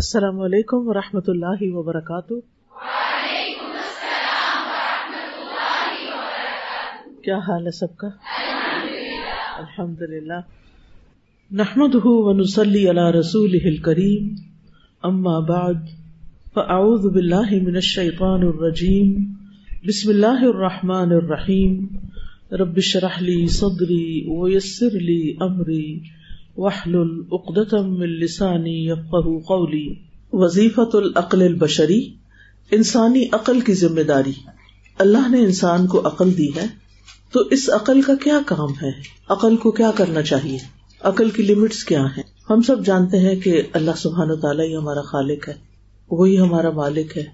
السلام 0.00 0.40
علیکم 0.40 0.88
و 0.88 0.94
رحمۃ 0.94 1.28
اللہ 1.28 1.62
وبرکاتہ۔ 1.62 2.34
کیا 7.24 7.38
حال 7.38 7.66
ہے 7.66 7.70
سب 7.70 7.96
کا؟ 7.96 8.08
الحمد 9.58 10.02
للہ 10.02 10.40
نحمد 11.52 11.94
ونسلی 11.94 12.90
علی 12.90 13.18
رسول 13.18 13.76
کریم 13.76 14.34
اما 15.02 15.38
بعد 15.38 15.82
فاعوذ 16.54 17.14
باللہ 17.14 17.50
من 17.50 17.74
الشیطان 17.74 18.42
الرجیم۔ 18.42 19.34
بسم 19.86 20.08
اللہ 20.08 20.42
الرحمن 20.42 21.12
الرحیم۔ 21.12 21.86
رب 22.52 22.72
اشرح 22.76 23.20
لی 23.20 23.46
صدری 23.46 24.26
ویسر 24.38 24.90
لی 24.90 25.36
امری۔ 25.40 26.19
وحلل 26.56 27.20
عقدۃ 27.32 27.72
من 27.72 28.08
لسانی 28.08 28.92
قولی۔ 29.40 29.94
وظیفۃ 30.32 30.94
العقل 30.94 31.42
البشری، 31.42 32.14
انسانی 32.70 33.24
عقل 33.32 33.60
کی 33.60 33.74
ذمہ 33.74 34.00
داری۔ 34.00 34.32
اللہ 34.98 35.28
نے 35.28 35.40
انسان 35.40 35.86
کو 35.86 36.00
عقل 36.06 36.36
دی 36.38 36.48
ہے، 36.56 36.66
تو 37.32 37.40
اس 37.50 37.70
عقل 37.70 38.02
کا 38.02 38.14
کیا 38.14 38.38
کام 38.46 38.72
ہے؟ 38.82 38.90
عقل 39.28 39.56
کو 39.56 39.70
کیا 39.70 39.90
کرنا 39.96 40.22
چاہیے؟ 40.22 40.58
عقل 41.00 41.30
کی 41.30 41.42
لمٹس 41.42 41.84
کیا 41.84 42.04
ہیں؟ 42.04 42.22
ہم 42.50 42.62
سب 42.62 42.84
جانتے 42.86 43.18
ہیں 43.18 43.34
کہ 43.36 43.62
اللہ 43.72 43.90
سبحان 43.96 44.30
و 44.30 44.36
تعالیٰ 44.36 44.66
ہی 44.68 44.76
ہمارا 44.76 45.02
خالق 45.02 45.48
ہے، 45.48 45.54
وہی 46.10 46.38
ہمارا 46.38 46.70
مالک 46.70 47.18
ہے۔ 47.18 47.24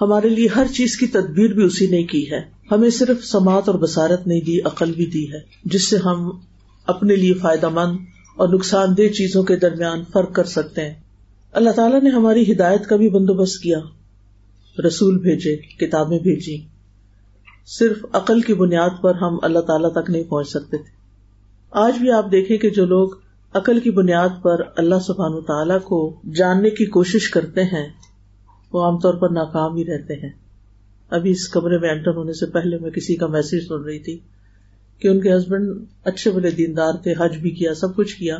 ہمارے 0.00 0.28
لیے 0.28 0.48
ہر 0.56 0.66
چیز 0.66 0.96
کی 0.96 1.06
تدبیر 1.06 1.52
بھی 1.52 1.64
اسی 1.64 1.86
نے 1.86 2.02
کی 2.02 2.30
ہے۔ 2.30 2.40
ہمیں 2.70 2.90
صرف 2.90 3.24
سماعت 3.24 3.68
اور 3.68 3.78
بسارت 3.78 4.26
نہیں 4.26 4.40
دی، 4.40 4.60
عقل 4.60 4.92
بھی 4.92 5.06
دی 5.06 5.32
ہے، 5.32 5.38
جس 5.64 5.90
سے 5.90 5.96
ہم 5.96 6.30
اپنے 6.86 7.16
لیے 7.16 7.34
فائدہ 7.34 7.68
مند 7.68 7.96
اور 8.36 8.48
نقصان 8.48 8.96
دہ 8.96 9.12
چیزوں 9.12 9.42
کے 9.42 9.56
درمیان 9.56 10.02
فرق 10.12 10.32
کر 10.32 10.44
سکتے 10.44 10.82
ہیں۔ 10.82 10.94
اللہ 11.52 11.70
تعالیٰ 11.70 12.02
نے 12.02 12.10
ہماری 12.10 12.52
ہدایت 12.52 12.86
کا 12.86 12.96
بھی 12.96 13.10
بندوبست 13.10 13.62
کیا۔ 13.62 13.78
رسول 14.86 15.18
بھیجے، 15.18 15.56
کتابیں 15.56 16.18
بھیجی۔ 16.18 16.62
صرف 17.66 18.06
عقل 18.12 18.40
کی 18.40 18.54
بنیاد 18.54 18.90
پر 19.02 19.14
ہم 19.14 19.38
اللہ 19.42 19.58
تعالیٰ 19.58 19.92
تک 19.92 20.10
نہیں 20.10 20.22
پہنچ 20.22 20.48
سکتے 20.48 20.76
تھے۔ 20.76 20.96
آج 21.70 21.98
بھی 21.98 22.10
آپ 22.10 22.32
دیکھیں 22.32 22.56
کہ 22.56 22.70
جو 22.70 22.86
لوگ 22.86 23.08
عقل 23.52 23.80
کی 23.80 23.90
بنیاد 23.90 24.28
پر 24.42 24.60
اللہ 24.76 24.94
سبحان 25.06 25.40
تعالیٰ 25.40 25.80
کو 25.80 26.20
جاننے 26.34 26.70
کی 26.70 26.86
کوشش 26.86 27.30
کرتے 27.30 27.62
ہیں، 27.62 27.88
وہ 28.72 28.82
عام 28.82 28.98
طور 28.98 29.14
پر 29.14 29.28
ناکام 29.28 29.76
ہی 29.76 29.84
رہتے 29.84 30.14
ہیں۔ 30.14 30.32
ابھی 31.10 31.30
اس 31.30 31.48
کمرے 31.48 31.78
میں 31.78 31.90
انٹر 31.90 32.10
ہونے 32.10 32.32
سے 32.32 32.46
پہلے 32.46 32.78
میں 32.78 32.90
کسی 32.90 33.16
کا 33.16 33.26
میسج 33.26 33.66
سن 33.68 33.82
رہی 33.82 33.98
تھی۔ 33.98 34.18
کہ 34.98 35.08
ان 35.08 35.20
کے 35.20 35.36
ہسبینڈ 35.36 35.84
اچھے 36.04 36.30
بڑے 36.30 36.50
دیندار 36.50 36.92
تھے، 37.02 37.14
حج 37.18 37.36
بھی 37.36 37.50
کیا، 37.50 37.74
سب 37.74 37.96
کچھ 37.96 38.16
کیا۔ 38.16 38.38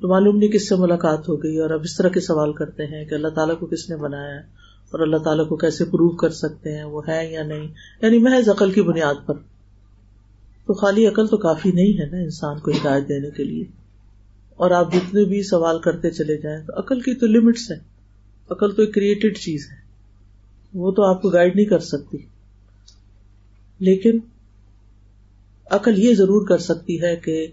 تو 0.00 0.08
معلوم 0.08 0.36
نہیں 0.36 0.50
کس 0.50 0.68
سے 0.68 0.76
ملاقات 0.76 1.28
ہو 1.28 1.42
گئی 1.42 1.58
اور 1.58 1.70
اب 1.70 1.80
اس 1.82 1.96
طرح 1.96 2.08
کے 2.08 2.20
سوال 2.20 2.52
کرتے 2.52 2.86
ہیں 2.86 3.04
کہ 3.04 3.14
اللہ 3.14 3.28
تعالیٰ 3.28 3.58
کو 3.58 3.66
کس 3.66 3.90
نے 3.90 3.96
بنایا 3.96 4.34
ہے 4.34 4.40
اور 4.90 5.00
اللہ 5.00 5.16
تعالیٰ 5.16 5.48
کو 5.48 5.56
کیسے 5.56 5.84
پروو 5.84 6.16
کر 6.16 6.30
سکتے 6.30 6.76
ہیں، 6.76 6.84
وہ 6.84 7.02
ہے 7.08 7.32
یا 7.32 7.42
نہیں۔ 7.42 7.68
یعنی 8.02 8.18
محض 8.18 8.48
عقل 8.48 8.72
کی 8.72 8.82
بنیاد 8.82 9.14
پر۔ 9.26 9.34
تو 10.66 10.74
خالی 10.74 11.06
عقل 11.06 11.26
تو 11.26 11.36
کافی 11.36 11.72
نہیں 11.72 12.00
ہے 12.00 12.10
نا 12.10 12.16
انسان 12.16 12.58
کو 12.58 12.70
ہدایت 12.70 13.08
دینے 13.08 13.30
کے 13.30 13.44
لیے۔ 13.44 13.64
اور 14.56 14.70
آپ 14.70 14.92
جتنے 14.92 15.24
بھی 15.24 15.42
سوال 15.42 15.78
کرتے 15.78 16.10
چلے 16.10 16.36
جائیں 16.36 16.64
تو 16.66 16.78
عقل 16.78 17.00
کی 17.00 17.14
تو 17.14 17.26
لمٹس 17.26 17.70
ہے 17.70 17.76
عقل 18.50 18.74
تو 18.74 18.82
ایک 18.82 18.94
کریٹڈ 18.94 19.38
چیز 19.38 19.66
ہے۔ 19.70 19.76
وہ 20.74 20.90
تو 20.90 21.04
آپ 21.04 21.22
کو 21.22 21.28
گائڈ 21.28 21.56
نہیں 21.56 21.66
کر 21.66 21.78
سکتی۔ 21.78 22.18
لیکن 23.78 24.18
عقل 25.70 25.98
یہ 25.98 26.14
ضرور 26.14 26.46
کر 26.46 26.58
سکتی 26.58 27.02
ہے 27.02 27.16
کہ 27.16 27.46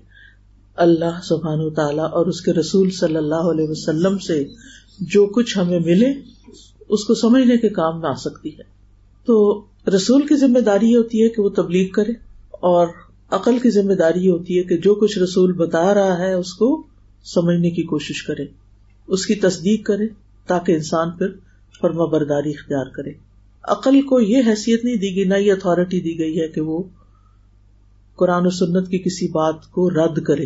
اللہ 0.75 1.19
سبحان 1.23 1.59
و 1.59 1.69
تعالی 1.69 1.99
اور 1.99 2.25
اس 2.25 2.41
کے 2.41 2.53
رسول 2.53 2.89
صلی 2.89 3.15
اللہ 3.15 3.51
علیہ 3.51 3.69
وسلم 3.69 4.17
سے 4.17 4.45
جو 4.99 5.25
کچھ 5.25 5.57
ہمیں 5.57 5.79
ملے، 5.79 6.13
اس 6.89 7.03
کو 7.03 7.15
سمجھنے 7.15 7.57
کے 7.57 7.69
کام 7.69 8.01
میں 8.01 8.09
آ 8.09 8.13
سکتی 8.13 8.49
ہے۔ 8.49 8.63
تو 9.25 9.65
رسول 9.95 10.27
کی 10.27 10.35
ذمہ 10.35 10.59
داری 10.59 10.91
یہ 10.91 10.97
ہوتی 10.97 11.23
ہے 11.23 11.29
کہ 11.29 11.41
وہ 11.41 11.49
تبلیغ 11.49 11.87
کرے 11.89 12.11
اور 12.51 12.87
عقل 13.31 13.59
کی 13.59 13.69
ذمہ 13.69 13.93
داری 13.93 14.25
یہ 14.25 14.31
ہوتی 14.31 14.57
ہے 14.57 14.63
کہ 14.63 14.77
جو 14.77 14.95
کچھ 14.95 15.19
رسول 15.19 15.53
بتا 15.53 15.93
رہا 15.93 16.17
ہے 16.17 16.33
اس 16.33 16.53
کو 16.53 16.83
سمجھنے 17.23 17.69
کی 17.69 17.83
کوشش 17.83 18.23
کرے، 18.23 18.45
اس 19.07 19.25
کی 19.25 19.35
تصدیق 19.35 19.85
کرے 19.85 20.07
تاکہ 20.47 20.71
انسان 20.71 21.11
پھر 21.11 21.27
فرما 21.81 22.05
برداری 22.05 22.49
اختیار 22.49 22.85
کرے۔ 22.85 23.11
عقل 23.63 24.01
کو 24.01 24.19
یہ 24.19 24.37
حیثیت 24.47 24.85
نہیں 24.85 24.95
دی 24.95 25.15
گئی، 25.15 25.23
نہ 25.23 25.33
یہ 25.33 25.53
اتارٹی 25.53 26.01
دی 26.01 26.19
گئی 26.19 26.39
ہے 26.41 26.47
کہ 26.47 26.61
وہ 26.61 26.83
قرآن 28.17 28.45
و 28.45 28.49
سنت 28.49 28.89
کی 28.89 28.99
کسی 28.99 29.27
بات 29.27 29.65
کو 29.71 29.89
رد 29.89 30.23
کرے۔ 30.23 30.45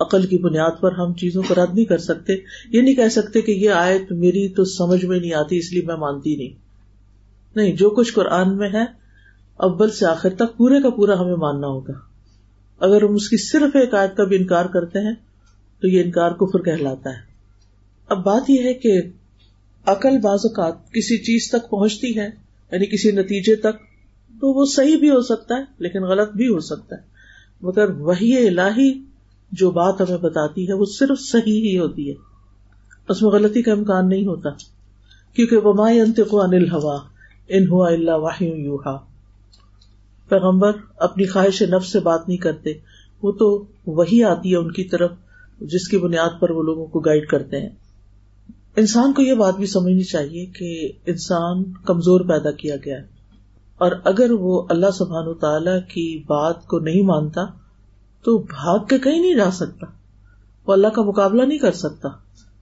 عقل 0.00 0.26
کی 0.26 0.38
بنیاد 0.38 0.70
پر 0.80 0.92
ہم 0.92 1.14
چیزوں 1.14 1.42
کو 1.48 1.54
رد 1.54 1.74
نہیں 1.74 1.84
کر 1.84 1.98
سکتے۔ 1.98 2.32
یہ 2.70 2.82
نہیں 2.82 2.94
کہہ 2.94 3.08
سکتے 3.08 3.40
کہ 3.40 3.52
یہ 3.52 3.70
آئے 3.70 3.98
تو 3.98 4.14
میری 4.14 4.48
تو 4.48 4.64
سمجھ 4.64 5.04
میں 5.04 5.20
نہیں 5.20 5.34
آتی، 5.34 5.58
اس 5.58 5.72
لیے 5.72 5.82
میں 5.82 5.96
مانتی 5.96 6.36
نہیں۔ 6.36 6.48
نہیں، 7.56 7.72
جو 7.72 7.90
کچھ 7.90 8.12
قرآن 8.12 8.56
میں 8.56 8.68
ہے، 8.68 8.82
اول 9.56 9.90
سے 9.90 10.06
آخر 10.06 10.34
تک 10.34 10.56
پورے 10.56 10.82
کا 10.82 10.90
پورا 10.90 11.20
ہمیں 11.20 11.36
ماننا 11.36 11.66
ہوگا۔ 11.66 11.92
اگر 12.80 13.02
ہم 13.02 13.14
اس 13.14 13.28
کی 13.28 13.36
صرف 13.36 13.76
ایک 13.76 13.94
آیت 13.94 14.16
کا 14.16 14.24
بھی 14.24 14.36
انکار 14.36 14.64
کرتے 14.64 14.98
ہیں، 14.98 15.14
تو 15.80 15.88
یہ 15.88 16.02
انکار 16.02 16.30
کفر 16.30 16.58
کہلاتا 16.58 17.10
ہے۔ 17.10 17.28
اب 18.08 18.24
بات 18.24 18.50
یہ 18.50 18.62
ہے 18.62 18.74
کہ 18.74 19.02
عقل 19.86 20.18
بعض 20.18 20.38
اوقات 20.44 20.90
کسی 20.92 21.16
چیز 21.16 21.50
تک 21.50 21.70
پہنچتی 21.70 22.18
ہے 22.18 22.28
یعنی 22.72 22.86
کسی 22.86 23.10
نتیجے 23.10 23.56
تک 23.56 23.87
تو 24.40 24.52
وہ 24.52 24.64
صحیح 24.64 24.96
بھی 24.96 25.10
ہو 25.10 25.20
سکتا 25.20 25.54
ہے، 25.54 25.64
لیکن 25.78 26.02
غلط 26.02 26.30
بھی 26.30 26.48
ہو 26.48 26.60
سکتا 26.60 26.96
ہے۔ 26.96 27.02
مگر 27.60 27.90
وہی 27.90 28.46
الہی 28.46 29.04
جو 29.52 29.70
بات 29.70 30.00
ہمیں 30.00 30.18
بتاتی 30.18 30.68
ہے، 30.68 30.74
وہ 30.74 30.84
صرف 30.84 31.20
صحیح 31.20 31.70
ہی 31.70 31.78
ہوتی 31.78 32.10
ہے۔ 32.10 32.14
اس 33.08 33.22
میں 33.22 33.30
غلطی 33.30 33.62
کا 33.62 33.72
امکان 33.72 34.08
نہیں 34.08 34.26
ہوتا۔ 34.26 34.50
کیونکہ 35.32 35.56
وما 35.56 35.88
انتقو 35.88 36.40
انل 36.40 36.70
ہوا 36.72 37.00
ان 37.48 37.68
ہوا 37.68 37.90
اللہ 37.90 38.10
واہ 38.10 38.42
یوہا 38.42 38.98
پیغمبر 40.28 40.72
اپنی 40.96 41.26
خواہش 41.26 41.62
نفس 41.62 41.92
سے 41.92 42.00
بات 42.00 42.28
نہیں 42.28 42.38
کرتے۔ 42.38 42.72
وہ 43.22 43.32
تو 43.32 43.64
وہی 43.86 44.24
آتی 44.24 44.50
ہے 44.50 44.56
ان 44.56 44.72
کی 44.72 44.84
طرف، 44.84 45.10
جس 45.60 45.88
کی 45.88 45.98
بنیاد 45.98 46.40
پر 46.40 46.50
وہ 46.50 46.62
لوگوں 46.62 46.86
کو 46.86 47.00
گائڈ 47.00 47.26
کرتے 47.26 47.60
ہیں۔ 47.60 47.68
انسان 48.76 49.12
کو 49.12 49.22
یہ 49.22 49.34
بات 49.34 49.56
بھی 49.56 49.66
سمجھنی 49.66 50.02
چاہیے 50.02 50.46
کہ 50.46 50.92
انسان 51.06 51.72
کمزور 51.72 52.20
پیدا 52.20 52.50
کیا 52.50 52.76
گیا 52.84 52.96
ہے۔ 52.96 53.17
اور 53.78 53.92
اگر 54.04 54.30
وہ 54.30 54.62
اللہ 54.70 54.90
سبحان 54.90 55.34
تعالی 55.34 55.80
کی 55.88 56.18
بات 56.26 56.66
کو 56.66 56.78
نہیں 56.78 57.02
مانتا، 57.02 57.40
تو 58.24 58.38
بھاگ 58.38 58.78
کے 58.78 58.98
کہیں 58.98 59.20
نہیں 59.20 59.34
جا 59.34 59.50
سکتا۔ 59.50 59.86
وہ 60.66 60.72
اللہ 60.72 60.86
کا 60.86 61.02
مقابلہ 61.02 61.42
نہیں 61.42 61.58
کر 61.58 61.72
سکتا۔ 61.72 62.08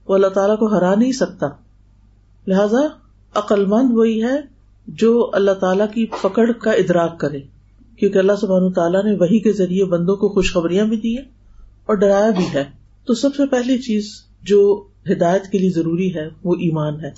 وہ 0.08 0.14
اللہ 0.14 0.26
تعالیٰ 0.26 0.58
کو 0.58 0.66
ہرا 0.66 0.94
نہیں 0.94 1.12
سکتا۔ 1.12 1.46
لہذا 2.46 2.86
عقل 3.34 3.66
مند 3.66 3.90
وہی 3.92 4.22
ہے 4.22 4.40
جو 4.86 5.30
اللہ 5.32 5.50
تعالیٰ 5.50 5.86
کی 5.94 6.06
پکڑ 6.22 6.52
کا 6.52 6.70
ادراک 6.70 7.20
کرے۔ 7.20 7.40
کیونکہ 7.96 8.18
اللہ 8.18 8.32
سبحان 8.40 8.72
تعالیٰ 8.72 9.04
نے 9.04 9.12
وہی 9.12 9.40
کے 9.40 9.52
ذریعے 9.52 9.84
بندوں 9.84 10.16
کو 10.16 10.28
خوشخبریاں 10.28 10.86
بھی 10.86 10.96
دی 10.96 11.16
ہے 11.16 11.22
اور 11.86 11.94
ڈرایا 11.94 12.30
بھی 12.30 12.44
ہے۔ 12.54 12.64
تو 13.06 13.14
سب 13.14 13.34
سے 13.34 13.46
پہلی 13.46 13.78
چیز 13.78 14.08
جو 14.42 14.84
ہدایت 15.10 15.44
کے 15.44 15.58
لیے 15.58 15.70
ضروری 15.70 16.14
ہے، 16.14 16.28
وہ 16.44 16.54
ایمان 16.54 17.00
ہے۔ 17.04 17.10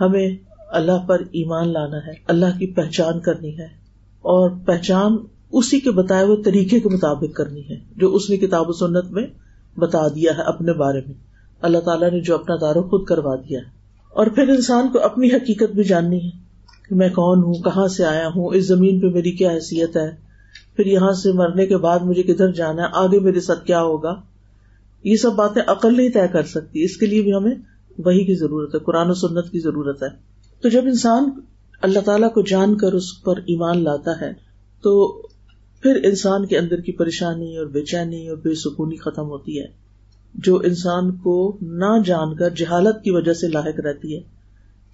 ہمیں 0.00 0.49
اللہ 0.70 1.06
پر 1.06 1.20
ایمان 1.20 1.72
لانا 1.72 1.96
ہے، 1.96 2.12
اللہ 2.26 2.58
کی 2.58 2.66
پہچان 2.66 3.20
کرنی 3.20 3.58
ہے 3.58 3.66
اور 4.20 4.50
پہچان 4.66 5.16
اسی 5.52 5.80
کے 5.80 5.90
بتائے 5.90 6.24
ہوئے 6.24 6.42
طریقے 6.42 6.80
کے 6.80 6.88
مطابق 6.88 7.36
کرنی 7.36 7.68
ہے، 7.70 7.76
جو 7.96 8.14
اس 8.14 8.30
نے 8.30 8.36
کتاب 8.36 8.68
و 8.68 8.72
سنت 8.72 9.04
میں 9.10 9.26
بتا 9.78 10.08
دیا 10.08 10.36
ہے 10.36 10.42
اپنے 10.42 10.72
بارے 10.72 11.00
میں۔ 11.06 11.14
اللہ 11.62 11.78
تعالیٰ 11.78 12.10
نے 12.10 12.20
جو 12.20 12.34
اپنا 12.34 12.56
دارو 12.60 12.82
خود 12.82 13.04
کروا 13.04 13.36
دیا 13.36 13.58
ہے۔ 13.58 13.64
اور 14.10 14.26
پھر 14.26 14.48
انسان 14.48 14.88
کو 14.92 15.00
اپنی 15.00 15.28
حقیقت 15.28 15.74
بھی 15.74 15.84
جاننی 15.84 16.24
ہے۔ 16.24 16.30
کہ 16.88 16.94
میں 16.94 17.08
کون 17.08 17.38
ہوں، 17.38 17.54
کہاں 17.54 17.88
سے 17.88 18.04
آیا 18.04 18.28
ہوں، 18.28 18.48
اس 18.54 18.68
زمین 18.68 19.00
پہ 19.00 19.06
میری 19.06 19.32
کیا 19.32 19.50
حیثیت 19.50 19.96
ہے؟ 19.96 20.10
پھر 20.76 20.86
یہاں 20.86 21.12
سے 21.12 21.32
مرنے 21.32 21.66
کے 21.66 21.76
بعد 21.76 21.98
مجھے 21.98 22.22
کدھر 22.22 22.52
جانا 22.52 22.82
ہے؟ 22.82 22.88
آگے 22.92 23.20
میرے 23.20 23.40
ساتھ 23.40 23.66
کیا 23.66 23.82
ہوگا؟ 23.82 24.14
یہ 25.04 25.16
سب 25.16 25.32
باتیں 25.32 25.62
عقل 25.66 25.96
نہیں 25.96 26.10
طے 26.10 26.28
کر 26.32 26.42
سکتی، 26.42 26.84
اس 26.84 26.96
کے 26.96 27.06
لیے 27.06 27.22
بھی 27.22 27.34
ہمیں 27.34 27.54
وہی 27.98 28.24
کی 28.24 28.34
ضرورت 28.34 28.74
ہے، 28.74 28.80
قرآن 28.80 29.10
و 29.10 29.14
سنت 29.14 29.50
کی 29.50 29.60
ضرورت 29.60 30.02
ہے۔ 30.02 30.29
تو 30.62 30.68
جب 30.68 30.82
انسان 30.84 31.30
اللہ 31.82 31.98
تعالیٰ 31.98 32.32
کو 32.32 32.42
جان 32.42 32.76
کر 32.76 32.92
اس 32.92 33.22
پر 33.22 33.36
ایمان 33.36 33.84
لاتا 33.84 34.20
ہے، 34.20 34.32
تو 34.82 35.22
پھر 35.82 36.00
انسان 36.04 36.46
کے 36.46 36.58
اندر 36.58 36.80
کی 36.80 36.92
پریشانی 36.92 37.56
اور 37.56 37.66
بے 37.66 37.82
چینی 37.82 38.28
اور 38.28 38.36
بے 38.36 38.54
سکونی 38.54 38.96
ختم 38.96 39.26
ہوتی 39.26 39.60
ہے۔ 39.60 39.66
جو 40.34 40.56
انسان 40.56 41.16
کو 41.16 41.58
نہ 41.62 42.02
جان 42.04 42.36
کر 42.36 42.50
جہالت 42.50 43.04
کی 43.04 43.10
وجہ 43.10 43.32
سے 43.32 43.48
لاحق 43.48 43.80
رہتی 43.80 44.16
ہے 44.16 44.20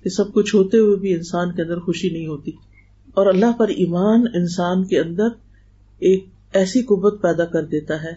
کہ 0.03 0.11
سب 0.11 0.33
کچھ 0.33 0.55
ہوتے 0.55 0.79
ہوئے 0.79 0.97
بھی 0.97 1.15
انسان 1.15 1.53
کے 1.53 1.63
اندر 1.63 1.79
خوشی 1.79 2.11
نہیں 2.11 2.27
ہوتی۔ 2.27 2.51
اور 3.15 3.27
اللہ 3.27 3.53
پر 3.59 3.69
ایمان 3.69 4.25
انسان 4.35 4.85
کے 4.85 5.01
اندر 5.01 5.27
ایک 5.99 6.25
ایسی 6.53 6.83
قوت 6.83 7.23
پیدا 7.23 7.45
کر 7.45 7.65
دیتا 7.65 8.03
ہے 8.03 8.13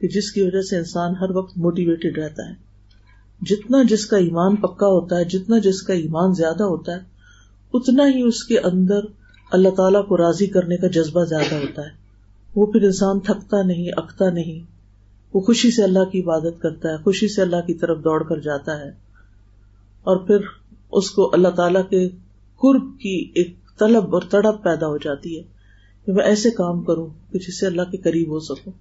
کہ 0.00 0.08
جس 0.08 0.32
کی 0.32 0.42
وجہ 0.42 0.62
سے 0.62 0.76
انسان 0.78 1.14
ہر 1.20 1.30
وقت 1.30 1.58
موٹیویٹڈ 1.58 2.18
رہتا 2.18 2.50
ہے۔ 2.50 2.67
جتنا 3.40 3.78
جس 3.82 4.06
کا 4.06 4.16
ایمان 4.16 4.56
پکا 4.56 4.86
ہوتا 4.86 5.16
ہے، 5.16 5.24
جتنا 5.24 5.58
جس 5.58 5.82
کا 5.82 5.94
ایمان 5.94 6.34
زیادہ 6.34 6.62
ہوتا 6.62 6.92
ہے، 6.92 7.00
اتنا 7.74 8.08
ہی 8.08 8.22
اس 8.22 8.44
کے 8.44 8.58
اندر 8.58 9.00
اللہ 9.52 9.68
تعالیٰ 9.68 10.06
کو 10.06 10.16
راضی 10.16 10.46
کرنے 10.46 10.76
کا 10.76 10.86
جذبہ 10.86 11.24
زیادہ 11.24 11.54
ہوتا 11.54 11.82
ہے۔ 11.82 11.90
وہ 12.54 12.66
پھر 12.66 12.82
انسان 12.82 13.20
تھکتا 13.20 13.62
نہیں، 13.62 13.88
اکتا 13.96 14.30
نہیں۔ 14.30 14.78
وہ 15.34 15.40
خوشی 15.40 15.70
سے 15.70 15.82
اللہ 15.82 16.04
کی 16.04 16.22
عبادت 16.22 16.62
کرتا 16.62 16.88
ہے، 16.88 16.96
خوشی 16.96 17.28
سے 17.28 17.42
اللہ 17.42 17.56
کی 17.66 17.74
طرف 17.74 18.04
دوڑ 18.04 18.22
کر 18.22 18.40
جاتا 18.40 18.78
ہے۔ 18.80 18.88
اور 20.02 20.16
پھر 20.16 20.36
اس 20.92 21.10
کو 21.10 21.30
اللہ 21.32 21.48
تعالی 21.48 21.78
کے 21.90 22.08
قرب 22.56 22.82
کی 23.00 23.32
ایک 23.34 23.54
طلب 23.78 24.14
اور 24.14 24.22
تڑپ 24.30 24.62
پیدا 24.62 24.86
ہو 24.86 24.96
جاتی 24.96 25.38
ہے 25.38 25.42
کہ 26.06 26.12
میں 26.12 26.24
ایسے 26.24 26.50
کام 26.50 26.82
کروں 26.82 27.06
کہ 27.32 27.38
جس 27.38 27.60
سے 27.60 27.66
اللہ 27.66 27.82
کے 27.82 27.96
قریب 27.96 28.28
ہو 28.28 28.40
سکوں۔ 28.40 28.72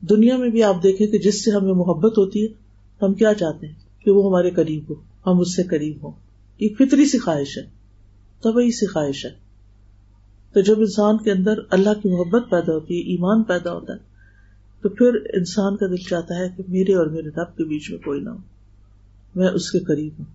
دنیا 0.00 0.36
میں 0.36 0.48
بھی 0.48 0.62
آپ 0.62 0.82
دیکھیں 0.82 1.06
کہ 1.06 1.18
جس 1.18 1.44
سے 1.44 1.50
ہمیں 1.50 1.72
محبت 1.72 2.18
ہوتی 2.18 2.42
ہے، 2.42 2.48
ہم 3.02 3.14
کیا 3.14 3.34
چاہتے 3.34 3.66
ہیں؟ 3.66 3.85
کہ 4.06 4.12
وہ 4.12 4.26
ہمارے 4.26 4.50
قریب 4.50 4.84
ہو، 4.90 4.94
ہم 5.26 5.40
اس 5.40 5.56
سے 5.56 5.62
قریب 5.62 5.96
ہوں۔ 6.02 6.10
ایک 6.58 6.78
فطری 6.78 7.04
سی 7.04 7.18
خواہش 7.18 7.58
ہے 7.58 7.62
طبی 8.42 8.72
سی 8.72 8.86
خواہش 8.86 9.24
ہے۔ 9.24 9.30
تو 10.52 10.60
جب 10.60 10.74
انسان 10.78 11.16
کے 11.18 11.32
اندر 11.32 11.52
اللہ 11.70 11.90
کی 12.02 12.08
محبت 12.08 12.50
پیدا 12.50 12.72
ہوتی 12.72 12.94
ہے، 12.94 13.00
ایمان 13.00 13.42
پیدا 13.42 13.72
ہوتا 13.72 13.92
ہے، 13.92 13.98
تو 14.82 14.88
پھر 14.88 15.14
انسان 15.34 15.76
کا 15.76 15.86
دل 15.86 15.96
چاہتا 15.96 16.38
ہے 16.38 16.48
کہ 16.56 16.62
میرے 16.68 16.94
اور 16.94 17.06
میرے 17.06 17.28
رب 17.28 17.56
کے 17.56 17.64
بیچ 17.64 17.90
میں 17.90 17.98
کوئی 17.98 18.20
نہ 18.20 18.28
ہو۔ 18.28 18.36
میں 19.34 19.48
اس 19.48 19.70
کے 19.70 19.78
قریب 19.80 20.12
ہوں۔ 20.18 20.26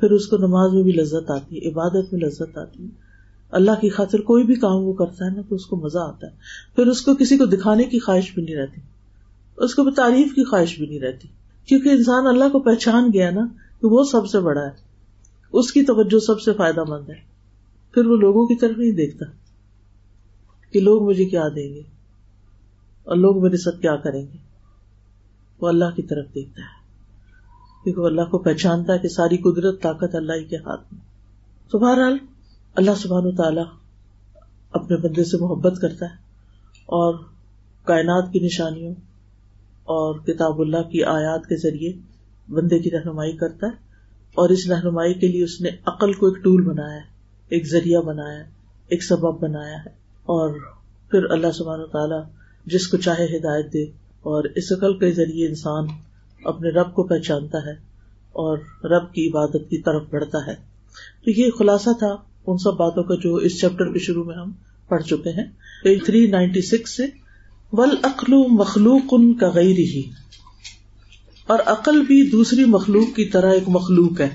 پھر 0.00 0.10
اس 0.10 0.26
کو 0.26 0.36
نماز 0.36 0.72
میں 0.72 0.82
بھی 0.82 0.92
لذت 0.92 1.30
آتی 1.30 1.56
ہے، 1.56 1.70
عبادت 1.70 2.12
میں 2.12 2.20
لذت 2.20 2.58
آتی 2.58 2.82
ہے۔ 2.82 2.88
اللہ 3.50 3.70
کی 3.80 3.88
خاطر 3.88 4.20
کوئی 4.20 4.44
بھی 4.44 4.54
کام 4.54 4.82
وہ 4.84 4.92
کرتا 4.92 5.24
ہے 5.24 5.30
نا 5.30 5.42
تو 5.48 5.54
اس 5.54 5.66
کو 5.66 5.76
مزہ 5.76 5.98
آتا 5.98 6.26
ہے۔ 6.26 6.32
پھر 6.76 6.86
اس 6.86 7.00
کو 7.00 7.14
کسی 7.14 7.38
کو 7.38 7.44
دکھانے 7.44 7.84
کی 7.84 7.98
خواہش 7.98 8.34
بھی 8.34 8.42
نہیں 8.42 8.56
رہتی، 8.56 8.80
اس 9.56 9.74
کو 9.74 9.90
تعریف 9.90 10.34
کی 10.34 10.44
خواہش 10.44 10.78
بھی 10.78 10.86
نہیں 10.86 11.00
رہتی۔ 11.00 11.28
کیونکہ 11.68 11.88
انسان 11.88 12.26
اللہ 12.26 12.48
کو 12.52 12.58
پہچان 12.58 13.10
گیا 13.12 13.30
نا 13.30 13.46
کہ 13.80 13.86
وہ 13.86 14.04
سب 14.04 14.26
سے 14.26 14.40
بڑا 14.40 14.60
ہے۔ 14.60 14.70
اس 15.52 15.72
کی 15.72 15.82
توجہ 15.82 16.18
سب 16.18 16.40
سے 16.40 16.52
فائدہ 16.52 16.84
مند 16.88 17.08
ہے۔ 17.08 17.14
پھر 17.94 18.06
وہ 18.06 18.16
لوگوں 18.16 18.46
کی 18.46 18.54
طرف 18.54 18.78
نہیں 18.78 18.92
دیکھتا 18.92 19.24
کہ 20.72 20.80
لوگ 20.80 21.08
مجھے 21.08 21.24
کیا 21.24 21.48
دیں 21.48 21.74
گے 21.74 21.82
اور 23.04 23.16
لوگ 23.16 23.42
میرے 23.42 23.56
ساتھ 23.56 23.80
کیا 23.80 23.96
کریں 23.96 24.22
گے۔ 24.22 24.38
وہ 25.60 25.68
اللہ 25.68 25.84
کی 25.96 26.02
طرف 26.02 26.26
دیکھتا 26.34 26.62
ہے۔ 26.62 26.78
کیونکہ 27.84 28.00
وہ 28.00 28.06
اللہ 28.06 28.22
کو 28.22 28.38
پہچانتا 28.38 28.92
ہے 28.92 28.98
کہ 28.98 29.08
ساری 29.08 29.36
قدرت، 29.36 29.82
طاقت 29.82 30.14
اللہ 30.14 30.32
ہی 30.32 30.44
کے 30.44 30.56
ہاتھ 30.56 30.92
میں۔ 30.92 31.00
تو 31.70 31.78
بہرحال 31.78 32.16
اللہ 32.74 32.90
سبحان 32.96 33.26
و 33.26 33.30
تعالی 33.30 33.60
اپنے 34.72 34.96
بندے 34.96 35.24
سے 35.24 35.36
محبت 35.36 35.80
کرتا 35.80 36.06
ہے 36.06 36.14
اور 36.86 37.14
کائنات 37.84 38.32
کی 38.32 38.38
نشانیوں 38.38 38.94
اور 39.88 40.18
کتاب 40.18 40.60
اللہ 40.60 40.82
کی 40.82 41.04
آیات 41.04 41.46
کے 41.46 41.56
ذریعے 41.56 41.92
بندے 42.48 42.78
کی 42.78 42.90
رہنمائی 42.90 43.32
کرتا 43.32 43.66
ہے 43.66 43.72
اور 44.34 44.48
اس 44.48 44.70
رہنمائی 44.70 45.14
کے 45.14 45.28
لیے 45.28 45.44
اس 45.44 45.60
نے 45.60 45.68
عقل 45.68 46.12
کو 46.12 46.26
ایک 46.26 46.44
ٹول 46.44 46.62
بنایا 46.62 46.96
ہے، 46.96 47.06
ایک 47.48 47.66
ذریعہ 47.66 48.00
بنایا 48.00 48.38
ہے، 48.38 48.50
ایک 48.88 49.04
سبب 49.04 49.40
بنایا 49.40 49.78
ہے۔ 49.78 49.90
اور 50.22 50.58
پھر 51.10 51.24
اللہ 51.30 51.52
سبحان 51.54 51.80
و 51.80 51.86
تعالیٰ 51.86 52.22
جس 52.66 52.86
کو 52.86 52.96
چاہے 52.96 53.36
ہدایت 53.36 53.72
دے 53.72 53.82
اور 54.20 54.44
اس 54.44 54.72
عقل 54.72 54.98
کے 54.98 55.12
ذریعے 55.12 55.48
انسان 55.48 55.86
اپنے 56.44 56.68
رب 56.68 56.94
کو 56.94 57.02
پہچانتا 57.02 57.58
ہے 57.58 57.72
اور 58.32 58.58
رب 58.84 59.12
کی 59.12 59.28
عبادت 59.28 59.70
کی 59.70 59.82
طرف 59.82 60.02
بڑھتا 60.10 60.38
ہے۔ 60.46 60.54
تو 61.24 61.30
یہ 61.30 61.50
خلاصہ 61.58 61.90
تھا 61.98 62.16
ان 62.46 62.58
سب 62.58 62.72
باتوں 62.76 63.02
کا 63.02 63.14
جو 63.14 63.34
اس 63.34 63.60
چیپٹر 63.60 63.92
کے 63.92 63.98
شروع 63.98 64.24
میں 64.24 64.34
ہم 64.34 64.52
پڑھ 64.88 65.02
چکے 65.02 65.30
ہیں۔ 65.30 65.44
پیج 65.82 66.04
تھری 66.04 66.26
نائنٹی 66.26 66.60
سکس 66.60 66.96
سے 66.96 67.27
ول 67.72 67.96
عقل 68.02 68.32
مخلوق 68.50 69.02
ان 69.12 69.34
کا 69.34 69.50
غیر 69.50 69.78
ہی۔ 69.78 70.02
اور 71.46 71.58
عقل 71.66 72.02
بھی 72.02 72.30
دوسری 72.30 72.64
مخلوق 72.64 73.16
کی 73.16 73.24
طرح 73.24 73.52
ایک 73.52 73.62
مخلوق 73.66 74.20
ہے۔ 74.20 74.28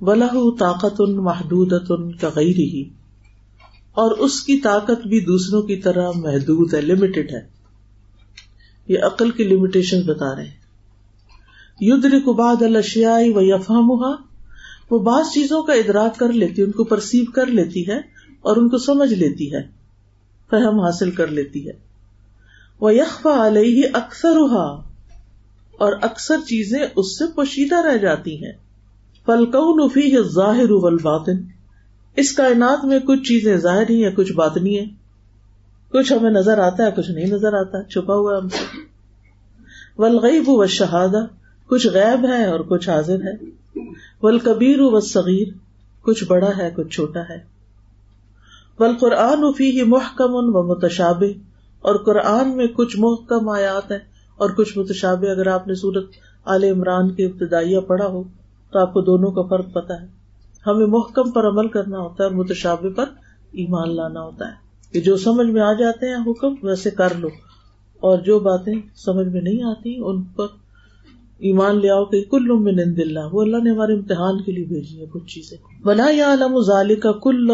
ولہ 0.00 0.56
طاقت 0.60 0.94
ان 0.98 1.16
محدود 1.16 1.72
ان 1.88 2.12
کا 2.12 2.28
غیر 2.34 2.58
ہی۔ 2.58 2.82
اور 3.92 4.10
اس 4.10 4.42
کی 4.42 4.58
طاقت 4.58 5.06
بھی 5.06 5.20
دوسروں 5.20 5.62
کی 5.62 5.76
طرح 5.76 6.10
محدود 6.14 6.74
ہے 6.74 6.80
لمیٹڈ 6.80 7.30
ہے۔ 7.30 7.48
یہ 8.88 8.98
عقل 9.02 9.30
کی 9.30 9.44
لمیٹیشن 9.44 10.02
بتا 10.02 10.36
رہے 10.36 10.44
ہیں۔ 10.44 10.54
یدھ 11.80 12.06
رکباد 12.06 12.62
الشیائی 12.62 13.32
و 13.32 13.40
یفام 13.40 13.90
وہ 14.90 14.98
بعض 14.98 15.24
چیزوں 15.34 15.62
کا 15.62 15.72
ادراک 15.72 16.18
کر 16.18 16.32
لیتی، 16.32 16.62
ان 16.62 16.72
کو 16.72 16.84
پرسیو 16.84 17.24
کر 17.34 17.46
لیتی 17.46 17.88
ہے 17.88 17.96
اور 18.40 18.56
ان 18.56 18.68
کو 18.68 18.78
سمجھ 18.78 19.12
لیتی 19.12 19.54
ہے، 19.54 19.62
فہم 20.50 20.80
حاصل 20.80 21.10
کر 21.10 21.26
لیتی 21.26 21.68
ہے۔ 21.68 21.85
وہ 22.80 22.94
یکفا 22.94 23.46
علیہ 23.46 23.82
اکثر 23.92 24.36
اور 25.78 25.92
اکثر 26.02 26.36
چیزیں 26.40 26.86
اس 26.96 27.18
سے 27.18 27.24
پوشیدہ 27.34 27.86
رہ 27.86 27.96
جاتی 27.96 28.44
ہیں۔ 28.44 28.52
پلکو 29.26 29.86
نفی 29.86 30.16
ہے 30.16 30.22
ظاہر 30.22 30.96
باطن 31.02 31.42
اس 32.16 32.32
کائنات 32.32 32.84
میں 32.84 32.98
کچھ 32.98 33.22
چیزیں 33.22 33.56
ظاہر 33.56 33.90
ہی 33.90 34.10
کچھ 34.10 34.32
باطنی 34.32 34.78
ہے 34.78 34.84
کچھ 35.92 36.12
ہمیں 36.12 36.30
نظر 36.30 36.58
آتا 36.58 36.86
ہے، 36.86 36.90
کچھ 36.96 37.10
نہیں 37.10 37.26
نظر 37.26 37.54
آتا، 37.54 37.82
چھپا 37.82 38.14
ہوا 38.14 38.38
ہم 38.38 38.48
سے۔ 38.48 38.64
ولغیب 39.98 40.42
و 40.46 40.66
شہادہ 40.66 41.24
کچھ 41.66 41.86
غیب 41.86 42.26
ہے 42.26 42.46
اور 42.46 42.60
کچھ 42.60 42.88
حاضر 42.88 43.16
ہے۔ 43.16 43.32
ول 44.22 44.38
کبیر 44.38 44.76
و 44.80 45.00
صغیر 45.00 45.48
کچھ 46.02 46.24
بڑا 46.24 46.50
ہے، 46.56 46.70
کچھ 46.76 46.88
چھوٹا 46.88 47.20
ہے۔ 47.20 47.38
ول 48.78 48.96
قرآن 49.00 49.52
فی 49.52 49.82
محکم 49.82 50.30
و 50.30 50.74
متشاب 50.74 51.24
اور 51.86 51.96
قرآن 51.96 52.56
میں 52.56 52.66
کچھ 52.66 52.96
محکم 52.98 53.48
آیات 53.48 53.90
ہیں 53.90 53.98
اور 54.36 54.50
کچھ 54.50 54.78
متشاب 54.78 55.24
اگر 55.30 55.46
آپ 55.46 55.68
نے 55.68 55.74
سورت 55.74 56.04
عال 56.44 56.64
عمران 56.64 57.10
کے 57.14 57.26
ابتدائیہ 57.26 57.80
پڑھا 57.80 58.06
ہو 58.06 58.22
تو 58.72 58.78
آپ 58.78 58.94
کو 58.94 59.00
دونوں 59.00 59.30
کا 59.30 59.42
فرق 59.42 59.72
پتا 59.72 60.02
ہے۔ 60.02 60.06
ہمیں 60.66 60.86
محکم 60.86 61.30
پر 61.30 61.48
عمل 61.48 61.68
کرنا 61.68 61.98
ہوتا 61.98 62.24
ہے 62.24 62.28
اور 62.28 62.36
متشابے 62.36 62.88
پر 62.88 63.04
ایمان 63.52 63.96
لانا 63.96 64.22
ہوتا 64.22 64.48
ہے۔ 64.48 64.52
کہ 64.92 65.00
جو 65.00 65.16
سمجھ 65.16 65.46
میں 65.46 65.62
آ 65.62 65.72
جاتے 65.72 66.06
ہیں 66.06 66.16
حکم، 66.26 66.54
ویسے 66.62 66.90
کر 66.90 67.14
لو۔ 67.18 67.28
اور 68.00 68.18
جو 68.18 68.38
باتیں 68.38 68.74
سمجھ 68.94 69.26
میں 69.26 69.40
نہیں 69.40 69.62
آتی، 69.62 69.96
ان 69.98 70.22
پر 70.22 70.46
ایمان 71.38 71.80
لے 71.80 71.90
آؤ 71.90 72.04
کہ 72.04 72.24
کل 72.30 72.48
من 72.48 72.80
عند 72.80 72.98
اللہ 72.98 73.20
وہ 73.32 73.42
اللہ 73.42 73.56
نے 73.56 73.70
ہمارے 73.70 73.92
امتحان 73.92 74.42
کے 74.42 74.52
لیے 74.52 74.64
بھیجی 74.64 75.00
ہے 75.00 75.06
کچھ 75.06 75.34
چیزیں۔ 75.34 75.58
بنا 75.82 76.06
یا 76.10 76.32
علم 76.32 76.60
ذالک 76.60 77.06
کل 77.22 77.50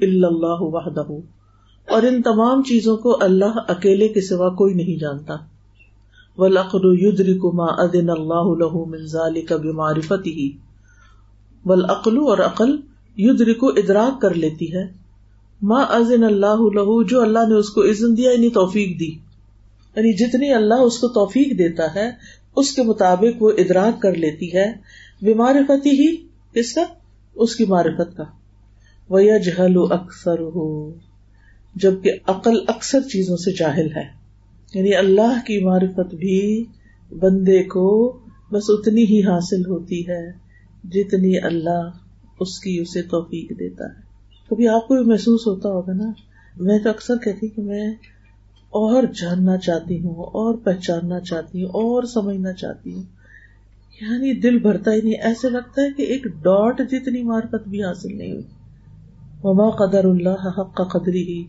اللہ 0.00 0.60
وحدہ 0.60 1.02
اور 1.88 2.02
ان 2.02 2.22
تمام 2.22 2.62
چیزوں 2.62 2.96
کو 2.96 3.16
اللہ 3.20 3.58
اکیلے 3.68 4.08
کے 4.08 4.20
سوا 4.20 4.48
کوئی 4.48 4.74
نہیں 4.74 5.00
جانتا۔ 5.00 5.34
والعقل 6.38 7.02
يدرك 7.02 7.44
ما 7.54 7.64
اذن 7.64 8.10
اللہ 8.10 8.64
له 8.64 8.84
من 8.86 9.06
ذالک 9.06 9.52
بمعرفته۔ 9.52 10.46
والعقل 11.64 12.16
اور 12.16 12.38
عقل 12.38 12.76
يدرك 13.18 13.58
ادراک 13.62 14.20
کر 14.20 14.34
لیتی 14.34 14.74
ہے۔ 14.74 14.84
ما 15.62 15.82
اذن 15.82 16.24
اللہ 16.24 16.56
له 16.56 17.04
جو 17.08 17.20
اللہ 17.20 17.48
نے 17.48 17.54
اس 17.54 17.70
کو 17.70 17.80
اذن 17.80 18.16
دیا 18.16 18.30
یعنی 18.30 18.50
توفیق 18.50 19.00
دی۔ 19.00 19.10
یعنی 19.96 20.12
جتنی 20.12 20.52
اللہ 20.52 20.74
اس 20.74 20.98
کو 20.98 21.08
توفیق 21.08 21.58
دیتا 21.58 21.94
ہے، 21.94 22.10
اس 22.56 22.72
کے 22.72 22.82
مطابق 22.82 23.42
وہ 23.42 23.50
ادراک 23.58 24.02
کر 24.02 24.14
لیتی 24.14 24.54
ہے۔ 24.54 24.72
بیمارفتی 25.22 25.90
ہی 25.90 26.16
کس 26.52 26.72
کا؟ 26.72 26.84
اس 27.34 27.56
کی 27.56 27.64
معرفت 27.64 28.16
کا۔ 28.16 28.24
وہ 29.08 29.20
جہل 29.20 29.78
اکثر 29.90 30.40
ہو 30.40 30.90
جبکہ 31.76 32.12
عقل 32.26 32.58
اکثر 32.68 33.00
چیزوں 33.00 33.36
سے 33.36 33.52
جاہل 33.52 33.86
ہے۔ 33.96 34.04
یعنی 34.74 34.94
اللہ 34.94 35.38
کی 35.46 35.64
معرفت 35.64 36.14
بھی 36.14 36.64
بندے 37.10 37.62
کو 37.62 38.18
بس 38.52 38.62
اتنی 38.68 39.04
ہی 39.04 39.20
حاصل 39.20 39.66
ہوتی 39.66 40.08
ہے 40.08 40.32
جتنی 40.84 41.38
اللہ 41.38 41.90
اس 42.40 42.58
کی 42.58 42.78
اسے 42.78 43.02
توفیق 43.02 43.50
دیتا 43.50 43.84
ہے۔ 43.84 44.00
کبھی 44.50 44.68
آپ 44.68 44.88
کو 44.88 44.94
بھی 44.94 45.04
محسوس 45.04 45.46
ہوتا 45.46 45.68
ہوگا 45.68 45.92
نا، 45.92 46.12
میں 46.56 46.78
تو 46.78 46.90
اکثر 46.90 47.16
کہتی 47.16 47.48
کہ 47.48 47.62
میں 47.62 47.90
اور 48.70 49.02
جاننا 49.02 49.56
چاہتی 49.56 50.04
ہوں، 50.04 50.14
اور 50.14 50.54
پہچاننا 50.54 51.20
چاہتی 51.20 51.62
ہوں، 51.62 51.68
اور 51.68 52.02
سمجھنا 52.02 52.52
چاہتی 52.52 52.94
ہوں۔ 52.94 53.02
یعنی 54.00 54.40
دل 54.40 54.58
بھرتا 54.58 54.92
ہی 54.92 55.00
نہیں، 55.00 55.20
ایسے 55.22 55.48
لگتا 55.48 55.82
ہے 55.82 55.90
کہ 55.96 56.02
ایک 56.02 56.24
ڈاٹ 56.24 56.80
جتنی 56.90 57.22
مارکت 57.22 57.68
بھی 57.68 57.84
حاصل 57.84 58.18
نہیں 58.18 58.32
ہوئی۔ 58.32 58.44
وما 59.42 59.70
قدر 59.70 60.04
اللہ 60.04 60.48
حق 60.58 60.74
کا 60.74 60.84
قدری 60.84 61.22
ہی 61.22 61.44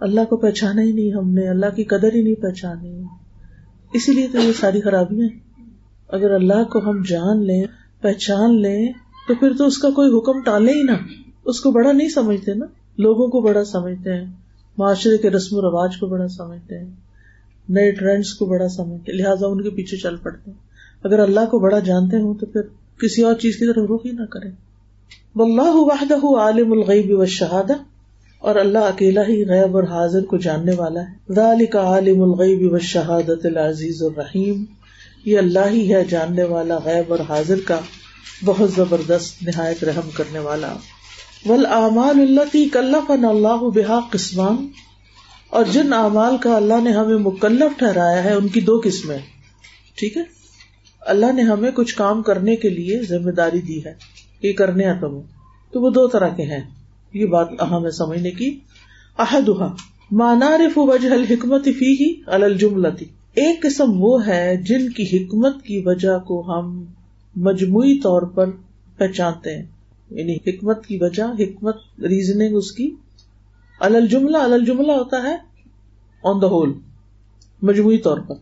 اللہ 0.00 0.20
کو 0.30 0.36
پہچانا 0.36 0.82
ہی 0.82 0.92
نہیں 0.92 1.12
ہم 1.12 1.30
نے، 1.30 1.48
اللہ 1.48 1.66
کی 1.76 1.84
قدر 1.84 2.14
ہی 2.14 2.22
نہیں 2.22 2.34
پہچانی۔ 2.34 3.02
اسی 3.92 4.12
لیے 4.12 4.26
تو 4.32 4.38
یہ 4.38 4.52
ساری 4.60 4.80
خرابیاں 4.80 5.28
اگر 6.08 6.30
اللہ 6.30 6.64
کو 6.64 6.90
ہم 6.90 7.02
جان 7.08 7.46
لیں، 7.46 7.64
پہچان 8.00 8.62
لیں، 8.62 8.92
تو 9.28 9.34
پھر 9.34 9.52
تو 9.58 9.66
اس 9.66 9.78
کا 9.78 9.90
کوئی 9.90 10.18
حکم 10.18 10.42
ٹالے 10.42 10.72
ہی 10.72 10.82
نہ۔ 10.82 10.92
اس 11.44 11.60
کو 11.60 11.70
بڑا 11.70 11.92
نہیں 11.92 12.08
سمجھتے 12.08 12.54
نا۔ 12.54 12.66
لوگوں 12.98 13.28
کو 13.28 13.40
بڑا 13.40 13.64
سمجھتے 13.64 14.12
ہیں۔ 14.12 14.26
معاشرے 14.78 15.18
کے 15.18 15.30
رسم 15.30 15.56
و 15.56 15.60
رواج 15.60 15.96
کو 15.96 16.06
بڑا 16.06 16.28
سمجھتے 16.28 16.78
ہیں۔ 16.78 16.90
نئے 17.68 17.90
ٹرینڈس 17.90 18.34
کو 18.34 18.46
بڑا 18.46 18.68
سمجھتے 18.68 19.12
لہٰذا 19.12 19.46
ان 19.46 19.62
کے 19.62 19.70
پیچھے 19.70 19.96
چل 19.96 20.16
پڑتے 20.16 20.50
ہیں۔ 20.50 20.58
اگر 21.04 21.18
اللہ 21.18 21.40
کو 21.40 21.58
بڑا 21.58 21.78
جانتے 21.78 22.16
ہوں 22.16 22.34
تو 22.34 22.46
پھر 22.46 22.60
کسی 23.00 23.22
اور 23.22 23.34
چیز 23.34 23.56
کی 23.56 23.66
طرف 23.66 23.90
رخ 23.90 24.06
ہی 24.06 24.10
نہ 24.10 24.24
کرے 24.24 24.48
اللہ 25.34 25.74
وحدہ 25.74 26.40
عالم 26.40 26.72
الغیب 26.72 27.18
و 27.20 27.24
شہادہ 27.24 27.72
اور 28.40 28.54
اللہ 28.54 28.78
اکیلا 28.78 29.22
ہی 29.22 29.44
غیب 29.44 29.76
اور 29.76 29.84
حاضر 29.84 30.24
کو 30.24 30.36
جاننے 30.36 30.72
والا 30.74 31.00
ہے۔ 31.00 31.32
ذالک 31.34 31.76
عالم 31.76 32.22
الغیب 32.22 32.72
و 32.72 32.78
شہادت 32.78 33.46
العزیز 33.46 34.02
الرحیم۔ 34.02 34.64
یہ 35.24 35.38
اللہ 35.38 35.70
ہی 35.70 35.94
ہے 35.94 36.04
جاننے 36.04 36.42
والا، 36.42 36.78
غیب 36.84 37.12
اور 37.12 37.18
حاضر 37.28 37.54
کا 37.64 37.80
بہت 38.44 38.72
زبردست 38.72 39.42
نہایت 39.42 39.84
رحم 39.84 40.10
کرنے 40.14 40.38
والا۔ 40.38 40.74
ول 41.48 41.66
اعمال 41.66 42.20
اللہ 42.20 42.72
کلف 42.72 43.10
اللہ 43.10 43.68
بحا 43.74 43.98
قسمان 44.10 44.68
اور 45.50 45.64
جن 45.72 45.92
اعمال 45.92 46.36
کا 46.38 46.56
اللہ 46.56 46.80
نے 46.82 46.90
ہمیں 46.90 47.18
مکلف 47.18 47.78
ٹھہرایا 47.78 48.24
ہے، 48.24 48.32
ان 48.32 48.48
کی 48.48 48.60
دو 48.60 48.80
قسمیں 48.84 49.18
ٹھیک 49.96 50.16
ہے؟ 50.16 50.22
اللہ 51.00 51.32
نے 51.32 51.42
ہمیں 51.42 51.70
کچھ 51.70 51.94
کام 51.94 52.22
کرنے 52.22 52.56
کے 52.56 52.68
لیے 52.68 53.02
ذمہ 53.02 53.30
داری 53.30 53.60
دی 53.60 53.84
ہے۔ 53.84 53.94
یہ 54.42 54.52
کرنے 54.52 54.84
ہیں 54.84 55.00
تمہیں 55.00 55.22
تو 55.72 55.80
وہ 55.80 55.90
دو 55.90 56.08
طرح 56.08 56.28
کے 56.28 56.42
ہیں۔ 56.42 56.79
یہ 57.12 57.26
بات 57.26 57.48
ہاں 57.50 57.74
اہم 57.74 57.86
ہے 57.86 57.90
سمجھنے 57.90 58.30
کی۔ 58.30 58.58
احدہ 59.18 59.74
مانارف 60.10 60.72
وجہ 60.76 61.10
الحکمت 61.10 61.64
فی 61.64 61.94
ہی 61.94 62.22
الجملتی۔ 62.26 63.04
ایک 63.34 63.62
قسم 63.62 64.02
وہ 64.02 64.26
ہے 64.26 64.56
جن 64.56 64.90
کی 64.90 65.02
حکمت 65.02 65.62
کی 65.62 65.82
وجہ 65.84 66.18
کو 66.18 66.40
ہم 66.40 66.84
مجموعی 67.36 68.00
طور 68.00 68.22
پر 68.22 68.50
پہچانتے 68.96 69.56
ہیں۔ 69.56 69.66
یعنی 70.10 70.36
حکمت 70.36 70.86
کی 70.86 70.98
وجہ، 71.00 71.22
حکمت 71.22 71.76
ریزننگ 71.98 72.56
اس 72.56 72.72
کی۔ 72.72 72.94
الجملہ 73.80 74.36
الجملہ 74.36 74.92
ہوتا 74.92 75.22
ہے 75.22 75.36
آن 76.24 76.42
دا 76.42 76.46
ہول 76.46 76.72
مجموعی 77.62 77.98
طور 77.98 78.18
پر۔ 78.18 78.34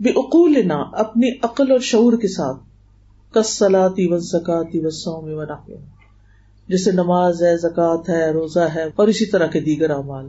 بے 0.00 0.10
اقول 0.10 0.68
نہ 0.68 0.90
اپنی 0.92 1.30
عقل 1.42 1.70
اور 1.70 1.78
شعور 1.78 2.12
کے 2.12 2.28
ساتھ۔ 2.28 2.62
کسلاتی 3.34 4.12
و 4.12 4.18
زکاتی 4.18 4.86
و 4.86 4.90
سوم 4.90 5.24
و 5.24 5.44
جیسے 6.70 6.92
نماز 6.92 7.42
ہے، 7.42 7.56
زکوٰۃ 7.56 8.02
ہے، 8.08 8.30
روزہ 8.30 8.60
ہے 8.60 8.84
اور 8.96 9.08
اسی 9.08 9.26
طرح 9.26 9.46
کے 9.46 9.60
دیگر 9.60 9.90
اعمال۔ 9.90 10.28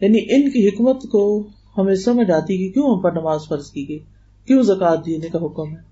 یعنی 0.00 0.18
ان 0.28 0.50
کی 0.50 0.68
حکمت 0.68 1.02
کو 1.12 1.46
ہمیں 1.78 1.94
سمجھ 1.94 2.30
آتی 2.30 2.58
کہ 2.58 2.72
کیوں 2.72 2.94
ہم 2.94 3.00
پر 3.00 3.12
نماز 3.12 3.40
فرض 3.48 3.70
کی 3.70 3.88
گئی؟ 3.88 3.98
کیوں 4.46 4.62
زکات 4.62 5.06
دینے 5.06 5.28
کا 5.28 5.38
حکم 5.38 5.76
ہے؟ 5.76 5.82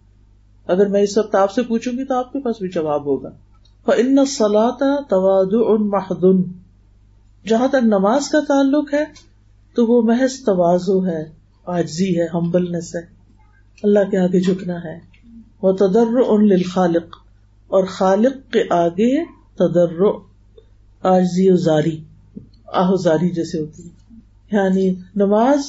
اگر 0.66 0.86
میں 0.86 1.02
اس 1.02 1.18
وقت 1.18 1.34
آپ 1.34 1.52
سے 1.52 1.62
پوچھوں 1.62 1.92
گی 1.92 2.04
تو 2.04 2.18
آپ 2.18 2.32
کے 2.32 2.40
پاس 2.40 2.56
بھی 2.60 2.68
جواب 2.68 3.06
ہوگا۔ 3.06 3.30
ان 3.86 4.24
سلاتا 4.26 5.02
تواد 5.02 5.80
محدن 5.80 6.42
جہاں 7.48 7.68
تک 7.68 7.84
نماز 7.84 8.28
کا 8.28 8.40
تعلق 8.40 8.94
ہے، 8.94 9.04
تو 9.74 9.86
وہ 9.86 10.02
محض 10.02 10.44
توازو 10.44 11.06
ہے 11.06 11.24
آجزی 11.66 12.20
ہے، 12.20 12.26
ہمبلنس 12.34 12.94
ہے۔ 12.94 13.00
اللہ 13.82 14.10
کے 14.10 14.18
آگے 14.18 14.40
جھکنا 14.40 14.84
ہے۔ 14.84 14.98
وہ 15.62 15.72
تدر 15.72 16.06
ان 16.28 16.48
للخالق۔ 16.48 17.16
اور 17.68 17.84
خالق 17.84 18.52
کے 18.52 18.62
آگے 18.70 19.43
تدر 19.58 20.02
آجزی 21.02 21.56
زاری 21.56 22.04
آہزاری 22.66 23.30
جیسے 23.30 23.60
ہوتی 23.60 23.82
ہے 23.82 23.88
یعنی 24.56 24.94
نماز 25.16 25.60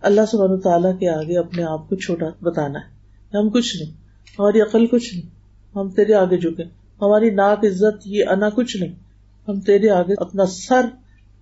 اللہ 0.00 0.20
سب 0.30 0.62
تعالیٰ 0.62 0.98
کے 0.98 1.08
آگے 1.08 1.38
اپنے 1.38 1.62
آپ 1.62 1.88
کو 1.88 1.96
چھوٹا 1.96 2.26
بتانا 2.42 2.78
ہے۔ 2.78 2.94
ہم 3.36 3.50
کچھ 3.50 3.76
نہیں، 3.76 3.92
ہماری 4.38 4.60
عقل 4.60 4.86
کچھ 4.86 5.14
نہیں، 5.14 5.30
ہم 5.76 5.90
تیرے 5.90 6.14
آگے 6.14 6.36
جھکے۔ 6.36 6.62
ہماری 7.02 7.30
ناک 7.30 7.64
عزت، 7.64 8.06
یہ 8.06 8.24
انا 8.30 8.48
کچھ 8.48 8.76
نہیں۔ 8.76 8.94
ہم 9.48 9.60
تیرے 9.60 9.90
آگے 9.90 10.14
اپنا 10.16 10.46
سر 10.46 10.86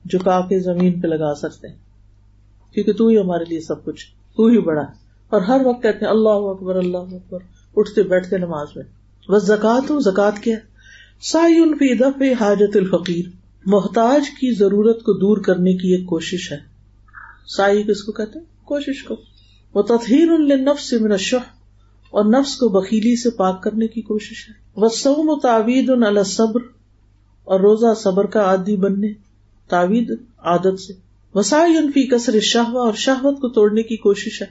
جھکا 0.05 0.41
کے 0.41 0.61
زمین 0.61 1.01
پہ 1.01 1.07
لگا 1.07 1.35
سکتے 1.35 1.69
ہیں۔ 1.69 1.77
کیونکہ 2.75 2.93
تو 2.93 3.07
ہی 3.07 3.21
ہمارے 3.21 3.45
لیے 3.45 3.61
سب 3.61 3.85
کچھ 3.85 4.07
تو 4.37 4.47
ہی 4.47 4.59
بڑا 4.59 4.83
ہے۔ 4.83 4.93
اور 5.29 5.41
ہر 5.41 5.61
وقت 5.65 5.83
کہتے 5.83 6.05
ہیں، 6.05 6.13
اللہ 6.13 6.29
اکبر 6.29 6.77
اللہ 6.77 6.97
اکبر، 6.97 7.39
اٹھتے 7.77 8.03
بیٹھتے 8.03 8.39
نماز 8.39 8.69
میں۔ 8.77 8.85
بس 9.31 9.43
زکات 9.43 9.91
ہو 9.91 10.01
زکات 10.01 10.39
کیا 10.39 10.57
سائن 11.23 11.75
فی 11.75 11.95
دف 11.95 12.23
حاجت 12.41 12.77
الفقیر، 12.77 13.25
محتاج 13.67 14.31
کی 14.31 14.55
ضرورت 14.55 15.03
کو 15.03 15.13
دور 15.13 15.37
کرنے 15.39 15.73
کی 15.73 15.95
ایک 15.95 16.07
کوشش 16.07 16.53
ہے۔ 16.53 16.59
سائی 17.47 17.83
کس 17.83 18.03
کو 18.03 18.13
کہتے 18.13 18.39
کوشش 18.65 19.03
کو۔ 19.03 19.17
وہ 19.75 19.83
تطہیر 19.83 20.31
النفس 20.31 20.93
من 20.93 21.13
الشح، 21.13 21.37
اور 22.11 22.25
نفس 22.25 22.57
کو 22.57 22.69
بکیلی 22.69 23.17
سے 23.17 23.31
پاک 23.31 23.63
کرنے 23.63 23.87
کی 23.87 24.03
کوشش 24.03 24.49
ہے۔ 24.49 24.55
وہ 24.77 24.89
سوم 24.89 25.29
و 25.29 25.41
تعوید 25.41 25.91
الصبر، 25.91 26.61
اور 27.45 27.61
روزہ 27.61 27.95
صبر 28.01 28.27
کا 28.27 28.41
عادی 28.41 28.77
بننے 28.77 29.09
تعوید 29.69 30.11
عادت 30.39 30.81
سے۔ 30.81 30.93
وسائل 31.35 31.91
فی 31.95 32.07
کثر 32.07 32.41
شہوا 32.41 32.83
اور 32.83 32.93
شہوت 32.93 33.41
کو 33.41 33.49
توڑنے 33.49 33.83
کی 33.83 33.97
کوشش 33.97 34.43
ہے۔ 34.43 34.47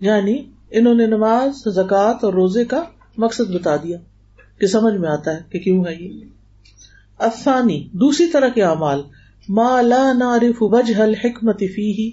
یعنی 0.00 0.42
انہوں 0.70 0.94
نے 0.94 1.06
نماز، 1.06 1.74
زکوٰۃ 1.74 2.18
اور 2.22 2.32
روزے 2.32 2.64
کا 2.64 2.84
مقصد 3.16 3.54
بتا 3.54 3.76
دیا۔ 3.76 3.98
کہ 4.60 4.66
سمجھ 4.66 4.94
میں 4.94 5.08
آتا 5.08 5.34
ہے 5.34 5.40
کہ 5.50 5.58
کیوں 5.58 5.84
ہے 5.84 6.04
یہ۔ 6.04 6.24
افانی 7.18 7.88
دوسری 7.92 8.26
طرح 8.26 8.48
کے 8.48 8.62
اعمال، 8.62 9.02
ما 9.48 9.80
لا 9.80 10.12
نعرف 10.12 10.56
وجہ 10.60 11.02
الحکمت 11.02 11.58
فی 11.58 12.10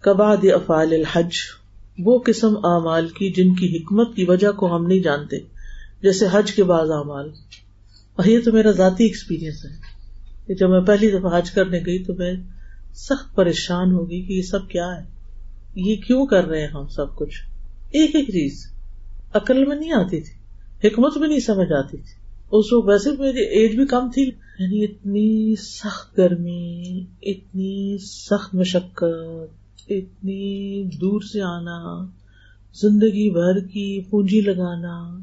کباد 0.00 0.36
افعال 0.54 0.92
الحج۔ 0.92 1.30
وہ 1.98 2.18
قسم 2.26 2.56
اعمال 2.56 3.08
کی 3.08 3.32
جن 3.32 3.54
کی 3.54 3.76
حکمت 3.76 4.16
کی 4.16 4.24
وجہ 4.24 4.52
کو 4.52 4.76
ہم 4.76 4.86
نہیں 4.86 4.98
جانتے، 4.98 5.36
جیسے 6.02 6.26
حج 6.32 6.52
کے 6.52 6.64
بعض 6.64 6.90
اعمال۔ 6.90 7.30
اور 8.16 8.24
یہ 8.24 8.40
تو 8.44 8.52
میرا 8.52 8.70
ذاتی 8.70 9.04
ایکسپیرئنس 9.04 9.64
ہے 9.64 9.70
کہ 10.46 10.54
جب 10.54 10.70
میں 10.70 10.80
پہلی 10.80 11.10
دفعہ 11.10 11.38
حج 11.38 11.50
کرنے 11.50 11.80
گئی 11.86 12.04
تو 12.04 12.14
میں 12.14 12.32
سخت 12.94 13.36
پریشان 13.36 13.92
ہوگی 13.92 14.22
کہ 14.22 14.32
یہ 14.32 14.42
سب 14.42 14.68
کیا 14.68 14.96
ہے۔ 14.96 15.04
یہ 15.74 15.96
کیوں 15.96 16.26
کر 16.26 16.44
رہے 16.44 16.60
ہیں 16.60 16.68
ہم 16.68 16.86
سب 16.86 17.16
کچھ؟ 17.16 17.42
ایک 17.90 18.14
ایک 18.14 18.26
چیز، 18.26 18.66
عقل 19.34 19.64
میں 19.64 19.76
نہیں 19.76 19.92
آتی 19.92 20.20
تھی۔ 20.20 20.41
حکمت 20.84 21.18
بھی 21.18 21.28
نہیں 21.28 21.40
سمجھ 21.40 21.72
آتی 21.72 21.96
تھی۔ 21.96 22.22
اس 22.50 22.72
وقت 22.72 22.88
ویسے 22.88 23.10
میری 23.10 23.44
ایج 23.44 23.76
بھی 23.76 23.86
کم 23.86 24.10
تھی۔ 24.10 24.30
یعنی 24.58 24.84
اتنی 24.84 25.54
سخت 25.56 26.18
گرمی، 26.18 27.00
اتنی 27.22 27.98
سخت 27.98 28.54
مشقت، 28.54 29.04
اتنی 29.88 30.84
دور 30.84 31.20
سے 31.20 31.42
آنا، 31.42 32.06
زندگی 32.74 33.30
بھر 33.30 33.68
کی 33.68 34.00
پونجی 34.10 34.40
لگانا، 34.40 35.18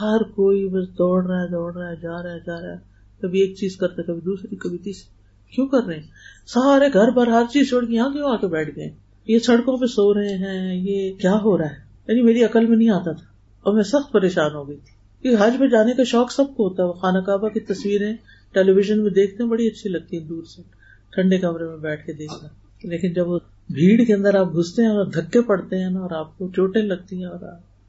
ہر 0.00 0.22
کوئی 0.22 0.68
بس 0.68 0.88
دوڑ 0.88 1.26
رہا 1.26 1.42
ہے، 1.42 1.48
دوڑ 1.48 1.74
رہا 1.74 1.90
ہے، 1.90 1.96
جا 1.96 2.22
رہا 2.22 2.32
ہے، 2.32 2.38
جا 2.46 2.60
رہا 2.60 2.72
ہے۔ 2.72 2.78
کبھی 3.22 3.40
ایک 3.40 3.56
چیز 3.56 3.76
کرتا 3.76 4.02
کبھی 4.02 4.20
دوسری، 4.20 4.56
کبھی 4.56 4.78
تیسری۔ 4.78 5.14
کیوں 5.54 5.66
کر 5.66 5.84
رہے 5.84 5.96
ہیں؟ 5.96 6.02
سارے 6.46 6.88
گھر 6.92 7.10
پر 7.10 7.26
ہر 7.26 7.42
چیز 7.52 7.68
چھوڑ 7.68 7.84
کے 7.84 7.94
یہاں 7.94 8.10
کیوں 8.10 8.30
آ 8.30 8.36
کے 8.36 8.46
بیٹھ 8.46 8.76
گئے 8.76 8.90
یہ 9.26 9.38
سڑکوں 9.38 9.76
پہ 9.76 9.86
سو 9.86 10.14
رہے 10.14 10.36
ہیں، 10.36 10.74
یہ 10.74 11.12
کیا 11.12 11.34
ہو 11.34 11.58
رہا 11.58 11.64
ہے؟ 11.64 11.76
یعنی 12.08 12.22
میری 12.22 12.44
عقل 12.44 12.66
میں 12.66 12.76
نہیں 12.76 12.90
آتا 12.90 13.12
تھا۔ 13.12 13.33
اور 13.64 13.74
میں 13.74 13.82
سخت 13.82 14.12
پریشان 14.12 14.54
ہو 14.54 14.68
گئی 14.68 14.76
تھی۔ 14.76 15.04
کہ 15.22 15.36
حج 15.40 15.56
میں 15.60 15.68
جانے 15.68 15.92
کا 15.92 16.04
شوق 16.04 16.32
سب 16.32 16.56
کو 16.56 16.68
ہوتا 16.68 16.82
ہے۔ 16.82 16.88
وہ 16.88 16.92
خانہ 16.92 17.18
کعبہ 17.18 17.48
کی 17.48 17.60
تصویریں 17.60 18.16
ٹیلی 18.52 18.72
ویژن 18.72 19.02
میں 19.02 19.10
دیکھتے 19.10 19.42
ہیں، 19.42 19.50
بڑی 19.50 19.66
اچھی 19.66 19.90
لگتی 19.90 20.18
ہیں 20.18 20.28
دور 20.28 20.42
سے۔ 20.44 20.62
ٹھنڈے 21.10 21.38
کمرے 21.38 21.64
میں 21.64 21.76
بیٹھ 21.76 22.06
کے 22.06 22.12
دیکھنا۔ 22.12 22.48
لیکن 22.84 23.12
جب 23.12 23.28
وہ 23.28 23.38
بھیڑ 23.70 24.04
کے 24.04 24.14
اندر 24.14 24.34
آپ 24.34 24.52
گھستے 24.56 24.82
ہیں 24.82 24.88
اور 24.88 25.06
دھکے 25.06 25.42
پڑتے 25.42 25.78
ہیں 25.78 25.90
نا، 25.90 26.00
اور 26.00 26.10
آپ 26.10 26.38
کو 26.38 26.48
چوٹیں 26.48 26.82
لگتی 26.82 27.16
ہیں 27.16 27.26
اور 27.26 27.38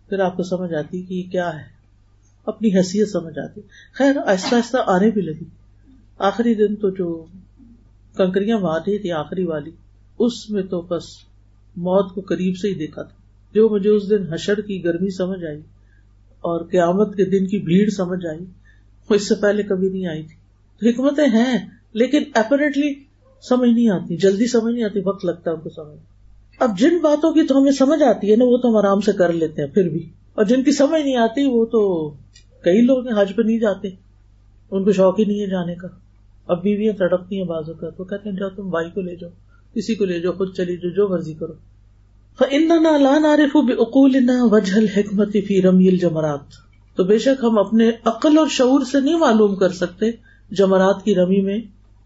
پھر 0.10 0.20
آپ 0.20 0.38
کو 0.38 0.44
سمجھ 0.44 0.74
آتی 0.74 1.02
کہ 1.02 1.14
یہ 1.14 1.24
کیا 1.32 1.56
ہے۔ 1.56 1.76
اپنی 2.46 2.78
حیثیت 2.78 3.10
سمجھ 3.10 3.40
آتی۔ 3.40 3.62
خیر، 3.94 4.18
آہستہ 4.26 4.56
آہستہ 4.56 4.78
آنے 4.86 5.12
بھی 5.12 5.22
لگی۔ 5.22 5.46
آخری 6.18 6.56
دن 6.56 6.76
تو 6.76 6.90
جو 6.90 7.26
کنکریاں 8.18 8.58
رہی 8.60 8.98
تھی 8.98 9.12
آخری 9.12 9.44
والی، 9.44 9.72
اس 10.20 10.50
میں 10.50 10.64
تو 10.64 10.82
بس 10.82 11.04
موت 11.76 12.14
کو 12.16 12.22
قریب 12.22 12.58
سے 12.58 12.68
ہی 12.68 12.74
دیکھا 12.74 13.04
تھا۔ 13.04 13.25
جو 13.56 13.70
مجھے 13.70 13.90
اس 13.90 14.10
دن 14.10 14.34
حشر 14.34 14.62
کی 14.62 14.84
گرمی 14.84 15.10
سمجھ 15.10 15.46
آئی 15.46 15.60
اور 16.32 16.66
قیامت 16.66 17.16
کے 17.16 17.26
دن 17.26 17.48
کی 17.48 17.60
بھیڑ 17.60 17.90
سمجھ 17.90 18.26
آئی، 18.26 18.46
وہ 19.10 19.16
اس 19.16 19.30
سے 19.30 19.36
پہلے 19.36 19.64
کبھی 19.64 19.90
نہیں 19.90 20.06
آئی 20.06 20.24
تھی۔ 20.24 20.36
تو 20.80 21.04
حکمتیں 21.04 21.28
ہیں، 21.28 21.70
لیکن 21.94 22.24
اپریٹلی 22.34 22.94
سمجھ 23.50 23.70
نہیں 23.70 23.90
آتی، 23.90 24.18
جلدی 24.18 24.48
سمجھ 24.48 24.74
نہیں 24.74 24.84
آتی، 24.84 25.00
وقت 25.06 25.26
لگتا 25.26 25.52
ہے 25.52 25.56
ان 25.56 25.62
کو 25.62 25.70
سمجھ 25.70 25.98
اب 26.60 26.80
جن 26.80 26.98
باتوں 26.98 27.34
کی 27.34 27.48
تو 27.48 27.60
ہمیں 27.60 27.72
سمجھ 27.72 28.04
آتی 28.04 28.32
ہے 28.32 28.36
نا، 28.36 28.46
وہ 28.46 28.58
تو 28.58 28.70
ہم 28.70 28.76
آرام 28.76 29.02
سے 29.02 29.12
کر 29.12 29.32
لیتے 29.32 29.62
ہیں 29.62 29.70
پھر 29.70 29.90
بھی۔ 29.90 30.10
اور 30.34 30.46
جن 30.46 30.64
کی 30.64 30.72
سمجھ 30.72 31.02
نہیں 31.02 31.18
آتی، 31.18 31.46
وہ 31.46 31.66
تو 31.66 32.10
کئی 32.62 32.82
لوگ 32.82 33.08
حج 33.08 33.36
پہ 33.36 33.42
نہیں 33.42 33.60
جاتے۔ 33.60 33.88
ان 34.72 34.84
کو 34.84 34.92
شوق 34.92 35.20
ہی 35.20 35.26
نہیں 35.26 35.42
ہے 35.42 35.48
جانے 35.48 35.76
کا۔ 35.76 35.88
اب 36.48 36.64
بیویاں 36.64 36.94
تڑپتی 36.94 37.38
ہیں 37.38 37.46
بازو 37.46 37.74
کا 37.74 37.90
تو 37.90 38.04
کہتے 38.04 38.30
ہیں، 38.30 38.36
جاؤ 38.36 38.50
تم 38.50 38.70
بھائی 38.70 38.90
کو 38.90 39.02
لے 39.02 39.16
جاؤ، 39.16 39.30
کسی 39.76 39.96
کو 39.96 40.06
لے 40.06 40.20
جاؤ، 40.20 40.32
خود 40.32 40.56
چلی 40.58 40.78
جاؤ، 40.78 40.92
جو 40.92 41.10
مرضی 41.10 41.34
کرو۔ 41.34 41.54
اقول 42.40 44.30
وجہ 44.30 45.00
حکمت 45.00 45.36
فی 45.48 45.62
رمی 45.62 45.90
الجمرات 45.90 46.40
تو 46.96 47.04
بے 47.04 47.18
شک 47.18 47.44
ہم 47.44 47.58
اپنے 47.58 47.92
عقل 48.06 48.38
اور 48.38 48.48
شعور 48.48 48.82
سے 48.82 49.00
نہیں 49.00 49.18
معلوم 49.18 49.56
کر 49.56 49.70
سکتے 49.70 50.06
جمرات 50.52 51.04
کی 51.04 51.16
رمی 51.16 51.42
میں 51.42 51.60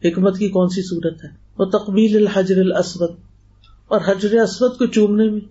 حکمت 0.06 0.38
کی 0.38 0.50
کون 0.50 0.70
سی 0.70 0.82
صورت 0.82 1.24
ہے۔ 1.24 1.30
وہ 1.58 1.66
تقبیل 1.66 2.16
الحجر 2.16 2.58
الاسود 2.58 3.10
اور 3.88 4.02
حجر 4.06 4.40
اسود 4.40 4.78
کو 4.78 4.86
چومنے 4.86 5.30
میں۔ 5.30 5.42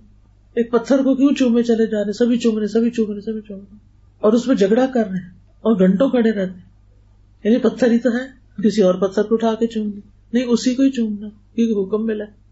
ایک 0.54 0.70
پتھر 0.70 0.98
کو 0.98 1.14
کیوں 1.14 1.34
چومے 1.38 1.62
چلے 1.62 1.86
جا 1.86 2.04
رہے 2.04 2.12
سبھی 2.12 2.38
چوم 2.38 2.58
رہے 2.58 2.66
سبھی 2.66 2.90
چوم 2.90 3.12
رہے 3.12 3.20
سبھی 3.20 3.40
چوم 3.40 3.58
رہے 3.58 3.76
اور 4.20 4.32
اس 4.32 4.44
پہ 4.44 4.54
جھگڑا 4.54 4.86
کر 4.86 5.06
رہے 5.06 5.16
ہیں 5.16 5.30
اور 5.60 5.78
گھنٹوں 5.78 6.08
کھڑے 6.08 6.30
رہتے 6.32 6.60
یعنی 7.44 7.58
پتھر 7.58 7.90
ہی 7.90 7.98
تو 7.98 8.08
ہے، 8.08 8.62
کسی 8.62 8.82
اور 8.82 8.94
پتھر 8.94 9.22
کو 9.22 9.34
اٹھا 9.34 9.54
کے 9.54 9.66
چوم 9.66 9.90
لی 9.94 10.00
نہیں، 10.32 10.44
اسی 10.44 10.74
کو 10.74 10.82
ہی 10.82 10.90
چومنا، 10.90 11.28
کیونکہ 11.54 11.74
حکم 11.80 12.06
ملا۔ 12.06 12.24
وسا 12.24 12.47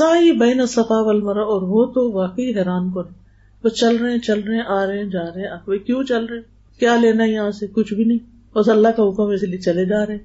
ہی 0.00 0.32
بین 0.32 0.66
صفا 0.66 1.00
والمرا 1.00 1.40
اور 1.40 1.62
وہ 1.62 1.92
تو 1.92 2.12
واقعی 2.12 2.54
حیران 2.54 2.90
کر 2.90 3.22
بس 3.64 3.72
چل 3.72 3.96
رہے 3.96 4.10
ہیں، 4.10 4.18
چل 4.18 4.40
رہے 4.40 4.54
ہیں، 4.54 4.62
آ 4.68 4.86
رہے 4.86 4.98
ہیں، 4.98 5.04
جا 5.04 5.24
رہے 5.34 5.42
ہیں۔ 5.42 5.78
کیوں 5.78 6.04
چل 6.04 6.24
رہے 6.24 6.38
کیا 6.78 6.96
لینا 6.96 7.24
ہے 7.24 7.28
یہاں 7.28 7.50
سے؟ 7.50 7.66
کچھ 7.66 7.94
بھی 7.94 8.04
نہیں۔ 8.04 8.18
بس 8.54 8.68
اللہ 8.68 8.88
کا 8.88 9.02
حکم 9.02 9.22
اس 9.22 9.42
لیے 9.42 9.58
چلے 9.58 9.84
جا 9.84 10.06
رہے 10.06 10.18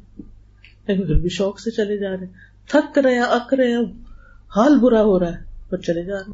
لیکن 0.88 1.06
پھر 1.06 1.16
بھی 1.16 1.30
شوق 1.30 1.60
سے 1.60 1.72
چلے 1.72 1.98
جا 1.98 2.12
رہے 2.12 2.26
تھک 2.68 2.98
رہے 2.98 3.14
ہیں، 3.14 3.22
اک 3.22 3.54
رہے 3.54 3.72
ہیں۔ 3.72 3.84
حال 4.56 4.80
برا 4.80 5.02
ہو 5.02 5.20
رہا 5.20 5.28
ہے 5.28 5.44
بس 5.72 5.86
چلے 5.86 6.04
جا 6.04 6.16
رہے 6.16 6.32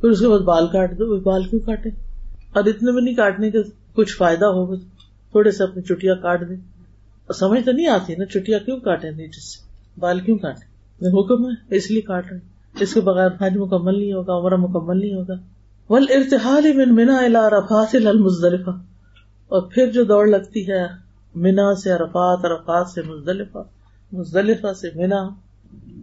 پھر 0.00 0.08
اس 0.08 0.20
کے 0.20 0.28
بعد 0.28 0.40
بال 0.40 0.66
کاٹ 0.66 0.92
دو۔ 0.92 1.20
بال 1.20 1.44
کیوں 1.44 1.60
کاٹے؟ 1.60 1.88
اور 2.52 2.64
اتنے 2.64 2.90
میں 2.90 3.02
نہیں 3.02 3.14
کاٹنے 3.14 3.50
کے 3.50 3.58
کچھ 3.94 4.16
فائدہ 4.16 4.44
ہوگا۔ 4.44 4.76
تھوڑے 5.30 5.50
سے 5.50 5.62
اپنی 5.62 5.82
چٹیا 5.82 6.14
کاٹ 6.14 6.48
دیں۔ 6.48 6.56
سمجھ 7.32 7.64
تو 7.64 7.72
نہیں 7.72 7.86
آتی 7.86 8.14
نا 8.14 8.24
چٹیا 8.24 8.58
کیوں 8.58 8.80
کاٹے 8.80 9.10
نہیں 9.10 9.26
جس 9.26 9.54
سے؟ 9.54 9.66
بال 10.00 10.20
کیوں 10.20 10.38
کاٹے 10.38 10.67
حکم 11.06 11.46
ہے۔ 11.46 11.76
اس 11.76 11.90
لیے 11.90 12.00
کاٹ 12.00 12.32
رہے 12.32 12.38
اس 12.80 12.94
کے 12.94 13.00
بغیر 13.00 13.28
حج 13.40 13.56
مکمل 13.56 13.98
نہیں 13.98 14.12
ہوگا، 14.12 14.36
عمرہ 14.36 14.56
مکمل 14.56 15.00
نہیں 15.00 15.14
ہوگا۔ 15.14 15.34
ول 15.90 16.06
ارتحال 16.10 16.72
من 16.72 16.94
منا 16.94 17.16
الا 17.16 17.48
المزدلفہ 17.92 18.70
اور 19.48 19.62
پھر 19.62 19.92
جو 19.92 20.04
دوڑ 20.04 20.26
لگتی 20.26 20.70
ہے 20.70 21.08
مینا 21.34 21.74
سے 21.74 21.92
ارفات 21.92 22.38
ارفات 22.44 22.88
سے 22.88 23.02
مزدلفہ 23.02 23.58
مزدلفہ 24.12 24.72
سے 24.72 24.88
مینا 24.94 25.28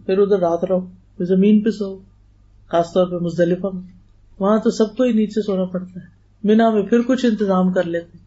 پھر 0.06 0.18
ادھر 0.18 0.38
رات 0.38 0.64
رہو 0.64 1.24
زمین 1.24 1.60
پہ 1.60 1.70
سو۔ 1.70 1.98
خاص 2.68 2.92
طور 2.94 3.06
پہ 3.06 3.24
مزدلفہ 3.24 3.66
میں۔ 3.72 3.82
وہاں 4.38 4.58
تو 4.58 4.70
سب 4.70 4.96
کو 4.96 5.02
ہی 5.02 5.12
نیچے 5.12 5.42
سونا 5.42 5.64
پڑتا 5.64 6.00
ہے۔ 6.00 6.06
مینا 6.44 6.70
میں 6.70 6.82
پھر 6.82 7.00
کچھ 7.08 7.26
انتظام 7.26 7.72
کر 7.72 7.82
لیتے 7.82 8.18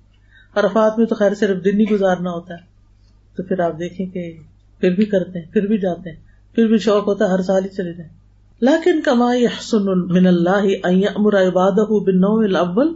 عرفات 0.56 0.98
میں 0.98 1.06
تو 1.06 1.16
خیر 1.16 1.34
صرف 1.34 1.66
دن 1.66 1.80
ہی 1.80 1.86
گزارنا 1.92 2.32
ہوتا 2.32 2.54
ہے۔ 2.54 2.60
تو 3.36 3.44
پھر 3.44 3.60
آپ 3.60 3.80
دیکھیں 3.80 4.06
کہ 4.06 4.38
پھر 4.80 4.96
بھی 4.96 5.06
کرتے 5.06 5.40
ہیں، 5.40 5.54
پھر 5.54 5.62
بھی 5.62 5.78
جاتے 5.78 6.10
ہیں۔ 6.10 6.29
پھر 6.56 6.68
بھی 6.68 6.78
شوق 6.78 7.08
ہوتا 7.08 7.26
ہے 7.26 7.30
ہر 7.30 7.42
سال 7.42 7.64
ہی 7.64 7.70
چلے 7.70 7.94
جائیں۔ 7.94 8.14
لاکن 8.62 9.02
کمائی 9.02 9.46
حسن 9.46 9.86
من 9.86 10.28
اللہ 10.28 10.66
امر 10.84 11.48
عباد 11.48 11.72
الاول۔ 12.20 12.94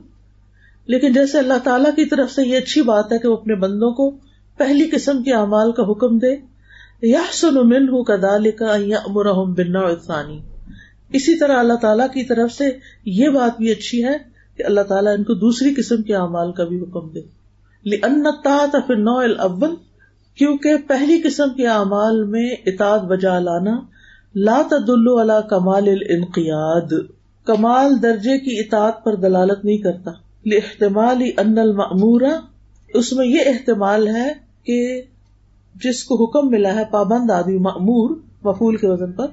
لیکن 0.88 1.14
جیسے 1.14 1.38
اللہ 1.38 1.54
تعالیٰ 1.64 1.96
کی 1.96 2.06
طرف 2.06 2.32
سے 2.32 2.44
یہ 2.44 2.58
اچھی 2.58 2.82
بات 2.82 3.14
ہے 3.14 3.18
کہ 3.20 3.28
وہ 3.28 3.38
اپنے 3.38 3.56
بندوں 3.56 3.92
کو 3.92 4.12
پہلی 4.58 4.90
قسم 4.92 5.24
کے 5.24 5.34
اعمال 5.34 5.72
کا 5.72 5.84
حکم 5.84 6.18
دے۔ 6.18 6.36
یا 7.02 7.22
سن 7.32 7.56
من 7.56 7.90
ہوں 7.90 8.04
کدال 8.04 8.52
کا 8.52 8.74
امر 9.06 9.26
اسی 11.14 11.40
طرح 11.40 11.58
اللہ 11.58 11.74
تعالیٰ 11.74 12.08
کی 12.08 12.24
طرف 12.24 12.52
سے 12.52 12.70
یہ 13.06 13.30
بات 13.30 13.58
بھی 13.58 13.72
اچھی 13.72 14.06
ہے 14.06 14.18
کہ 14.58 14.64
اللہ 14.64 14.82
تعالیٰ 14.82 15.18
ان 15.18 15.24
کو 15.24 15.34
دوسری 15.34 15.74
قسم 15.74 16.02
کے 16.02 16.16
اعمال 16.16 16.52
کا 16.52 16.64
بھی 16.64 16.82
حکم 16.82 17.10
دے۔ 17.10 17.22
نو 18.96 19.18
الاول 19.18 19.76
کیونکہ 20.38 20.78
پہلی 20.88 21.22
قسم 21.22 21.54
کے 21.58 21.68
اعمال 21.68 22.24
میں 22.24 22.56
اطاعت 22.66 23.02
بجا 23.02 23.40
لانا، 23.40 23.82
لا 24.36 24.62
تدل 24.72 25.08
علی 25.22 25.48
کمال 25.50 25.88
الانقیاد، 25.88 26.94
کمال 27.46 28.02
درجے 28.02 28.40
کی 28.40 28.60
اطاعت 28.60 29.04
پر 29.04 29.16
دلالت 29.16 29.66
نہیں 29.66 29.78
کرتا۔ 29.78 30.12
احتمال 30.46 31.22
ان 31.38 31.58
المعمورہ 31.58 32.40
اس 32.94 33.14
میں 33.14 33.28
یہ 33.28 33.40
احتمال 33.46 34.08
ہے 34.08 34.34
کہ 34.64 35.02
جس 35.84 36.04
کو 36.04 36.26
حکم 36.26 36.50
ملا 36.52 36.76
ہے 36.76 36.84
پابند 36.92 37.32
آدمی 37.32 37.58
معمور 37.58 38.16
مفول 38.44 38.76
کے 38.76 38.88
وزن 38.88 39.12
پر، 39.12 39.26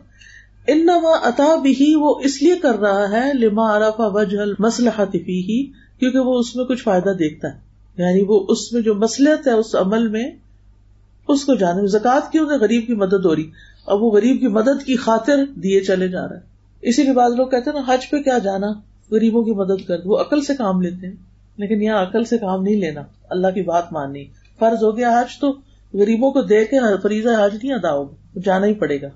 انما 0.66 1.28
عطا 1.28 1.56
بھی 1.56 1.94
وہ 1.94 2.14
اس 2.24 2.42
لیے 2.42 2.56
کر 2.56 2.78
رہا 2.78 3.10
ہے، 3.10 3.32
لما 3.34 3.76
عرفا 3.76 4.06
وجہ 4.06 4.38
مسلحت 4.58 5.12
فی 5.12 5.66
کیونکہ 5.66 6.18
وہ 6.18 6.38
اس 6.38 6.56
میں 6.56 6.64
کچھ 6.64 6.82
فائدہ 6.82 7.10
دیکھتا 7.10 7.48
ہے۔ 7.48 7.58
یعنی 8.02 8.24
وہ 8.28 8.46
اس 8.48 8.72
میں 8.72 8.82
جو 8.82 8.94
مسلحت 8.94 9.46
ہے، 9.46 9.52
اس 9.52 9.74
عمل 9.74 10.08
میں 10.08 10.30
اس 11.32 11.44
کو 11.44 11.54
جانے 11.54 11.86
زکات 11.86 12.32
کیوں 12.32 12.48
کہ 12.48 12.54
غریب 12.54 12.86
کی 12.86 12.94
مدد 12.94 13.24
ہو 13.24 13.36
رہی۔ 13.36 13.50
اب 13.86 14.02
وہ 14.02 14.10
غریب 14.10 14.40
کی 14.40 14.48
مدد 14.48 14.84
کی 14.86 14.96
خاطر 14.96 15.44
دیے 15.54 15.80
چلے 15.80 16.08
جا 16.08 16.28
رہا 16.28 16.36
ہے 16.36 16.40
اسی 16.82 17.02
لیے 17.02 17.12
بعض 17.12 17.32
لوگ 17.36 17.48
کہتے 17.48 17.70
ہیں 17.70 17.80
نا، 17.80 17.92
حج 17.92 18.10
پہ 18.10 18.22
کیا 18.22 18.38
جانا؟ 18.38 18.66
غریبوں 19.10 19.42
کی 19.42 19.50
مدد 19.50 19.88
کر۔ 19.88 19.96
وہ 20.04 20.20
عقل 20.20 20.40
سے 20.40 20.54
کام 20.54 20.80
لیتے 20.80 21.06
ہیں، 21.06 21.16
لیکن 21.56 21.82
یہاں 21.82 22.02
عقل 22.02 22.24
سے 22.24 22.38
کام 22.38 22.62
نہیں 22.62 22.76
لینا۔ 22.76 23.02
اللہ 23.30 23.46
کی 23.46 23.62
بات 23.62 23.92
ماننی۔ 23.92 24.24
فرض 24.58 24.84
ہو 24.84 24.96
گیا 24.96 25.20
حج 25.20 25.38
تو 25.40 25.50
غریبوں 25.94 26.30
کو 26.30 26.42
دے 26.42 26.64
کے 26.64 26.78
فریضہ 27.02 27.28
حج 27.28 27.54
نہیں 27.54 27.72
ادا 27.72 27.92
ہوگا 27.92 28.40
جانا 28.44 28.66
ہی 28.66 28.74
پڑے 28.74 29.00
گا۔ 29.02 29.08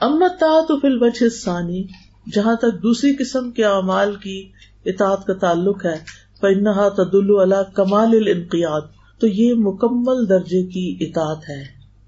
امت 0.00 0.40
تو 0.40 0.80
فل 0.80 0.98
بچ 0.98 1.22
ثانی 1.44 1.84
جہاں 2.32 2.54
تک 2.54 2.82
دوسری 2.82 3.14
قسم 3.14 3.50
کے 3.50 3.64
اعمال 3.64 4.14
کی 4.14 4.48
اطاعت 4.84 5.26
کا 5.26 5.32
تعلق 5.32 5.86
ہے 5.86 5.96
پنہا 6.40 6.88
تدل 6.88 7.40
اللہ 7.40 7.62
کمال 7.74 8.10
الانقیاد 8.12 8.80
تو 9.22 9.28
یہ 9.28 9.54
مکمل 9.54 10.28
درجے 10.28 10.62
کی 10.62 10.96
اطاعت 11.00 11.48
ہے، 11.48 11.62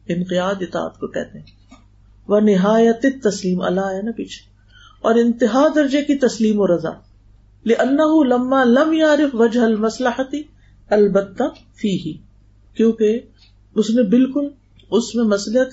انقیاد 0.09 0.55
اطاعت 0.61 0.99
کو 0.99 1.07
کہتے 1.07 1.39
ہیں۔ 1.39 1.47
وہ 2.29 2.41
نہایت 2.41 3.07
تسلیم 3.23 3.61
اللہ 3.61 3.81
ہے 3.81 4.03
نا 4.03 4.11
پیچھے۔ 4.17 4.51
اور 5.03 5.15
انتہا 5.15 5.69
درجے 5.75 6.03
کی 6.03 6.15
تسلیم 6.15 6.61
و 6.61 6.67
رضا۔ 6.67 6.91
لما 8.25 8.65
لم 8.65 8.93
یارف 8.93 9.35
وجہ 9.35 9.61
المسلحتی 9.61 10.43
البتہ 10.91 11.43
فی 11.77 11.89
ہی 11.89 12.13
کیونکہ 12.77 13.21
اس 13.75 13.91
نے 13.91 14.03
بالکل 14.03 14.49
اس 14.91 15.15
میں 15.15 15.25
مسلحت 15.25 15.69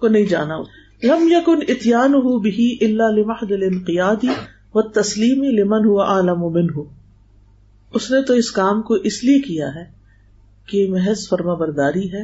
کو 0.00 0.08
نہیں 0.08 0.26
جانا۔ 0.26 0.58
لم 1.02 1.28
یکن 1.30 1.58
اتیان 1.68 2.14
ہو 2.14 2.38
بھی 2.38 2.78
اللہ 2.80 3.02
لمحد 3.02 3.52
الانقیادی 3.52 4.28
و 4.74 4.82
تسلیم 4.82 5.42
لمن 5.42 5.84
ہوا 5.84 6.04
عالم 6.04 6.40
من 6.40 6.66
ہو 6.76 6.84
اس 7.94 8.10
نے 8.10 8.22
تو 8.22 8.34
اس 8.34 8.50
کام 8.50 8.82
کو 8.82 8.94
اس 8.94 9.24
لیے 9.24 9.38
کیا 9.38 9.74
ہے 9.74 9.97
کہ 10.68 10.86
محض 10.90 11.28
فرما 11.28 11.54
برداری 11.54 12.12
ہے 12.12 12.22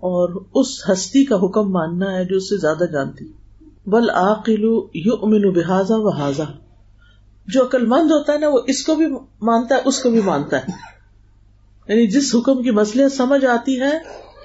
اور 0.00 0.44
اس 0.54 0.90
ہستی 0.90 1.24
کا 1.24 1.36
حکم 1.36 1.72
ماننا 1.72 2.14
ہے 2.14 2.24
جو 2.24 2.36
اس 2.36 2.48
سے 2.48 2.56
زیادہ 2.56 2.84
جانتی۔ 2.92 3.32
بل 3.86 4.10
عقل 4.10 4.62
یو 4.94 5.14
امن 5.22 5.50
بحاظہ 5.50 5.94
و 5.96 6.08
حاضہ 6.08 6.42
جو 7.46 7.62
عقل 7.62 7.86
مند 7.86 8.10
ہوتا 8.10 8.32
ہے 8.32 8.38
نا، 8.38 8.48
وہ 8.48 8.58
اس 8.66 8.84
کو 8.84 8.94
بھی 8.94 9.06
مانتا 9.42 9.74
ہے، 9.74 9.80
اس 9.84 10.02
کو 10.02 10.10
بھی 10.10 10.20
مانتا 10.20 10.56
ہے۔ 10.56 10.70
یعنی 11.88 12.06
جس 12.06 12.34
حکم 12.34 12.62
کی 12.62 12.70
مسلحت 12.70 13.12
سمجھ 13.12 13.44
آتی 13.44 13.80
ہے، 13.80 13.98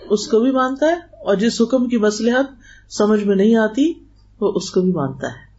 اس 0.09 0.27
کو 0.27 0.39
بھی 0.39 0.51
مانتا 0.51 0.85
ہے، 0.85 0.95
اور 1.25 1.35
جس 1.35 1.61
حکم 1.61 1.89
کی 1.89 1.97
مسلحت 1.97 2.45
سمجھ 2.91 3.23
میں 3.23 3.35
نہیں 3.35 3.55
آتی، 3.55 3.93
وہ 4.41 4.51
اس 4.55 4.71
کو 4.71 4.81
بھی 4.81 4.91
مانتا 4.91 5.27
ہے۔ 5.27 5.53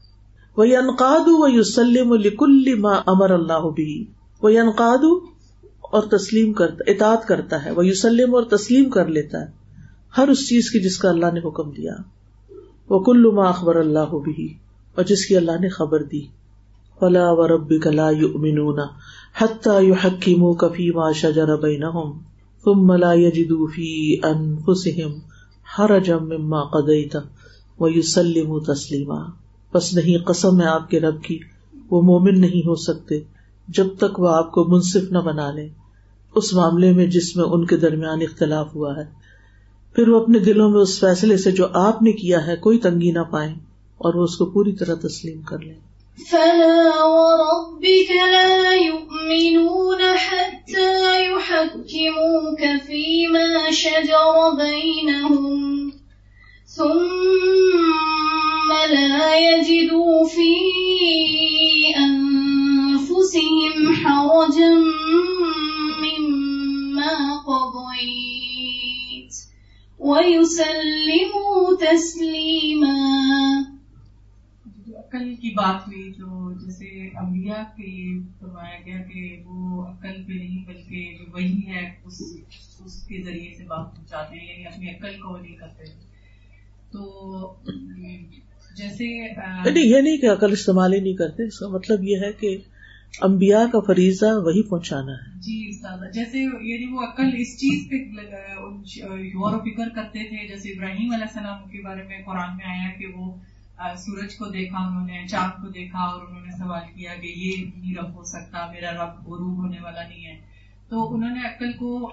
وہ 0.56 0.64
انقاد 0.64 1.24
و 1.26 1.48
یوسلم 1.48 2.14
لکل 2.14 2.74
ما 2.78 2.92
امر 3.06 3.30
اللہ 3.30 3.70
بھی 3.74 4.04
وہ 4.42 4.48
انقاد 4.48 5.04
اور 5.94 6.18
تسلیم 6.18 6.52
کرتا، 6.52 6.90
اطاعت 6.90 7.28
کرتا 7.28 7.64
ہے 7.64 7.70
وہ 7.70 7.86
یوسلم 7.86 8.34
اور 8.34 8.42
تسلیم 8.42 8.90
کر 8.90 9.06
لیتا 9.06 9.40
ہے۔ 9.40 9.46
ہر 10.18 10.28
اس 10.28 10.48
چیز 10.48 10.70
کی 10.70 10.80
جس 10.80 10.98
کا 10.98 11.10
اللہ 11.10 11.26
نے 11.34 11.40
حکم 11.40 11.70
دیا۔ 11.70 11.92
وہ 12.90 12.98
کل 12.98 13.30
ما 13.30 13.48
اخبر 13.48 13.76
اللہ 13.76 14.14
بھی 14.24 14.54
اور 14.94 15.04
جس 15.04 15.26
کی 15.26 15.36
اللہ 15.36 15.52
نے 15.60 15.68
خبر 15.68 16.02
دی۔ 16.02 16.20
فلا 17.00 17.30
و 17.30 17.48
رب 17.48 17.82
کلا 17.82 18.10
یؤمنون 18.10 18.78
حتى 19.40 19.84
يحكموك 19.84 20.64
فيما 20.76 21.12
شجر 21.12 21.56
بينهم 21.56 22.18
ثم 22.64 22.92
لا 22.92 23.12
يجدوا 23.12 23.66
في 23.74 24.14
انفسهم 24.22 25.18
حرجا 25.78 26.18
مما 26.18 26.62
قضيت 26.62 27.16
ويسلموا 27.78 28.60
تسلیما۔ 28.66 29.18
بس 29.74 29.94
نہیں، 29.94 30.24
قسم 30.24 30.60
ہے 30.60 30.66
آپ 30.66 30.90
کے 30.90 31.00
رب 31.00 31.22
کی، 31.22 31.38
وہ 31.90 32.02
مومن 32.02 32.40
نہیں 32.40 32.66
ہو 32.66 32.74
سکتے 32.74 33.20
جب 33.68 33.86
تک 33.98 34.20
وہ 34.20 34.28
آپ 34.28 34.52
کو 34.52 34.64
منصف 34.64 35.12
نہ 35.12 35.18
بنا 35.18 35.50
لے 35.50 35.68
اس 36.34 36.54
معاملے 36.54 36.92
میں 36.92 37.06
جس 37.06 37.36
میں 37.36 37.44
ان 37.44 37.66
کے 37.66 37.76
درمیان 37.76 38.22
اختلاف 38.22 38.74
ہوا 38.74 38.96
ہے۔ 38.96 39.24
پھر 39.94 40.08
وہ 40.08 40.20
اپنے 40.20 40.38
دلوں 40.38 40.70
میں 40.70 40.80
اس 40.80 41.00
فیصلے 41.00 41.36
سے 41.36 41.50
جو 41.50 41.66
آپ 41.72 42.02
نے 42.02 42.12
کیا 42.12 42.46
ہے 42.46 42.56
کوئی 42.56 42.78
تنگی 42.78 43.10
نہ 43.10 43.20
پائے 43.20 43.50
اور 43.98 44.14
وہ 44.14 44.24
اس 44.24 44.36
کو 44.36 44.46
پوری 44.46 44.72
طرح 44.72 44.94
تسلیم 44.94 45.42
کر 45.42 45.58
لیں۔ 45.58 45.74
فلا 46.30 46.90
وربك 47.02 48.10
لا 48.10 48.74
يؤمنون 48.74 50.02
حتى 50.02 51.24
يحكموك 51.24 52.60
فيما 52.86 53.70
شجر 53.70 54.50
بينهم 54.56 55.90
ثم 56.76 58.72
لا 58.90 59.34
يجدوا 59.34 60.24
في 60.24 60.52
أنفسهم 62.06 63.74
حرجا 63.92 64.72
قضيت 67.46 69.32
ويسلموا 70.00 71.70
تسليما. 71.80 72.94
عقل 74.98 75.34
کی 75.34 75.50
بات 75.50 75.88
ہوئی 75.88 76.12
جو 76.12 76.52
جیسے 76.52 77.08
امبیا 77.18 77.62
کے 77.76 78.18
فرمایا 78.40 78.78
گیا 78.86 79.02
کہ 79.02 79.42
وہ 79.46 79.82
عقل 79.82 80.22
پہ 80.26 80.32
نہیں 80.32 80.64
بلکہ 80.66 81.16
جو 81.18 81.24
وہی 81.32 81.62
ہے 81.66 81.96
اس 82.04 82.22
اس 82.84 83.06
کے 83.06 83.22
ذریعے 83.22 83.52
سے 83.58 83.64
بات 83.64 83.96
پہنچاتے 83.96 84.36
ہیں 84.36 84.46
یعنی 84.46 84.66
اپنی 84.66 84.90
عقل 84.90 85.20
کو 85.20 85.36
نہیں 85.36 85.56
کرتے۔ 85.56 86.14
تو 86.92 87.54
جیسے 88.76 89.04
یعنی 89.66 89.80
یہ 89.80 90.00
نہیں 90.00 90.16
کہ 90.16 90.32
عقل 90.32 90.52
استعمال 90.52 90.94
ہی 90.94 91.00
نہیں 91.00 91.14
کرتے 91.14 91.46
اس 91.46 91.58
کا 91.58 91.68
مطلب 91.68 92.04
یہ 92.04 92.16
ہے 92.16 92.32
کہ 92.32 92.58
امبیا 93.20 93.66
کا 93.72 93.80
فریضہ 93.80 94.26
وہی 94.26 94.62
پہنچانا 94.62 95.12
ہے۔ 95.12 95.40
جی 95.40 95.72
جیسے 96.14 96.38
یعنی 96.38 96.92
وہ 96.92 97.00
عقل 97.00 97.26
اس 97.36 97.56
چیز 97.56 97.88
پہ 97.90 97.96
غور 99.36 99.54
و 99.54 99.58
فکر 99.58 99.88
کرتے 99.88 100.28
تھے 100.28 100.48
جیسے 100.48 100.68
ابراہیم 100.68 101.12
علیہ 101.12 101.24
السلام 101.24 101.68
کے 101.68 101.82
بارے 101.84 102.02
میں 102.02 102.22
قرآن 102.26 102.56
میں 102.56 102.66
آیا 102.66 102.90
کہ 102.98 103.06
وہ 103.16 103.34
سورج 103.96 104.34
کو 104.34 104.44
دیکھا 104.44 104.78
انہوں 104.78 105.06
نے 105.06 105.26
چاند 105.26 105.62
کو 105.62 105.68
دیکھا 105.68 105.98
اور 105.98 106.20
انہوں 106.20 106.46
نے 106.46 106.50
سوال 106.58 106.80
کیا 106.94 107.14
کہ 107.14 107.26
یہ 107.26 107.70
نہیں 107.76 107.94
رب 107.94 108.14
ہو 108.14 108.24
سکتا 108.24 108.66
میرا 108.70 108.90
رب 108.92 109.28
غروب 109.28 109.56
ہونے 109.58 109.76
والا 109.82 110.08
نہیں 110.08 110.24
ہے۔ 110.24 110.54
تو 110.88 111.14
انہوں 111.14 111.30
نے 111.30 111.40
عقل 111.40 111.72
کو 111.72 112.12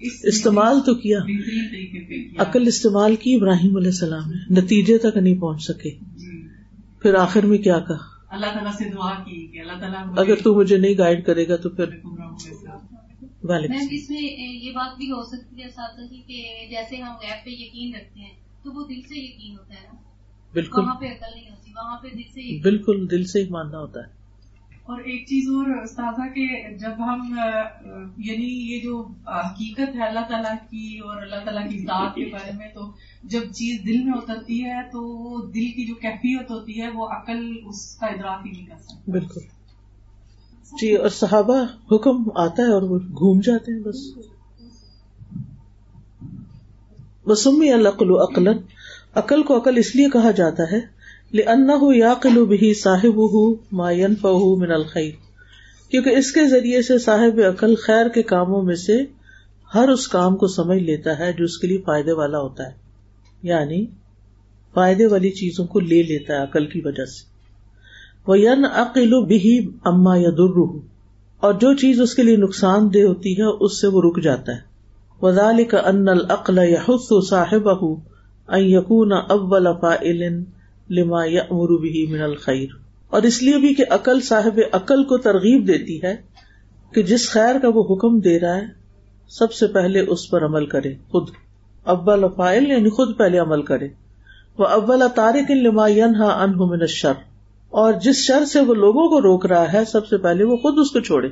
استعمال 0.00 0.80
تو 0.80 0.94
کیا۔ 0.94 1.18
بہترین 1.18 1.68
طریقے 1.70 2.34
پہ 2.34 2.42
عقل 2.42 2.66
استعمال 2.66 3.16
کی 3.16 3.34
ابراہیم 3.34 3.76
علیہ 3.76 3.90
السلام 3.90 4.30
نے 4.30 4.60
نتیجے 4.60 4.98
تک 4.98 5.16
نہیں 5.16 5.34
پہنچ 5.34 5.62
سکے۔ 5.62 5.90
جی۔ 5.90 6.48
پھر 7.02 7.14
آخر 7.14 7.46
میں 7.46 7.58
کیا 7.58 7.78
کہا؟ 7.78 8.13
اللہ 8.34 8.46
تعالیٰ 8.46 8.72
سے 8.72 8.88
دعا 8.88 9.22
کی 9.22 9.46
کہ 9.46 9.60
اللہ 9.60 9.72
تعالیٰ 9.72 10.04
اگر 10.16 10.42
تو 10.42 10.54
مجھے 10.54 10.76
نہیں 10.76 10.94
گائیڈ 10.98 11.26
کرے 11.26 11.48
گا 11.48 11.56
تو 11.56 11.70
پھر 11.70 11.86
میم 13.44 13.88
اس 13.90 14.10
میں 14.10 14.22
یہ 14.22 14.70
بات 14.70 14.96
بھی 14.98 15.10
ہو 15.10 15.22
سکتی 15.22 15.62
ہے 15.62 16.22
کہ 16.26 16.66
جیسے 16.70 16.96
ہم 16.96 17.12
ایپ 17.20 17.44
پہ 17.44 17.50
یقین 17.50 17.94
رکھتے 17.94 18.20
ہیں 18.20 18.32
تو 18.62 18.72
وہ 18.72 18.86
دل 18.88 19.00
سے 19.00 19.18
یقین 19.18 19.52
ہوتا 19.52 19.74
ہے 19.74 19.86
نا؟ 19.92 19.96
بالکل۔ 20.54 20.80
وہاں 20.80 20.94
پہ 20.94 21.06
عقل 21.06 21.34
نہیں 21.34 21.50
ہوتی 21.50 21.70
وہاں 21.76 21.96
پہ 21.96 22.08
دل 22.08 22.22
سے 22.22 22.60
بالکل 22.62 23.10
دل 23.10 23.24
سے 23.24 23.42
ہی 23.42 23.48
ماننا 23.48 23.78
ہوتا 23.78 24.00
ہے۔ 24.00 24.23
اور 24.84 25.00
ایک 25.00 25.22
چیز 25.26 25.48
اور 25.48 25.82
استاذہ 25.82 26.28
کہ 26.34 26.74
جب 26.76 26.98
ہم 26.98 27.38
یعنی 28.18 28.74
یہ 28.74 28.80
جو 28.80 29.08
حقیقت 29.26 29.94
ہے 29.94 30.06
اللہ 30.06 30.26
تعالیٰ 30.28 30.54
کی 30.70 30.98
اور 30.98 31.22
اللہ 31.22 31.44
تعالیٰ 31.44 31.70
کی 31.70 31.78
ذات 31.78 32.14
کے 32.14 32.24
بارے 32.32 32.50
میں، 32.58 32.68
تو 32.74 32.92
جب 33.24 33.40
چیز 33.40 33.86
دل 33.86 34.02
میں 34.04 34.12
اترتی 34.12 34.64
ہے 34.64 34.82
تو 34.82 35.02
وہ 35.02 35.42
دل 35.46 35.70
کی 35.70 35.86
جو 35.86 35.94
کیفیت 35.94 36.50
ہوتی 36.50 36.80
ہے، 36.80 36.88
وہ 36.88 37.06
عقل 37.06 37.56
اس 37.66 37.96
کا 37.96 38.06
ادراک 38.06 38.46
ہی 38.46 38.50
نہیں 38.50 38.66
کر 38.66 38.76
سکتی۔ 38.78 39.10
بالکل۔ 39.10 39.40
جی 40.72 40.94
اور 40.94 41.08
صحابہ 41.08 41.62
حکم 41.92 42.30
آتا 42.34 42.62
ہے 42.62 42.72
اور 42.72 42.82
وہ 42.82 42.98
گھوم 42.98 43.40
جاتے 43.40 43.72
ہیں 43.72 43.80
بس۔ 43.80 44.18
بسمی 47.26 47.72
العقل 47.72 48.10
عقل 48.10 48.48
عقل 49.14 49.42
کو 49.42 49.56
عقل 49.56 49.76
اس 49.76 49.96
لیے 49.96 50.08
کہا 50.08 50.30
جاتا 50.30 50.62
ہے 50.62 50.80
یا 51.32 52.14
قلو 52.14 52.46
بھی 52.46 52.74
صاحب 52.74 53.18
ماین 53.72 54.14
فہ 54.14 54.28
من 54.32 54.72
الخیر 54.72 55.10
کیونکہ 55.90 56.10
اس 56.10 56.32
کے 56.32 56.48
ذریعے 56.48 56.82
سے 56.82 56.98
صاحب 56.98 57.40
عقل 57.48 57.74
خیر 57.76 58.08
کے 58.08 58.22
کاموں 58.22 58.62
میں 58.62 58.74
سے 58.74 59.04
ہر 59.74 59.88
اس 59.88 60.08
کام 60.08 60.36
کو 60.36 60.46
سمجھ 60.46 60.78
لیتا 60.78 61.18
ہے 61.18 61.32
جو 61.32 61.44
اس 61.44 61.58
کے 61.58 61.66
لیے 61.66 61.78
فائدے 61.78 62.12
والا 62.12 62.38
ہوتا 62.38 62.66
ہے۔ 62.66 62.70
یعنی 63.42 63.86
فائدے 64.74 65.06
والی 65.06 65.30
چیزوں 65.30 65.66
کو 65.66 65.80
لے 65.80 66.02
لیتا 66.02 66.34
ہے 66.34 66.42
عقل 66.42 66.66
کی 66.66 66.80
وجہ 66.84 67.04
سے۔ 67.04 67.24
وہ 68.26 68.38
ین 68.38 68.64
عقل 68.64 69.24
بھی 69.24 69.70
اما 69.84 70.16
یا 70.16 70.30
در 70.30 70.58
اور 71.40 71.54
جو 71.54 71.74
چیز 71.74 72.00
اس 72.00 72.14
کے 72.14 72.22
لیے 72.22 72.36
نقصان 72.36 72.94
دہ 72.94 73.02
ہوتی 73.02 73.32
ہے 73.32 73.64
اس 73.64 73.80
سے 73.80 73.86
وہ 73.86 74.02
رک 74.02 74.22
جاتا 74.22 74.52
ہے۔ 74.52 74.60
وزال 75.22 75.64
کا 75.64 75.78
ان 75.78 76.08
العقل 76.08 76.58
یا 76.58 77.20
صاحب 77.22 77.68
یقون 78.56 79.12
اول 79.12 79.66
فائل 79.80 80.44
لما 80.90 81.24
یا 81.24 81.42
بھی 81.50 82.06
من 82.06 82.22
الخیر۔ 82.22 82.66
اور 83.10 83.22
اس 83.22 83.42
لیے 83.42 83.58
بھی 83.58 83.74
کہ 83.74 83.84
عقل 83.90 84.20
صاحب 84.20 84.60
عقل 84.72 85.04
کو 85.04 85.18
ترغیب 85.18 85.68
دیتی 85.68 86.02
ہے 86.02 86.16
کہ 86.92 87.02
جس 87.02 87.30
خیر 87.30 87.58
کا 87.58 87.68
وہ 87.74 87.82
حکم 87.90 88.20
دے 88.20 88.40
رہا 88.40 88.56
ہے، 88.56 88.66
سب 89.28 89.52
سے 89.52 89.66
پہلے 89.66 90.00
اس 90.00 90.30
پر 90.30 90.44
عمل 90.44 90.66
کرے، 90.66 90.94
خود۔ 91.08 91.28
اول 91.84 92.24
فائل 92.36 92.70
یعنی 92.70 92.90
خود 92.90 93.18
پہلے 93.18 93.38
عمل 93.38 93.62
کرے۔ 93.62 93.88
وہ 94.58 94.64
اول 94.64 95.02
تارک 95.14 95.50
لما 95.50 95.84
ان 95.84 96.52
من 96.56 96.80
الشر۔ 96.80 97.12
اور 97.70 97.92
جس 97.92 98.16
شر 98.16 98.44
سے 98.44 98.60
وہ 98.60 98.74
لوگوں 98.74 99.08
کو 99.08 99.22
روک 99.22 99.46
رہا 99.46 99.72
ہے، 99.72 99.84
سب 99.84 100.06
سے 100.06 100.16
پہلے 100.16 100.44
وہ 100.44 100.56
خود 100.56 100.74
اس 100.78 100.90
کو 100.90 101.00
چھوڑے۔ 101.00 101.28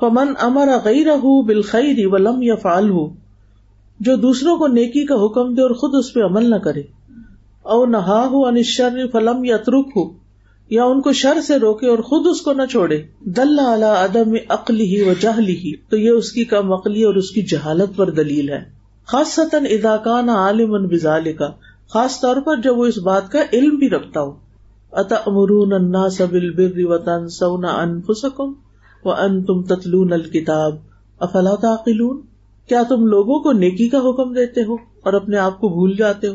فمن 0.00 0.32
امر 0.40 0.68
غیر 0.84 1.06
بالخیر 1.46 2.06
ولم 2.06 2.42
یا 2.42 2.54
فال 2.54 2.90
ہو 2.90 3.08
جو 4.00 4.16
دوسروں 4.16 4.56
کو 4.56 4.66
نیکی 4.66 5.06
کا 5.06 5.14
حکم 5.14 5.54
دے 5.54 5.62
اور 5.62 5.70
خود 5.70 5.90
اس 5.94 6.14
پہ 6.14 6.20
عمل 6.20 6.50
نہ 6.50 6.56
کرے۔ 6.56 6.82
او 7.64 7.84
نہا 7.86 8.26
ہو 8.26 8.46
انشر 8.46 9.06
فلم 9.12 9.44
یا 9.44 9.56
ترک 9.56 9.86
ہو 9.96 10.02
یا 10.70 10.84
ان 10.84 11.00
کو 11.00 11.12
شر 11.12 11.40
سے 11.40 11.56
روکے 11.58 11.88
اور 11.88 11.98
خود 11.98 12.26
اس 12.26 12.40
کو 12.40 12.52
نہ 12.52 12.62
چھوڑے۔ 12.70 13.02
دل 13.20 13.58
عدم 13.58 14.34
عقلی 14.48 14.84
ہی 14.84 15.02
و 15.02 15.12
جہلی 15.20 15.56
ہی 15.56 15.72
تو 15.88 15.96
یہ 15.96 16.10
اس 16.10 16.32
کی 16.32 16.44
کم 16.44 16.72
عقلی 16.72 17.02
اور 17.02 17.14
اس 17.14 17.30
کی 17.30 17.42
جہالت 17.42 17.96
پر 17.96 18.10
دلیل 18.10 18.48
ہے۔ 18.48 18.64
خاص 19.06 19.28
سطن 19.28 19.66
اداکان 19.70 20.28
عالم 20.28 20.86
بزال 20.86 21.32
کا 21.32 21.48
خاص 21.88 22.20
طور 22.20 22.36
پر 22.36 22.56
جب 22.56 22.78
وہ 22.78 22.86
اس 22.86 22.98
بات 22.98 23.30
کا 23.32 23.42
علم 23.52 23.76
بھی 23.76 23.90
رکھتا 23.90 24.20
ہو۔ 24.20 24.32
اتا 24.92 25.16
امرون 25.26 25.72
انا 25.72 26.08
سبل 26.08 26.50
بر 26.50 26.84
وطن 26.84 27.28
سونا 27.28 27.68
ان 27.68 28.00
فسکم 28.02 28.52
و 29.04 29.10
ان 29.12 29.42
تم 29.44 29.62
تتلون 29.62 30.12
الکتاب 30.12 30.76
افلا 31.18 31.54
تعقلون؟ 31.54 32.20
کیا 32.68 32.82
تم 32.88 33.06
لوگوں 33.06 33.40
کو 33.40 33.52
نیکی 33.52 33.88
کا 33.88 33.98
حکم 33.98 34.32
دیتے 34.32 34.64
ہو 34.64 34.74
اور 34.74 35.12
اپنے 35.12 35.36
آپ 35.36 35.60
کو 35.60 35.68
بھول 35.68 35.96
جاتے 35.96 36.28
ہو؟ 36.28 36.34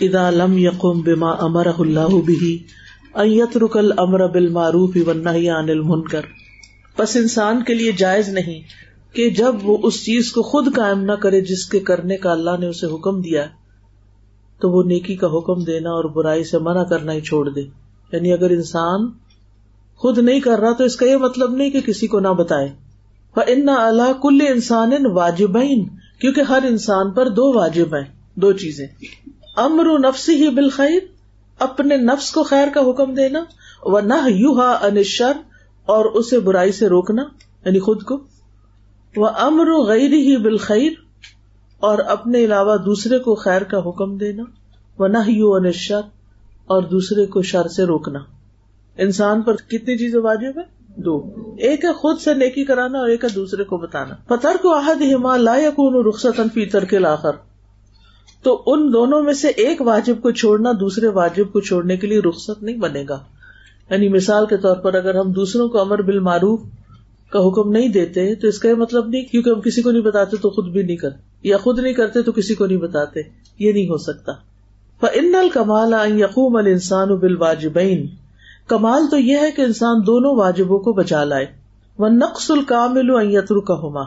اذا 0.00 0.30
لم 0.30 0.58
يقم 0.58 1.00
بما 1.00 1.30
امره 1.30 1.74
الله 1.78 2.20
به 2.20 2.56
ان 3.14 3.28
يترك 3.28 3.76
الامر 3.76 4.26
بالمعروف 4.26 4.96
والنهي 5.06 5.48
عن 5.48 5.70
المنکر۔ 5.70 6.20
بس 6.98 7.16
انسان 7.16 7.64
کے 7.64 7.74
لیے 7.74 7.92
جائز 7.92 8.28
نہیں 8.28 8.60
کہ 9.12 9.30
جب 9.30 9.54
وہ 9.62 9.78
اس 9.82 10.04
چیز 10.04 10.32
کو 10.32 10.42
خود 10.42 10.76
قائم 10.76 11.00
نہ 11.00 11.12
کرے 11.12 11.40
جس 11.40 11.66
کے 11.66 11.80
کرنے 11.80 12.16
کا 12.16 12.32
اللہ 12.32 12.50
نے 12.60 12.66
اسے 12.66 12.86
حکم 12.86 13.20
دیا 13.20 13.46
تو 14.60 14.70
وہ 14.70 14.82
نیکی 14.82 15.16
کا 15.16 15.26
حکم 15.26 15.64
دینا 15.64 15.90
اور 15.90 16.04
برائی 16.04 16.44
سے 16.44 16.58
منع 16.58 16.82
کرنا 16.82 17.12
ہی 17.12 17.20
چھوڑ 17.20 17.48
دے۔ 17.48 17.60
یعنی 18.12 18.32
اگر 18.32 18.50
انسان 18.50 19.10
خود 19.96 20.18
نہیں 20.18 20.40
کر 20.40 20.58
رہا 20.58 20.72
تو 20.72 20.84
اس 20.84 20.96
کا 20.96 21.06
یہ 21.06 21.16
مطلب 21.16 21.54
نہیں 21.54 21.70
کہ 21.70 21.80
کسی 21.80 22.06
کو 22.06 22.20
نہ 22.20 22.28
بتائے۔ 22.28 22.68
ان 23.36 23.68
اللہ 23.68 24.12
کل 24.22 24.38
انسان 24.48 24.92
واجبین 25.12 25.88
کیونکہ 26.20 26.40
ہر 26.40 26.62
انسان 26.68 27.10
پر 27.10 27.28
دو 27.28 27.58
واجب 27.58 27.94
ہیں، 27.94 28.04
دو 28.34 28.52
چیزیں۔ 28.52 28.86
امر 29.56 29.98
نفسی 29.98 30.34
ہی 30.34 30.50
بالخیر، 30.50 31.00
اپنے 31.58 31.96
نفس 31.96 32.32
کو 32.32 32.42
خیر 32.42 32.68
کا 32.74 32.80
حکم 32.90 33.14
دینا 33.14 33.44
و 33.82 34.00
نہ 34.00 34.28
یو 34.28 34.60
ہا 34.60 34.78
انشر 34.82 35.32
اور 35.86 36.04
اسے 36.04 36.38
برائی 36.38 36.72
سے 36.72 36.88
روکنا 36.88 37.22
یعنی 37.64 37.78
خود 37.78 38.02
کو۔ 38.02 38.24
وہ 39.16 39.28
امر 39.38 39.66
غیر 39.86 40.12
ہی 40.12 40.36
بالخیر 40.36 40.92
اور 41.80 41.98
اپنے 41.98 42.44
علاوہ 42.44 42.76
دوسرے 42.76 43.18
کو 43.18 43.34
خیر 43.34 43.62
کا 43.62 43.78
حکم 43.78 44.16
دینا۔ 44.16 44.42
وہ 44.98 45.08
نہ 45.08 45.18
یو 45.26 45.54
انشر 45.54 46.00
اور 46.66 46.82
دوسرے 46.82 47.26
کو 47.26 47.42
شر 47.42 47.68
سے 47.68 47.84
روکنا۔ 47.84 48.18
انسان 48.98 49.42
پر 49.42 49.56
کتنی 49.56 49.98
چیزیں 49.98 50.20
واجب 50.20 50.58
ہے 50.58 50.64
دو۔ 50.96 51.34
ایک 51.58 51.84
ہے 51.84 51.92
خود 51.92 52.18
سے 52.18 52.34
نیکی 52.34 52.64
کرانا 52.64 52.98
اور 52.98 53.08
ایک 53.08 53.24
ہے 53.24 53.28
دوسرے 53.28 53.64
کو 53.64 53.76
بتانا۔ 53.76 54.14
پتھر 54.26 54.56
کو 54.62 54.78
عہد 54.78 55.02
ہما 55.14 55.36
لا 55.36 55.56
یقون 55.56 56.06
رخصت 56.08 56.40
فی 56.54 56.64
ترک 56.64 56.94
لاخر 56.94 57.45
تو 58.42 58.62
ان 58.66 58.92
دونوں 58.92 59.22
میں 59.22 59.34
سے 59.34 59.48
ایک 59.48 59.82
واجب 59.82 60.14
کو 60.22 60.30
چھوڑنا 60.30 60.72
دوسرے 60.80 61.08
واجب 61.08 61.52
کو 61.52 61.60
چھوڑنے 61.60 61.96
کے 61.96 62.06
لیے 62.06 62.20
رخصت 62.20 62.62
نہیں 62.62 62.76
بنے 62.76 63.04
گا۔ 63.08 63.18
یعنی 63.90 64.08
مثال 64.08 64.46
کے 64.46 64.56
طور 64.56 64.76
پر 64.76 64.94
اگر 64.94 65.14
ہم 65.14 65.32
دوسروں 65.32 65.68
کو 65.68 65.80
امر 65.80 66.02
بال 66.02 66.18
معروف 66.18 66.60
کا 67.30 67.48
حکم 67.48 67.70
نہیں 67.70 67.88
دیتے 67.88 68.34
تو 68.34 68.48
اس 68.48 68.58
کا 68.58 68.68
یہ 68.68 68.74
مطلب 68.74 69.08
نہیں 69.08 69.24
کیونکہ 69.24 69.50
ہم 69.50 69.60
کسی 69.60 69.82
کو 69.82 69.90
نہیں 69.90 70.02
بتاتے 70.02 70.36
تو 70.36 70.50
خود 70.50 70.68
بھی 70.68 70.82
نہیں 70.82 70.96
کرتے 70.96 71.48
یا 71.48 71.56
خود 71.56 71.78
نہیں 71.78 71.92
کرتے 71.92 72.22
تو 72.22 72.32
کسی 72.32 72.54
کو 72.54 72.66
نہیں 72.66 72.78
بتاتے۔ 72.78 73.20
یہ 73.58 73.72
نہیں 73.72 73.88
ہو 73.88 73.96
سکتا۔ 73.96 74.32
ان 75.14 75.34
الکمال 75.34 75.94
یقوم 76.20 76.56
ال 76.56 76.66
انسان 76.66 77.16
بال 77.16 77.36
واجبین 77.36 78.06
کمال 78.66 79.02
تو 79.10 79.18
یہ 79.18 79.36
ہے 79.36 79.50
کہ 79.50 79.62
انسان 79.62 80.06
دونوں 80.06 80.36
واجبوں 80.36 80.78
کو 80.78 80.92
بچا 80.92 81.24
لائے۔ 81.24 81.46
وہ 81.98 82.08
نقص 82.08 82.50
الکامل 82.50 83.34
یتر 83.34 83.60
کا 83.60 83.74
ہوما 83.74 84.02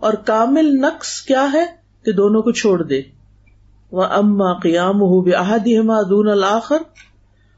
اور 0.00 0.12
کامل 0.12 0.80
نقص 0.80 1.22
کیا 1.22 1.50
ہے 1.52 1.66
کہ 2.04 2.12
دونوں 2.12 2.42
کو 2.42 2.52
چھوڑ 2.52 2.82
دے۔ 2.82 3.17
وہ 3.92 4.02
اما 4.02 4.54
قیام 4.54 5.00
ہو 5.00 5.24
دون 6.02 6.28
الآخر 6.28 6.76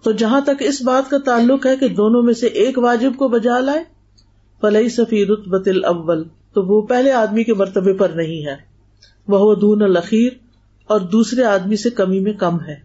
تو 0.03 0.13
جہاں 0.13 0.41
تک 0.41 0.51
اس 0.61 0.83
بات 0.83 1.11
کا 1.11 1.19
تعلق 1.19 1.67
ہے 1.67 1.77
کہ 1.77 1.89
دونوں 1.89 2.23
میں 2.23 2.35
سے 2.35 2.47
ایک 2.47 2.79
واجب 2.79 3.13
کو 3.17 3.29
بجا 3.29 3.61
لائے 3.61 3.85
فلئی 4.61 4.89
صفی 4.89 5.27
رتبت 5.27 5.69
الاول 5.69 6.25
تو 6.25 6.63
وہ 6.63 6.83
پہلے 6.83 7.13
آدمی 7.13 7.45
کے 7.45 7.55
مرتبے 7.55 7.93
پر 7.93 8.09
نہیں 8.09 8.47
ہے۔ 8.47 8.57
وہ 9.29 9.55
دون 9.55 9.83
الخیر 9.83 10.33
اور 10.87 11.01
دوسرے 11.01 11.45
آدمی 11.45 11.77
سے 11.77 11.91
کمی 11.91 12.21
میں 12.21 12.33
کم 12.33 12.61
ہے۔ 12.61 12.77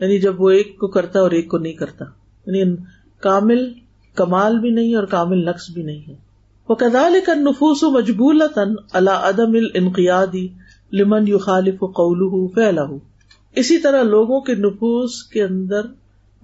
یعنی 0.00 0.18
جب 0.18 0.40
وہ 0.40 0.50
ایک 0.50 0.78
کو 0.78 0.88
کرتا 0.88 1.20
اور 1.20 1.30
ایک 1.30 1.50
کو 1.50 1.58
نہیں 1.58 1.72
کرتا۔ 1.72 2.04
یعنی 2.46 2.76
کامل 3.20 3.72
کمال 4.14 4.58
بھی 4.58 4.70
نہیں 4.70 4.94
اور 4.94 5.04
کامل 5.04 5.44
نقص 5.44 5.70
بھی 5.70 5.82
نہیں 5.82 6.08
ہے۔ 6.08 6.14
وہ 6.68 6.74
کدال 6.74 7.14
کا 7.26 7.34
نفوس 7.34 7.82
و 7.82 7.90
مجبول 7.90 8.42
اللہ 8.92 9.10
عدم 9.10 9.52
الانقیادی 9.54 10.48
لمن 10.96 11.28
یو 11.28 11.38
خالف 11.38 11.78
قول 11.80 12.48
فیلا 12.54 12.84
اسی 13.54 13.78
طرح 13.78 14.02
لوگوں 14.02 14.40
کے 14.40 14.54
نفوس 14.54 15.22
کے 15.22 15.42
اندر 15.42 15.80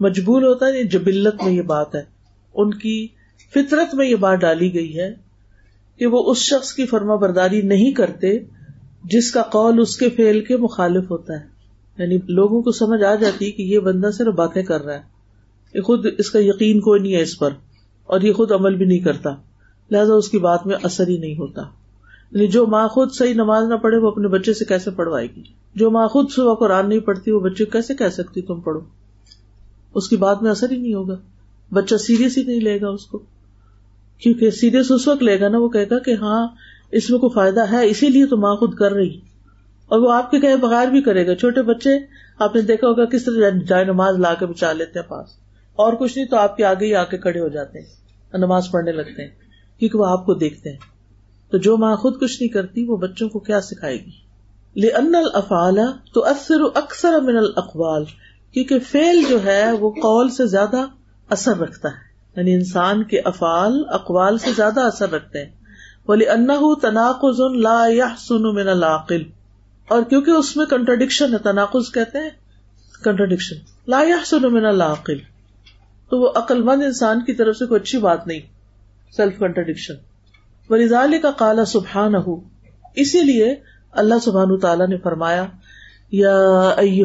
مجبور 0.00 0.42
ہوتا 0.42 0.66
ہے 0.66 0.78
یعنی 0.78 0.88
جبلت 0.88 1.42
میں 1.44 1.52
یہ 1.52 1.62
بات 1.62 1.94
ہے۔ 1.94 2.02
ان 2.54 2.74
کی 2.74 3.08
فطرت 3.54 3.94
میں 3.94 4.06
یہ 4.06 4.16
بات 4.16 4.38
ڈالی 4.38 4.74
گئی 4.74 4.98
ہے 4.98 5.14
کہ 5.98 6.06
وہ 6.06 6.30
اس 6.30 6.38
شخص 6.38 6.72
کی 6.72 6.86
فرما 6.86 7.14
برداری 7.14 7.62
نہیں 7.62 7.92
کرتے 7.92 8.38
جس 9.04 9.30
کا 9.30 9.42
قول 9.42 9.80
اس 9.80 9.96
کے 9.96 10.08
فیل 10.08 10.44
کے 10.44 10.56
مخالف 10.56 11.10
ہوتا 11.10 11.32
ہے۔ 11.40 11.46
یعنی 11.98 12.18
لوگوں 12.28 12.62
کو 12.62 12.72
سمجھ 12.72 13.02
آ 13.02 13.14
جاتی 13.14 13.50
کہ 13.50 13.62
یہ 13.62 13.78
بندہ 13.78 14.10
صرف 14.10 14.34
باتیں 14.34 14.62
کر 14.62 14.82
رہا 14.82 14.94
ہے۔ 14.94 15.02
یہ 15.74 15.80
خود 15.80 16.06
اس 16.18 16.30
کا 16.30 16.38
یقین 16.42 16.80
کوئی 16.80 17.00
نہیں 17.00 17.14
ہے 17.14 17.22
اس 17.22 17.38
پر 17.38 17.50
اور 18.04 18.20
یہ 18.20 18.32
خود 18.32 18.52
عمل 18.52 18.74
بھی 18.74 18.86
نہیں 18.86 18.98
کرتا۔ 18.98 19.30
لہذا 19.90 20.14
اس 20.14 20.28
کی 20.28 20.38
بات 20.38 20.66
میں 20.66 20.76
اثر 20.82 21.08
ہی 21.08 21.18
نہیں 21.18 21.34
ہوتا۔ 21.34 21.62
یعنی 22.32 22.46
جو 22.46 22.66
ماں 22.66 22.88
خود 22.88 23.12
صحیح 23.12 23.34
نماز 23.34 23.68
نہ 23.68 23.74
پڑھے 23.74 23.96
وہ 23.96 24.08
اپنے 24.08 24.28
بچے 24.28 24.54
سے 24.54 24.64
کیسے 24.64 24.90
پڑھوائے 24.90 25.28
گی؟ 25.36 25.42
جو 25.74 25.90
ماں 25.90 26.08
خود 26.08 26.30
صبح 26.30 26.54
قرآن 26.54 26.88
نہیں 26.88 26.98
پڑھتی 26.98 27.30
وہ 27.30 27.40
بچے 27.40 27.64
کیسے 27.64 27.94
کہہ 27.94 28.08
سکتی 28.08 28.42
تم 28.42 28.60
پڑھو؟ 28.60 28.80
اس 29.94 30.08
کی 30.08 30.16
بات 30.16 30.42
میں 30.42 30.50
اثر 30.50 30.70
ہی 30.70 30.76
نہیں 30.76 30.94
ہوگا۔ 30.94 31.16
بچہ 31.72 31.94
سیریس 31.94 32.38
ہی 32.38 32.42
نہیں 32.42 32.60
لے 32.60 32.80
گا 32.80 32.88
اس 32.88 33.06
کو۔ 33.06 33.18
کیونکہ 34.18 34.50
سیریس 34.50 34.90
اس 34.90 35.08
وقت 35.08 35.22
لے 35.22 35.40
گا 35.40 35.48
نا 35.48 35.58
وہ 35.58 35.68
کہے 35.68 35.90
گا 35.90 35.98
کہ 35.98 36.14
ہاں 36.14 36.48
اس 36.92 37.10
میں 37.10 37.18
کوئی 37.18 37.30
فائدہ 37.34 37.72
ہے، 37.72 37.88
اسی 37.88 38.08
لیے 38.08 38.26
تو 38.26 38.36
ماں 38.36 38.56
خود 38.56 38.74
کر 38.74 38.92
رہی۔ 38.92 39.20
اور 39.86 39.98
وہ 39.98 40.12
آپ 40.12 40.30
کے 40.30 40.40
کہے 40.40 40.56
بغیر 40.56 40.88
بھی 40.88 41.02
کرے 41.02 41.26
گا۔ 41.26 41.34
چھوٹے 41.34 41.62
بچے، 41.62 41.90
آپ 42.38 42.56
نے 42.56 42.60
دیکھا 42.60 42.88
ہوگا 42.88 43.04
کس 43.04 43.24
طرح 43.24 43.50
جائے 43.66 43.84
نماز 43.84 44.18
لا 44.18 44.34
کے 44.34 44.46
بچا 44.46 44.72
لیتے 44.72 44.98
ہیں 44.98 45.06
پاس۔ 45.06 45.26
اور 45.76 45.92
کچھ 45.92 46.18
نہیں 46.18 46.28
تو 46.28 46.36
آپ 46.36 46.56
کے 46.56 46.64
آگے 46.64 46.86
ہی 46.86 46.94
آ 46.94 47.04
کے 47.04 47.18
کھڑے 47.18 47.40
ہو 47.40 47.48
جاتے 47.48 47.78
ہیں، 47.78 47.86
نماز 48.38 48.70
پڑھنے 48.70 48.92
لگتے 48.92 49.22
ہیں، 49.22 49.30
کیونکہ 49.78 49.98
وہ 49.98 50.06
آپ 50.06 50.26
کو 50.26 50.34
دیکھتے 50.34 50.70
ہیں۔ 50.70 50.91
تو 51.52 51.58
جو 51.58 51.76
ماں 51.76 51.96
خود 51.96 52.20
کچھ 52.20 52.42
نہیں 52.42 52.48
کرتی، 52.48 52.84
وہ 52.84 52.96
بچوں 52.96 53.28
کو 53.28 53.38
کیا 53.38 53.60
سکھائے 53.60 53.96
گی؟ 53.96 54.90
ان 54.90 55.14
الفال 55.14 55.78
تو 56.14 56.24
اثر 56.24 56.60
اکثر 56.74 57.20
من 57.20 57.36
الاقوال 57.36 58.04
کیونکہ 58.52 58.78
فیل 58.78 59.24
جو 59.28 59.44
ہے، 59.44 59.72
وہ 59.72 59.90
قول 59.90 60.30
سے 60.30 60.46
زیادہ 60.46 60.86
اثر 61.28 61.58
رکھتا 61.58 61.88
ہے۔ 61.88 62.12
یعنی 62.36 62.54
انسان 62.54 63.04
کے 63.04 63.20
افعال 63.20 63.82
اقوال 63.88 64.38
سے 64.38 64.50
زیادہ 64.56 64.80
اثر 64.80 65.10
رکھتے 65.10 65.44
ہیں۔ 65.44 65.50
بولی 66.06 66.28
ان 66.28 66.48
تناقض 66.80 67.40
لا 67.56 67.84
سن 68.18 68.42
من 68.42 68.68
العقل 68.68 69.22
اور 69.88 70.02
کیونکہ 70.02 70.30
اس 70.30 70.56
میں 70.56 70.66
کنٹرڈکشن 70.66 71.32
ہے، 71.32 71.38
تناقض 71.38 71.92
کہتے 71.92 72.18
ہیں 72.18 72.30
کنٹرڈکشن 73.04 73.56
لا 73.88 74.02
سن 74.26 74.52
من 74.52 74.64
العقل 74.64 75.18
تو 76.10 76.20
وہ 76.20 76.30
عقل 76.34 76.62
مند 76.62 76.82
انسان 76.82 77.24
کی 77.24 77.32
طرف 77.34 77.56
سے 77.56 77.66
کوئی 77.66 77.80
اچھی 77.80 77.98
بات 77.98 78.26
نہیں 78.26 78.40
سیلف 79.16 79.38
کنٹرڈکشن 79.38 79.94
ولیزال 80.72 81.14
کا 81.22 81.30
کالا 81.30 81.64
سبحان 81.64 82.14
ہو 82.14 82.40
اسی 82.94 83.22
لیے 83.22 83.54
اللہ 83.92 84.18
سبحان 84.22 84.58
تعالیٰ 84.58 84.88
نے 84.88 84.96
فرمایا، 84.96 85.46
یا 86.12 86.36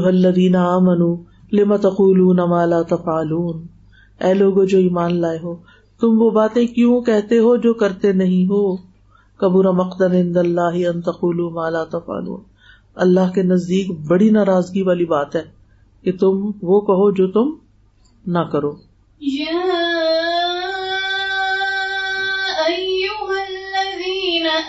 الذین 0.05 0.55
آمنوا، 0.55 1.15
لم 1.51 1.75
تقولون 1.75 2.37
ما 2.49 2.65
لا 2.65 2.81
تفعلون؟ 2.81 3.65
اے 4.21 4.33
لوگو 4.33 4.63
جو 4.63 4.77
ایمان 4.77 5.15
لائے 5.21 5.39
ہو، 5.43 5.55
تم 6.01 6.21
وہ 6.21 6.29
باتیں 6.29 6.65
کیوں 6.67 7.01
کہتے 7.01 7.39
ہو 7.39 7.55
جو 7.55 7.73
کرتے 7.73 8.11
نہیں 8.13 8.45
ہو؟ 8.45 8.75
کبور 9.39 9.65
مقدر 9.65 10.11
اللہ 10.35 10.77
مالا 11.53 11.83
تفال 11.83 12.27
اللہ 12.95 13.31
کے 13.35 13.43
نزدیک 13.43 13.91
بڑی 14.07 14.29
ناراضگی 14.29 14.81
والی 14.81 15.05
بات 15.05 15.35
ہے 15.35 15.43
کہ 16.03 16.11
تم 16.11 16.51
وہ 16.61 16.81
کہو 16.81 17.11
جو 17.11 17.27
تم 17.27 17.55
نہ 18.31 18.39
کرو۔ 18.51 18.71
yeah. 19.21 19.96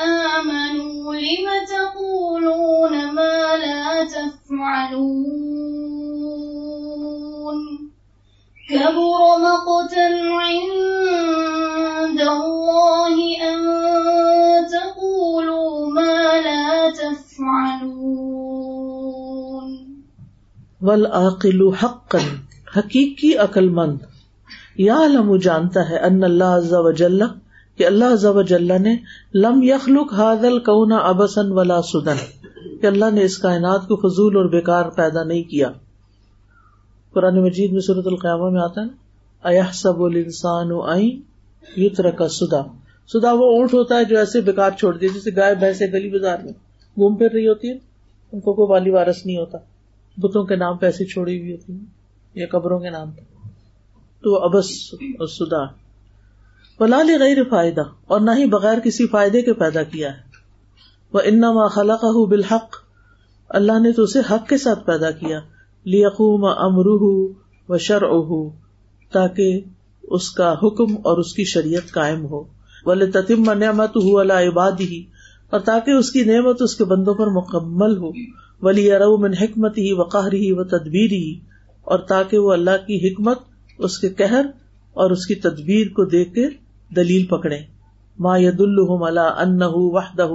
آمنوا، 0.01 1.15
لم 1.15 1.49
تقولون 1.69 3.15
ما 3.15 3.57
لا 3.57 4.05
تفعلون؟ 4.05 5.19
كبر 8.71 9.39
مقتا 9.39 10.09
عند 10.41 12.21
الله 12.21 13.15
أن 13.43 13.59
تقولوا 14.67 15.91
ما 15.91 16.41
لا 16.41 16.91
تفعلون. 16.91 18.09
والعاقل 20.83 21.75
حقا، 21.75 22.19
حقیقی 22.77 23.37
عقل 23.37 23.69
مند 23.69 23.99
یا 24.77 24.95
علم 24.95 25.37
جانتا 25.37 25.89
ہے 25.89 25.99
ان 25.99 26.25
اللہ 26.25 26.45
عز 26.45 26.73
و 26.73 26.91
جل 26.91 27.23
کہ 27.79 27.87
اللہ 27.87 28.05
عز 28.05 28.25
و 28.25 28.43
جل 28.43 28.83
نے 28.83 28.97
لم 29.35 29.63
یخلق 29.63 30.13
هذا 30.13 30.49
الكون 30.49 30.93
ابسا 30.93 31.41
ولا 31.45 31.83
سدن 31.83 32.17
کہ 32.81 32.87
اللہ 32.87 33.11
نے 33.13 33.23
اس 33.23 33.39
کائنات 33.39 33.89
کو 33.89 33.97
فضول 33.97 34.37
اور 34.37 34.45
بیکار 34.45 34.85
پیدا 34.85 35.23
نہیں 35.23 35.43
کیا۔ 35.43 35.71
قرآن 37.13 37.43
مجید 37.43 37.73
میں 37.73 37.81
صورت 37.81 38.07
القیامہ 38.07 38.51
میں 38.51 38.61
آتا 38.61 38.81
ہے 38.81 39.59
اہ 39.59 39.73
سب 39.73 40.03
السان 40.03 40.69
یتر 41.77 42.11
کا 42.11 42.29
سدا 42.29 42.63
سدا 43.09 43.33
وہ 43.33 43.57
اونٹ 43.57 43.75
ہوتا 43.75 43.97
ہے 43.97 44.05
جو 44.05 44.19
ایسے 44.19 44.41
بےکار 44.41 44.71
چھوڑ 44.79 44.97
دیا 44.97 45.09
جیسے 45.15 45.31
گائے 45.37 45.55
بھینسے 45.55 45.93
گلی 45.93 46.09
بازار 46.09 46.39
میں 46.39 46.53
گھوم 46.97 47.17
پھر 47.17 47.31
رہی 47.31 47.49
ہوتی 47.49 47.69
ہے 47.69 47.75
ان 48.33 48.41
کو 48.41 48.53
کوئی 48.53 48.67
والی 48.71 48.91
وارس 48.91 49.27
نہیں 49.27 49.37
ہوتا۔ 49.37 49.59
بتوں 50.17 50.45
کے 50.45 50.57
نام 50.57 50.77
پہ 50.77 50.87
ایسی 50.87 51.05
چھوڑی 51.05 51.41
ہوئی 51.41 51.53
ہوتی 51.53 51.73
ہے 51.73 51.79
یا 52.35 52.47
قبروں 52.51 52.79
کے 52.79 52.91
نام 52.91 53.11
پہ۔ 53.11 53.21
تو 54.23 54.45
ابس 54.45 54.95
اور 54.95 55.27
سدا 55.27 55.88
بلال 56.81 57.11
غیر 57.21 57.39
فائدہ، 57.51 57.83
اور 58.07 58.21
نہ 58.21 58.31
ہی 58.39 58.45
بغیر 58.47 58.79
کسی 58.79 59.07
فائدے 59.07 59.41
کے 59.43 59.53
پیدا 59.53 59.83
کیا 59.83 60.09
ہے۔ 60.09 60.27
وہ 61.13 61.21
انما 61.25 61.67
خلق 61.69 62.05
بالحق، 62.29 62.77
اللہ 63.51 63.79
نے 63.79 63.93
تو 63.93 64.03
اسے 64.03 64.21
حق 64.31 64.49
کے 64.49 64.59
ساتھ 64.59 64.85
پیدا 64.87 65.11
کیا۔ 65.11 65.41
لیقوم 65.87 66.45
امروہ 66.45 67.05
و 67.69 67.79
شرع 67.79 68.13
تاکہ 69.13 69.61
اس 70.05 70.31
کا 70.31 70.53
حکم 70.53 70.95
اور 71.05 71.19
اس 71.19 71.33
کی 71.35 71.45
شریعت 71.45 71.91
قائم 71.93 72.25
ہو۔ 72.27 72.43
ولی 72.87 73.11
تتم 73.11 73.53
نعمت 73.55 73.97
ہو 73.97 74.19
اللہ 74.19 74.47
عباد 74.49 74.81
ہی 74.81 75.03
اور 75.53 75.61
تاکہ 75.61 75.91
اس 75.91 76.11
کی 76.13 76.25
نعمت 76.25 76.63
اس 76.63 76.77
کے 76.77 76.85
بندوں 76.85 77.15
پر 77.15 77.31
مکمل 77.33 77.97
ہو۔ 77.97 78.11
ولی 78.63 78.91
ارو 78.93 79.17
من 79.17 79.35
حکمت 79.35 79.79
ہی 79.79 79.93
وقار 79.93 80.33
ہی 80.33 80.53
و 80.53 80.65
تدبیر 80.69 81.13
ہی 81.13 81.35
اور 81.87 81.99
تاکہ 82.09 82.39
وہ 82.39 82.53
اللہ 82.53 82.77
کی 82.87 82.97
حکمت، 83.07 83.39
اس 83.79 83.99
کے 83.99 84.09
قہر 84.15 84.47
اور 84.97 85.11
اس 85.11 85.27
کی 85.27 85.35
تدبیر 85.41 85.87
کو 85.89 86.05
دیکھ 86.05 86.33
کے 86.35 86.49
دلیل 86.97 87.27
پکڑے 87.27 87.59
ما 88.19 88.37
ید 88.37 88.61
الحم 88.61 89.03
اللہ 89.03 89.21
ان 89.21 89.63
وحدہ 89.63 90.29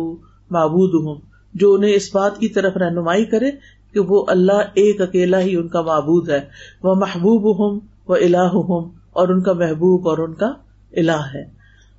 معبود 0.49 1.07
ہوں 1.07 1.21
جو 1.53 1.73
انہیں 1.73 1.93
اس 1.93 2.15
بات 2.15 2.39
کی 2.39 2.47
طرف 2.47 2.77
رہنمائی 2.77 3.25
کرے 3.25 3.51
کہ 3.93 3.99
وہ 3.99 4.25
اللہ 4.27 4.61
ایک 4.73 5.01
اکیلا 5.01 5.39
ہی 5.39 5.55
ان 5.55 5.67
کا 5.67 5.81
معبود 5.81 6.29
ہے۔ 6.29 6.39
وہ 6.83 6.95
محبوب 6.95 7.59
ہوں 7.59 7.79
وہ 8.07 8.15
الہ 8.15 8.37
ہوں 8.37 8.89
اور 9.13 9.27
ان 9.27 9.41
کا 9.41 9.53
محبوب 9.53 10.09
اور 10.09 10.17
ان 10.17 10.33
کا 10.33 10.51
الہ 10.97 11.21
ہے۔ 11.33 11.45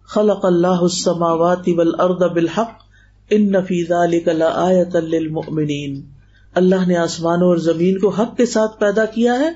خلق 0.07 0.45
اللہ 0.45 0.67
السماوات 0.67 1.69
والارض 1.77 2.23
بالحق۔ 2.33 2.71
ان 3.31 3.53
نفیز 3.53 3.93
آیت 4.55 4.97
للمؤمنین۔ 4.97 6.01
اللہ 6.55 6.87
نے 6.87 6.97
آسمانوں 6.97 7.49
اور 7.49 7.57
زمین 7.57 7.99
کو 7.99 8.09
حق 8.09 8.37
کے 8.37 8.47
ساتھ 8.47 8.81
پیدا 8.81 9.05
کیا 9.05 9.35
ہے۔ 9.35 9.51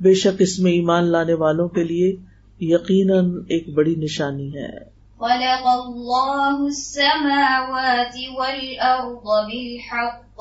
بے 0.00 0.14
شک 0.14 0.36
اس 0.38 0.58
میں 0.58 0.72
ایمان 0.72 1.04
لانے 1.04 1.34
والوں 1.34 1.68
کے 1.68 1.84
لیے 1.84 2.16
یقیناً 2.60 3.32
ایک 3.48 3.74
بڑی 3.74 3.94
نشانی 3.94 4.54
ہے۔ 4.54 4.78
خلق 5.18 5.62
اللہ 5.64 6.56
السماوات 6.58 8.16
والارض 8.34 9.24
بالحق۔ 9.24 10.40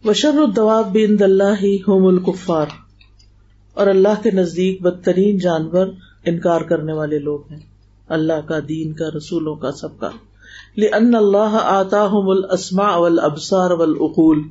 وشر 0.06 0.28
الدواب 0.28 0.98
عند 1.10 1.22
الله 1.22 1.98
هم 1.98 2.06
الكفار۔ 2.06 2.66
اور 3.74 3.88
اللہ 3.88 4.24
کے 4.24 4.32
نزدیک 4.32 4.82
بدترین 4.82 5.38
جانور 5.38 5.88
انکار 6.26 6.62
کرنے 6.62 6.94
والے 6.94 7.20
لوگ 7.20 7.52
ہیں۔ 7.52 7.60
اللہ 8.08 8.48
کا 8.48 8.60
دین 8.70 8.94
کا 8.94 9.06
رسولوں 9.18 9.56
کا 9.56 9.72
سب 9.72 10.00
کا۔ 10.00 10.10
لأن 10.78 11.16
اللہ 11.16 11.58
آتاهم 11.64 12.30
الاسماء 12.30 12.96
والابصار 12.98 13.72
والعقول 13.72 14.42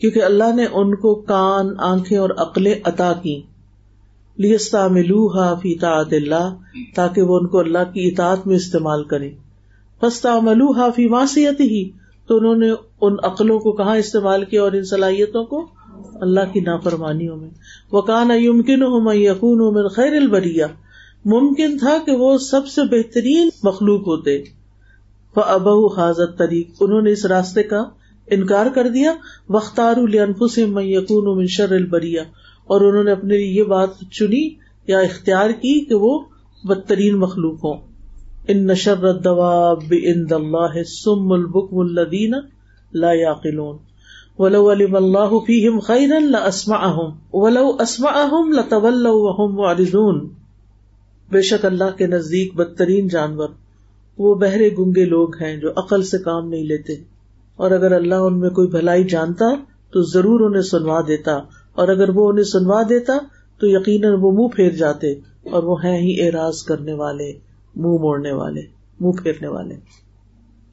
کیونکہ 0.00 0.22
اللہ 0.22 0.54
نے 0.54 0.66
ان 0.72 0.94
کو 0.94 1.14
کان، 1.14 1.70
آنکھیں 1.78 2.18
اور 2.18 2.30
عقلیں 2.38 2.74
عطا 2.84 3.12
کی 3.22 3.40
لیستا 4.38 4.88
ملو 4.88 5.28
فی 5.56 5.74
تعت 5.78 6.12
اللہ 6.12 6.54
تاکہ 6.94 7.22
وہ 7.22 7.38
ان 7.38 7.46
کو 7.46 7.58
اللہ 7.58 7.92
کی 7.92 8.08
اطاعت 8.08 8.46
میں 8.46 8.56
استعمال 8.56 9.04
کرے 9.04 9.30
فستا 10.00 10.38
ملو 10.40 10.90
فی 10.90 11.08
ماسیت 11.08 11.60
تو 12.28 12.36
انہوں 12.36 12.56
نے 12.56 12.70
ان 13.00 13.16
عقلوں 13.22 13.58
کو 13.58 13.72
کہاں 13.72 13.96
استعمال 13.96 14.44
کیا 14.44 14.62
اور 14.62 14.72
ان 14.72 14.84
صلاحیتوں 14.84 15.44
کو؟ 15.44 15.66
اللہ 16.20 16.52
کی 16.52 16.60
نافرمانیوں 16.60 17.36
میں۔ 17.36 17.48
وہ 17.92 18.00
کان 18.00 18.30
یمکن 18.30 18.82
ہو 18.82 19.12
یقون 19.12 19.58
من 19.74 19.88
خیر 19.88 20.12
البریا 20.12 20.66
ممکن 21.24 21.78
تھا 21.78 21.96
کہ 22.06 22.12
وہ 22.12 22.38
سب 22.38 22.66
سے 22.66 22.82
بہترین 22.82 23.48
مخلوق 23.62 24.06
ہوتے۔ 24.06 24.38
ابہ 25.36 26.00
حاضر 26.00 26.26
طریق 26.26 26.70
انہوں 26.80 27.02
نے 27.02 27.12
اس 27.12 27.26
راستے 27.26 27.62
کا 27.62 27.84
انکار 28.30 28.66
کر 28.74 28.88
دیا۔ 28.88 29.12
وختار 29.48 29.96
الفسم 29.96 30.78
یقون 30.82 31.38
من 31.38 31.46
شر 31.46 31.72
البریا 31.72 32.22
اور 32.66 32.80
انہوں 32.80 33.04
نے 33.04 33.12
اپنے 33.12 33.36
لیے 33.36 33.46
یہ 33.46 33.62
بات 33.62 33.88
چنی 34.12 34.54
یا 34.86 34.98
اختیار 34.98 35.50
کی 35.50 35.84
کہ 35.84 35.94
وہ 35.94 36.18
بدترین 36.64 37.18
مخلوق 37.18 37.64
ہوں۔ 37.64 37.74
ان 38.48 38.66
نشر 38.66 39.04
اللہ 39.04 40.82
سم 40.82 41.32
البکم 41.32 41.78
الدین 41.78 42.32
لا 42.94 43.12
یاقلون 43.12 43.76
ولو 44.38 44.72
علم 44.72 44.96
اللہ 44.96 45.38
فیہم 45.46 45.78
خیرا 45.78 46.18
لاسمعہم 46.18 47.10
ولو 47.32 47.76
اسمعہم 47.80 48.52
لتولوا 48.52 49.12
وهم 49.14 49.56
معرضون۔ 49.56 50.28
بے 51.30 51.42
شک 51.42 51.64
اللہ 51.64 51.96
کے 51.96 52.06
نزدیک 52.06 52.54
بدترین 52.54 53.08
جانور۔ 53.08 53.48
وہ 54.20 54.34
بہرے 54.34 54.68
گنگے 54.78 55.04
لوگ 55.04 55.42
ہیں 55.42 55.56
جو 55.56 55.70
عقل 55.70 56.02
سے 56.02 56.18
کام 56.18 56.48
نہیں 56.48 56.64
لیتے۔ 56.64 56.92
اور 57.56 57.70
اگر 57.70 57.92
اللہ 57.92 58.14
ان 58.14 58.40
میں 58.40 58.50
کوئی 58.50 58.68
بھلائی 58.68 59.04
جانتا 59.04 59.44
تو 59.92 60.02
ضرور 60.02 60.40
انہیں 60.40 60.62
سنوا 60.62 61.00
دیتا۔ 61.08 61.32
اور 61.72 61.88
اگر 61.88 62.08
وہ 62.08 62.28
انہیں 62.28 62.44
سنوا 62.44 62.82
دیتا 62.88 63.12
تو 63.60 63.66
یقیناً 63.66 64.12
وہ 64.20 64.32
منہ 64.32 64.48
پھیر 64.48 64.70
جاتے 64.70 65.12
اور 65.50 65.62
وہ 65.62 65.84
ہیں 65.84 65.98
ہی 65.98 66.26
اعراض 66.26 66.62
کرنے 66.62 66.92
والے، 66.92 67.32
منہ 67.76 67.98
موڑنے 67.98 68.32
والے، 68.32 68.62
منہ 69.00 69.22
پھیرنے 69.22 69.48
والے۔ 69.48 69.74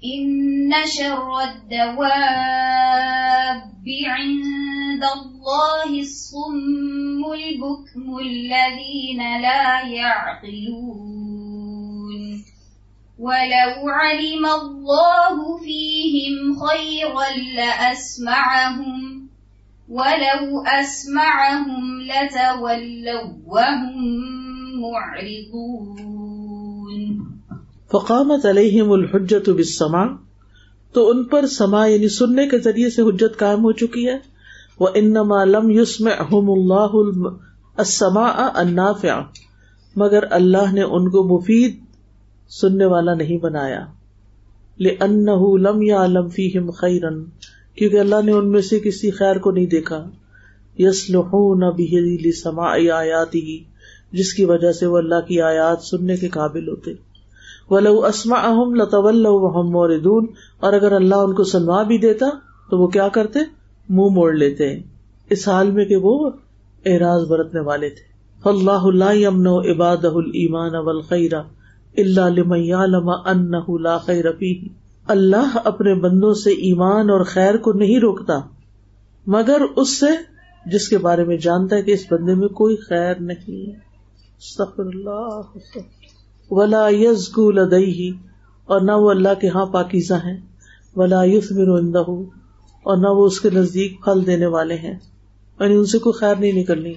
ان 0.01 0.71
شر 0.88 1.41
الدواب 1.41 2.47
عند 4.19 4.43
عند 4.93 5.03
الله 5.03 5.99
الصم 5.99 7.31
البكم 7.31 8.15
الذين 8.15 9.41
لا 9.41 9.79
يعقلون 9.88 11.16
ولو 13.19 13.89
علم 13.89 14.45
الله 14.45 15.58
فيهم 15.58 16.53
خيرا 16.53 17.56
لأسمعهم، 17.56 19.25
ولو 19.89 20.63
أسمعهم 20.63 21.99
لتولوا 21.99 23.21
وهم 23.45 24.17
معرضون. 24.82 25.97
فقامت 27.91 28.45
علیہم 28.45 28.91
الحجت 28.91 29.49
بالسماع، 29.49 30.08
تو 30.93 31.10
ان 31.10 31.23
پر 31.23 31.47
سما 31.47 31.86
یعنی 31.86 32.08
سننے 32.08 32.47
کے 32.47 32.58
ذریعے 32.58 32.89
سے 32.89 33.01
حجت 33.01 33.39
قائم 33.39 33.63
ہو 33.63 33.71
چکی 33.71 34.08
ہے۔ 34.08 34.17
وہ 34.80 34.88
انما 34.95 35.43
لم 35.43 35.69
يسمعهم 35.69 36.49
اللہ 36.49 37.17
السماع 37.77 38.49
النافع، 38.53 39.19
مگر 39.95 40.23
اللہ 40.32 40.73
نے 40.73 40.82
ان 40.82 41.10
کو 41.10 41.38
مفید 41.38 41.87
سننے 42.49 42.86
والا 42.86 43.13
نہیں 43.13 43.38
بنایا۔ 43.38 43.86
لأنه 44.79 45.57
لم 45.57 45.81
يعلم 45.81 46.27
فيهم 46.27 46.69
خيرا، 46.69 47.10
کیونکہ 47.75 47.99
اللہ 47.99 48.15
نے 48.25 48.31
ان 48.31 48.51
میں 48.51 48.62
سے 48.62 48.79
کسی 48.79 49.12
خیر 49.12 49.38
کو 49.38 49.51
نہیں 49.51 49.65
دیکھا۔ 49.65 50.10
یسلحون 50.77 51.60
به 51.60 52.05
لسماع 52.25 52.69
آیاته، 52.95 53.39
جس 54.12 54.33
کی 54.33 54.45
وجہ 54.45 54.71
سے 54.71 54.86
وہ 54.86 54.97
اللہ 54.97 55.21
کی 55.27 55.41
آیات 55.41 55.83
سننے 55.83 56.17
کے 56.17 56.27
قابل 56.27 56.69
ہوتے۔ 56.69 56.91
ولو 57.69 58.05
اسمعهم 58.05 58.75
لتولوا 58.75 59.31
وهم 59.31 59.71
موردون 59.71 60.25
اور 60.60 60.73
اگر 60.73 60.91
اللہ 60.91 61.15
ان 61.15 61.33
کو 61.33 61.43
سنوا 61.43 61.83
بھی 61.83 61.97
دیتا، 61.97 62.25
تو 62.69 62.77
وہ 62.77 62.88
کیا 62.88 63.07
کرتے؟ 63.07 63.39
منہ 63.89 64.10
موڑ 64.10 64.33
لیتے۔ 64.33 64.79
اس 65.29 65.47
حال 65.47 65.71
میں 65.71 65.86
کہ 65.86 65.95
وہ 65.95 66.29
اعراض 66.86 67.27
برتنے 67.27 67.60
والے 67.60 67.89
تھے۔ 67.89 68.17
فاللہ 68.43 69.03
لا 69.03 69.12
یمنع 69.12 69.51
عبادہ 69.51 70.07
الایمان 70.07 70.75
والخیر 70.75 71.31
الا 71.97 72.29
لمن 72.29 72.60
یعلم 72.60 73.10
لا 73.77 73.97
خیر 73.97 74.25
اللہ 75.07 75.57
اپنے 75.65 75.95
بندوں 75.95 76.33
سے 76.33 76.49
ایمان 76.49 77.10
اور 77.10 77.23
خیر 77.23 77.57
کو 77.57 77.73
نہیں 77.73 77.99
روکتا، 77.99 78.33
مگر 79.27 79.62
اس 79.75 79.99
سے 79.99 80.38
جس 80.65 80.89
کے 80.89 80.97
بارے 80.97 81.23
میں 81.23 81.38
جانتا 81.38 81.75
ہے 81.75 81.81
کہ 81.81 81.91
اس 81.91 82.12
بندے 82.12 82.33
میں 82.33 82.47
کوئی 82.47 82.75
خیر 82.75 83.15
نہیں۔ 83.15 83.75
استغفر 84.38 84.83
اللہ۔ 84.86 85.39
ولا 86.49 86.88
یزکو 86.89 87.51
لدیہ۔ 87.51 88.12
اور 88.65 88.81
نہ 88.81 88.91
وہ 88.91 89.10
اللہ 89.10 89.29
کے 89.41 89.49
ہاں 89.49 89.65
پاکیزہ 89.65 90.13
ہیں۔ 90.13 90.38
ولا 90.95 91.23
یثمر 91.23 91.79
عندہ 91.79 91.99
اور 92.83 92.97
نہ 92.97 93.07
وہ 93.07 93.25
اس 93.25 93.39
کے 93.39 93.49
نزدیک 93.49 94.03
پھل 94.03 94.25
دینے 94.25 94.45
والے 94.45 94.75
ہیں۔ 94.75 94.95
یعنی 95.60 95.75
ان 95.75 95.86
سے 95.86 95.97
کوئی 95.97 96.13
خیر 96.13 96.36
نہیں 96.36 96.51
نکلنی۔ 96.51 96.93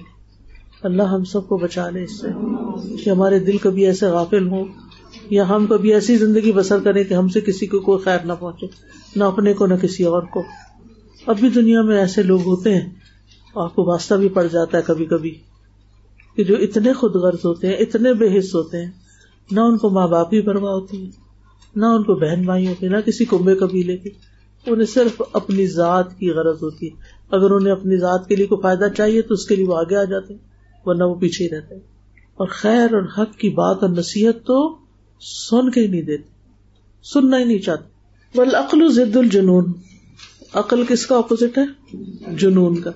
اللہ 0.83 1.03
ہم 1.03 1.23
سب 1.23 1.47
کو 1.47 1.57
بچا 1.57 1.89
لے 1.89 2.03
اس 2.03 2.21
سے 2.21 2.27
کہ 3.03 3.09
ہمارے 3.09 3.39
دل 3.39 3.57
کبھی 3.57 3.85
ایسے 3.85 4.05
غافل 4.05 4.47
ہوں۔ 4.47 4.65
یا 5.31 5.49
ہم 5.49 5.65
کبھی 5.65 5.93
ایسی 5.93 6.15
زندگی 6.15 6.51
بسر 6.51 6.79
کریں 6.79 7.03
کہ 7.03 7.13
ہم 7.13 7.27
سے 7.27 7.41
کسی 7.41 7.65
کو 7.65 7.79
کوئی 7.79 8.03
خیر 8.03 8.17
نہ 8.25 8.33
پہنچے، 8.39 8.65
نہ 9.15 9.23
اپنے 9.23 9.53
کو، 9.53 9.65
نہ 9.65 9.73
کسی 9.73 10.03
اور 10.03 10.23
کو۔ 10.23 10.43
اب 11.27 11.39
بھی 11.39 11.49
دنیا 11.49 11.81
میں 11.81 11.97
ایسے 11.97 12.23
لوگ 12.23 12.41
ہوتے 12.41 12.75
ہیں، 12.75 12.89
آپ 13.55 13.75
کو 13.75 13.83
واسطہ 13.83 14.15
بھی 14.15 14.29
پڑ 14.29 14.47
جاتا 14.47 14.77
ہے 14.77 14.83
کبھی 14.85 15.05
کبھی 15.05 15.35
کہ 16.35 16.43
جو 16.43 16.55
اتنے 16.55 16.93
خود 16.93 17.15
غرض 17.15 17.45
ہوتے 17.45 17.67
ہیں، 17.67 17.75
اتنے 17.75 18.13
بے 18.13 18.39
حص 18.39 18.55
ہوتے 18.55 18.85
ہیں۔ 18.85 18.91
نہ 19.51 19.59
ان 19.59 19.77
کو 19.77 19.89
ماں 19.89 20.07
باپ 20.07 20.29
کی 20.29 20.41
پرواہ 20.41 20.73
ہوتی 20.73 21.05
ہے، 21.05 21.09
نہ 21.75 21.85
ان 21.85 22.03
کو 22.03 22.15
بہن 22.15 22.41
بھائی 22.41 22.67
ہوتے 22.67 22.87
نہ 22.87 22.97
کسی 22.97 23.25
کنبے 23.25 23.55
قبیلے 23.55 23.97
کی 23.97 24.09
انہیں 24.65 24.85
صرف 24.85 25.21
اپنی 25.33 25.67
ذات 25.67 26.17
کی 26.17 26.29
غرض 26.29 26.63
ہوتی 26.63 26.85
ہے۔ 26.85 26.91
اگر 27.31 27.51
انہیں 27.51 27.73
اپنی 27.73 27.97
ذات 27.97 28.27
کے 28.27 28.35
لیے 28.35 28.45
کوئی 28.45 28.61
فائدہ 28.61 28.87
چاہیے 28.97 29.21
تو 29.21 29.33
اس 29.33 29.45
کے 29.45 29.55
لیے 29.55 29.65
وہ 29.65 29.75
آگے 29.75 29.95
آ 29.95 30.03
جاتے 30.03 30.33
ہیں، 30.33 30.41
ورنہ 30.85 31.03
وہ 31.03 31.15
پیچھے 31.15 31.45
ہی 31.45 31.49
رہتے 31.49 31.75
ہیں۔ 31.75 31.81
اور 32.35 32.47
خیر 32.47 32.93
اور 32.93 33.03
حق 33.17 33.37
کی 33.37 33.49
بات 33.49 33.77
اور 33.81 33.89
نصیحت 33.89 34.45
تو 34.45 34.81
سن 35.21 35.71
کے 35.71 35.81
ہی 35.81 35.87
نہیں 35.87 36.01
دیتے، 36.01 36.23
سننا 37.03 37.39
ہی 37.39 37.43
نہیں 37.43 37.59
چاہتے۔ 37.59 37.91
بل 38.35 38.55
عقل 38.55 38.91
ضد 38.91 39.17
الجنون۔ 39.17 39.73
عقل 40.53 40.83
کس 40.85 41.07
کا 41.07 41.17
اپوزٹ 41.17 41.57
ہے؟ 41.57 41.63
جنون 42.35 42.81
کا۔ 42.81 42.91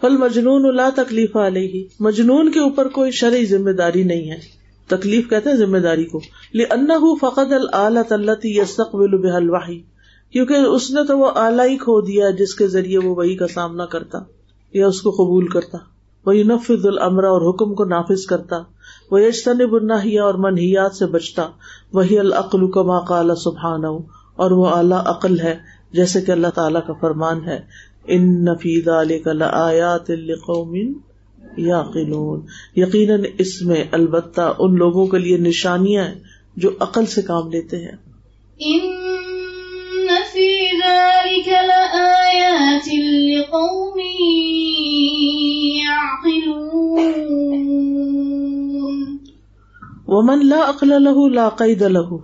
پل 0.00 0.16
مجنون 0.16 0.76
لا 0.76 0.90
تکلیف 0.96 1.36
علیہ۔ 1.36 1.84
مجنون 2.00 2.52
کے 2.52 2.60
اوپر 2.60 2.88
کوئی 2.88 3.10
شرعی 3.10 3.46
ذمہ 3.46 3.70
داری 3.70 4.02
نہیں 4.02 4.30
ہے۔ 4.30 4.38
تکلیف 4.86 5.30
کہتے 5.30 5.50
ہیں 5.50 5.56
ذمہ 5.56 5.78
داری 5.78 6.04
کو۔ 6.04 6.20
لأنہ 6.54 6.92
فقد 7.20 7.52
الآلۃ 7.52 8.10
التي 8.10 8.48
يستقبل 8.48 9.16
بها 9.16 9.36
الوحی 9.36 9.80
کیونکہ 10.32 10.54
اس 10.54 10.90
نے 10.90 11.00
تو 11.06 11.18
وہ 11.18 11.30
آلہ 11.34 11.62
ہی 11.62 11.76
کھو 11.76 12.00
دیا 12.00 12.30
جس 12.30 12.54
کے 12.54 12.66
ذریعے 12.66 12.98
وہ 12.98 13.16
وہی 13.16 13.36
کا 13.36 13.46
سامنا 13.46 13.86
کرتا 13.86 14.18
یا 14.72 14.86
اس 14.86 15.02
کو 15.02 15.10
قبول 15.10 15.48
کرتا۔ 15.48 15.78
وہی 16.26 16.42
نفذ 16.42 16.86
الامر 16.86 17.24
اور 17.24 17.50
حکم 17.50 17.74
کو 17.74 17.84
نافذ 17.84 18.26
کرتا 18.26 18.56
وہ 19.10 19.22
یجتنب 19.22 19.74
النہیا 19.74 20.24
اور 20.24 20.34
منہیات 20.34 20.94
سے 20.94 21.06
بچتا، 21.06 21.46
وہی 21.92 22.18
العقل 22.18 22.70
کما 22.70 23.00
قال 23.00 23.34
سبحانہ، 23.36 23.86
اور 24.36 24.50
وہ 24.50 24.66
اعلیٰ 24.66 25.02
عقل 25.04 25.40
ہے، 25.40 25.56
جیسے 25.92 26.20
کہ 26.20 26.30
اللہ 26.30 26.46
تعالیٰ 26.54 26.80
کا 26.86 26.92
فرمان 26.92 27.44
ہے، 27.46 27.60
ان 28.04 28.44
نفی 28.44 28.80
لآیات 29.26 30.10
لقوم 30.10 30.74
یعقلون 31.56 32.40
یقیناً 32.76 33.24
اس 33.38 33.62
میں 33.62 33.84
البتہ 33.92 34.52
ان 34.58 34.76
لوگوں 34.76 35.06
کے 35.06 35.18
لیے 35.18 35.36
نشانیاں 35.38 36.04
ہیں 36.04 36.14
جو 36.56 36.70
عقل 36.80 37.06
سے 37.06 37.22
کام 37.22 37.50
لیتے 37.50 37.76
ہیں۔ 37.76 37.96
ان 38.58 38.80
فی 40.32 40.48
ذلک 40.66 41.48
لآیات 41.48 42.88
لقوم 42.88 43.98
یعقلون 45.82 47.16
ومن 50.06 50.46
لا 50.46 50.60
عقل 50.68 50.88
له 50.88 51.34
لا 51.34 51.48
قید 51.48 51.82
له۔ 51.82 52.16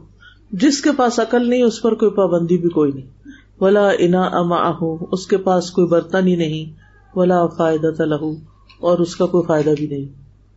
جس 0.51 0.83
کے 0.83 0.93
پاس 0.93 1.21
عقل 1.21 1.51
نہیں، 1.51 1.63
اس 1.63 1.83
پر 1.83 1.95
کوئی 1.95 2.11
پابندی 2.11 2.59
بھی 2.59 2.69
کوئی 2.69 2.93
نہیں۔ 2.93 3.07
ولا 3.61 3.89
انا 3.99 4.23
اما 4.23 4.57
اس 5.13 5.27
کے 5.27 5.37
پاس 5.37 5.71
کوئی 5.71 5.87
برتن 5.87 6.27
ہی 6.27 6.37
نہیں۔ 6.37 6.73
ولا 7.19 7.47
فائدہ 7.47 8.03
لہو 8.03 8.33
اور 8.81 8.99
اس 8.99 9.17
کا 9.17 9.27
کوئی 9.27 9.45
فائدہ 9.47 9.71
بھی 9.79 9.87
نہیں۔ 9.87 10.05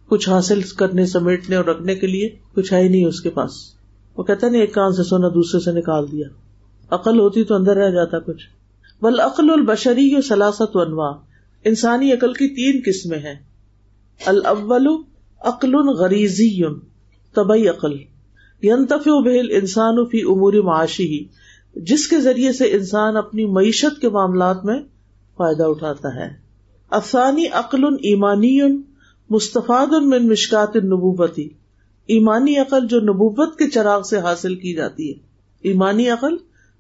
کچھ 0.10 0.30
حاصل 0.30 0.62
کرنے، 0.62 1.06
سمیٹنے 1.06 1.56
اور 1.56 1.66
رکھنے 1.66 1.96
کے 1.96 2.08
لیے 2.08 2.30
کچھ 2.56 2.74
ہے 2.74 2.84
ہی 2.84 2.90
نہیں 2.90 3.06
اس 3.06 3.22
کے 3.22 3.30
پاس۔ 3.30 3.52
وہ 4.18 4.24
کہتا 4.24 4.50
نہیں، 4.50 4.62
ایک 4.62 4.74
کان 4.74 4.94
سے 4.94 5.04
سونا، 5.04 5.28
دوسرے 5.28 5.60
سے 5.60 5.72
نکال 5.72 6.12
دیا۔ 6.12 6.28
عقل 6.90 7.20
ہوتی 7.20 7.44
تو 7.44 7.56
اندر 7.56 7.78
رہ 7.78 7.90
جاتا 7.90 8.20
کچھ۔ 8.20 8.48
بل 9.02 9.20
عقل 9.20 9.50
البشری 9.50 10.22
سلاست 10.22 10.76
انواع 10.76 11.12
انسانی 11.66 12.14
عقل 12.14 12.34
کی 12.34 12.48
تین 12.48 12.82
قسمیں 12.86 13.20
ہیں۔ 13.20 13.36
الاول 14.26 14.88
عقل 15.40 15.76
غریزی 15.76 16.64
طبی 17.36 17.70
عقل۔ 17.70 17.94
ینتف 18.64 19.08
بہل 19.08 19.48
انسان 19.52 20.06
فی 20.06 20.22
امور 20.22 20.54
معاشی 20.54 21.06
ہی 21.06 21.26
جس 21.76 22.08
کے 22.08 22.20
ذریعے 22.20 22.52
سے 22.52 22.66
انسان 22.66 23.18
اپنی 23.18 23.46
معیشت 23.46 24.02
کے 24.02 24.10
معاملات 24.10 24.66
میں 24.66 24.80
فائدہ 25.38 25.64
اٹھاتا 25.64 26.16
ہے۔ 26.16 26.34
افسانی 26.90 27.48
عقل 27.48 27.84
ایمانی، 27.84 28.62
مستفاد 29.30 29.88
من 29.88 30.28
مشکات 30.28 30.76
نبوبتی 30.76 31.50
ایمانی 32.08 32.58
عقل 32.58 32.88
جو 32.88 33.00
نبوبت 33.00 33.58
کے 33.58 33.70
چراغ 33.70 34.02
سے 34.02 34.18
حاصل 34.18 34.56
کی 34.56 34.74
جاتی 34.74 35.10
ہے۔ 35.10 35.18
ایمانی 35.62 36.10
عقل 36.10 36.36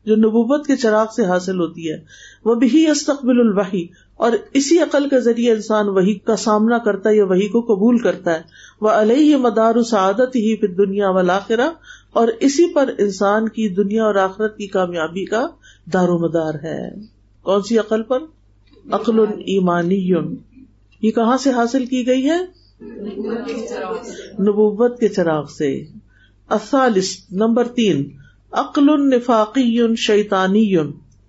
جو 0.06 0.16
نبوبت 0.16 0.68
کے 0.68 0.76
چراغ 0.76 1.06
سے 1.16 1.26
حاصل 1.26 1.60
ہوتی 1.60 1.92
ہے۔ 1.92 1.98
وہ 2.46 2.56
بھی 2.56 2.90
استقبل 2.90 3.40
الوحی 3.40 3.88
اور 4.20 4.32
اسی 4.54 4.80
عقل 4.80 5.10
کے 5.10 5.20
ذریعے 5.20 5.52
انسان 5.52 5.88
وہی 5.88 6.14
کا 6.14 6.36
سامنا 6.36 6.78
کرتا 6.78 7.10
ہے 7.10 7.16
یا 7.16 7.26
وہی 7.26 7.48
کو 7.48 7.62
قبول 7.62 7.98
کرتا 7.98 8.34
ہے۔ 8.34 8.42
وہ 8.82 8.90
علیہ 8.90 9.38
مدار 9.38 9.82
سعادت 9.82 10.36
ہی 10.36 10.56
پھر 10.56 10.68
دنیا 10.68 11.10
والا 11.10 11.40
اور 12.14 12.28
اسی 12.40 12.74
پر 12.74 12.90
انسان 12.98 13.50
کی 13.50 13.70
دنیا 13.70 14.04
اور 14.04 14.16
آخرت 14.16 14.58
کی 14.58 14.68
کامیابی 14.68 15.26
کا 15.26 15.48
دار 15.94 16.08
و 16.10 16.18
مدار 16.20 16.54
ہے۔ 16.54 16.90
کون 17.42 17.62
سی 17.62 17.80
عقل 17.80 18.04
پر؟ 18.04 18.18
عقل 18.92 19.20
ایمانی۔ 19.20 20.12
یہ 21.02 21.12
کہاں 21.12 21.38
سے 21.38 21.52
حاصل 21.52 21.86
کی 21.86 22.08
گئی 22.08 22.30
ہے؟ 22.30 22.38
نبوت 24.40 25.00
کے 25.00 25.08
چراغ 25.08 25.46
سے۔ 25.46 25.86
اثالس 26.50 27.26
نمبر 27.32 27.68
تین۔ 27.68 28.10
عقل 28.52 28.90
النفاقی 28.90 29.96
شیطانی۔ 29.96 30.76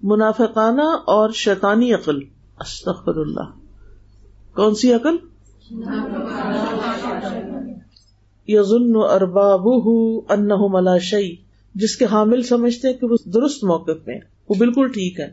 منافقانہ 0.03 0.89
اور 1.07 1.31
شیطانی 1.31 1.95
عقل۔ 1.95 2.19
استغفر 2.61 3.17
اللہ 3.17 3.51
کون 4.55 4.75
سی 4.75 4.93
عقل؟ 4.93 5.17
یزن 8.49 8.97
ارباب 8.97 9.69
انہ 10.33 10.55
ملا 10.61 10.99
شعی 10.99 11.35
جس 11.75 11.97
کے 11.97 12.05
حامل 12.05 12.43
سمجھتے 12.43 12.93
کہ 12.93 13.07
وہ 13.07 13.17
درست 13.25 13.65
موقف 13.65 14.07
میں 14.07 14.19
وہ 14.49 14.55
بالکل 14.59 14.89
ٹھیک 14.89 15.21
ہے 15.21 15.33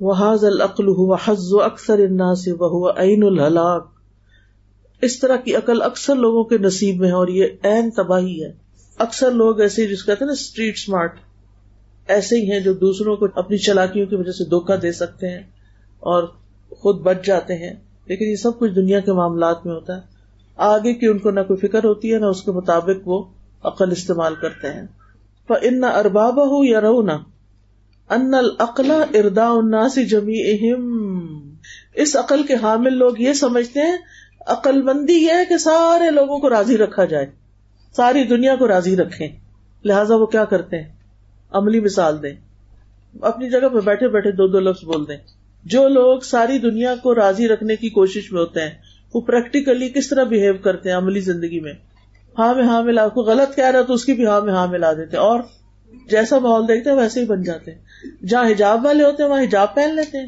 وہ 0.00 0.14
حاض 0.14 0.44
العقل 0.44 0.88
ہوا 0.88 1.16
حز 1.24 1.52
و 1.52 1.62
اکثر 1.62 1.98
انا 1.98 2.34
سے 2.34 2.52
وہ 2.52 2.90
عین 2.96 3.22
الحلاق 3.22 3.88
اس 5.02 5.18
طرح 5.20 5.36
کی 5.36 5.54
عقل 5.56 5.82
اکثر 5.82 6.16
لوگوں 6.16 6.44
کے 6.44 6.58
نصیب 6.58 6.96
میں 6.96 7.08
ہے 7.08 7.12
اور 7.12 7.28
یہ 7.28 7.44
عین 7.64 7.90
تباہی 7.90 8.44
ہے۔ 8.44 8.52
اکثر 8.98 9.30
لوگ 9.30 9.60
ایسے 9.60 9.86
جس 9.86 10.04
کہتے 10.04 10.24
ہیں 10.24 10.26
نا 10.26 10.32
اسٹریٹ 10.32 10.74
اسمارٹ 10.76 11.14
ایسے 12.08 12.36
ہی 12.36 12.52
ہیں 12.52 12.60
جو 12.60 12.72
دوسروں 12.72 13.16
کو 13.16 13.26
اپنی 13.34 13.58
چلاکیوں 13.58 14.06
کی 14.06 14.14
وجہ 14.14 14.32
سے 14.32 14.44
دھوکا 14.44 14.74
دے 14.82 14.92
سکتے 14.92 15.28
ہیں 15.28 15.42
اور 16.00 16.22
خود 16.78 17.00
بچ 17.00 17.24
جاتے 17.24 17.54
ہیں۔ 17.54 17.74
لیکن 18.06 18.24
یہ 18.24 18.36
سب 18.36 18.58
کچھ 18.58 18.72
دنیا 18.72 19.00
کے 19.00 19.12
معاملات 19.12 19.66
میں 19.66 19.74
ہوتا 19.74 19.96
ہے۔ 19.96 20.00
آگے 20.56 20.94
کی 20.94 21.06
ان 21.06 21.18
کو 21.18 21.30
نہ 21.30 21.40
کوئی 21.40 21.68
فکر 21.68 21.84
ہوتی 21.84 22.14
ہے، 22.14 22.18
نہ 22.18 22.26
اس 22.26 22.42
کے 22.42 22.50
مطابق 22.50 23.08
وہ 23.08 23.24
عقل 23.62 23.92
استعمال 23.92 24.34
کرتے 24.34 24.68
ہیں۔ 24.68 24.86
ان 25.62 25.84
ارباب 25.84 26.38
ہو 26.38 26.64
یا 26.64 26.80
رو 26.80 27.02
نہ 27.02 27.12
ان 28.08 28.34
العقلا 28.34 29.04
اردا 29.14 29.50
الناسی 29.50 30.04
جمی 30.04 30.50
اہم 30.50 31.54
اس 31.94 32.16
عقل 32.16 32.42
کے 32.42 32.54
حامل 32.54 32.92
لوگ 32.92 33.12
یہ 33.18 33.32
سمجھتے 33.32 33.80
ہیں، 33.80 33.96
عقل 34.46 34.82
مندی 34.82 35.12
یہ 35.12 35.32
ہے 35.32 35.44
کہ 35.48 35.56
سارے 35.56 36.10
لوگوں 36.10 36.38
کو 36.38 36.50
راضی 36.50 36.78
رکھا 36.78 37.04
جائے۔ 37.04 37.26
ساری 37.96 38.24
دنیا 38.24 38.56
کو 38.56 38.68
راضی 38.68 38.96
رکھے 38.96 39.28
لہٰذا 39.84 40.16
وہ 40.16 40.26
کیا 40.26 40.44
کرتے 40.44 40.82
ہیں؟ 40.82 40.92
عملی 41.50 41.80
مثال 41.80 42.22
دیں۔ 42.22 42.34
اپنی 43.22 43.50
جگہ 43.50 43.68
پہ 43.68 43.80
بیٹھے 43.80 44.08
بیٹھے 44.08 44.32
دو 44.32 44.48
دو 44.48 44.60
لفظ 44.60 44.84
بول 44.84 45.08
دیں۔ 45.08 45.16
جو 45.64 45.88
لوگ 45.88 46.20
ساری 46.20 46.58
دنیا 46.58 46.94
کو 47.02 47.14
راضی 47.14 47.48
رکھنے 47.48 47.76
کی 47.76 47.88
کوشش 47.88 48.32
میں 48.32 48.40
ہوتے 48.40 48.60
ہیں، 48.60 48.70
وہ 49.14 49.20
پریکٹیکلی 49.20 49.88
کس 49.88 50.08
طرح 50.08 50.24
بہیو 50.24 50.54
کرتے 50.62 50.90
ہیں 50.90 50.96
عملی 50.96 51.20
زندگی 51.20 51.60
میں؟ 51.60 51.72
ہاں 52.38 52.54
میں 52.54 52.64
ہاں 52.64 52.82
ملا 52.82 53.08
کو 53.08 53.22
غلط 53.22 53.56
کہہ 53.56 53.70
رہا 53.70 53.82
تو 53.82 53.94
اس 53.94 54.04
کی 54.04 54.12
بھی 54.12 54.26
ہاں 54.26 54.40
میں 54.40 54.52
ہاں 54.52 54.66
ملا 54.66 54.92
دیتے 54.92 55.16
اور 55.16 55.40
جیسا 56.10 56.38
ماحول 56.38 56.68
دیکھتے 56.68 56.90
ہیں 56.90 56.96
ویسے 56.96 57.20
ہی 57.20 57.24
بن 57.24 57.42
جاتے 57.42 57.70
ہیں۔ 57.70 57.78
جہاں 58.26 58.50
حجاب 58.50 58.84
والے 58.84 59.04
ہوتے 59.04 59.22
ہیں، 59.22 59.30
وہاں 59.30 59.42
حجاب 59.42 59.74
پہن 59.74 59.96
لیتے 59.96 60.18
ہیں۔ 60.18 60.26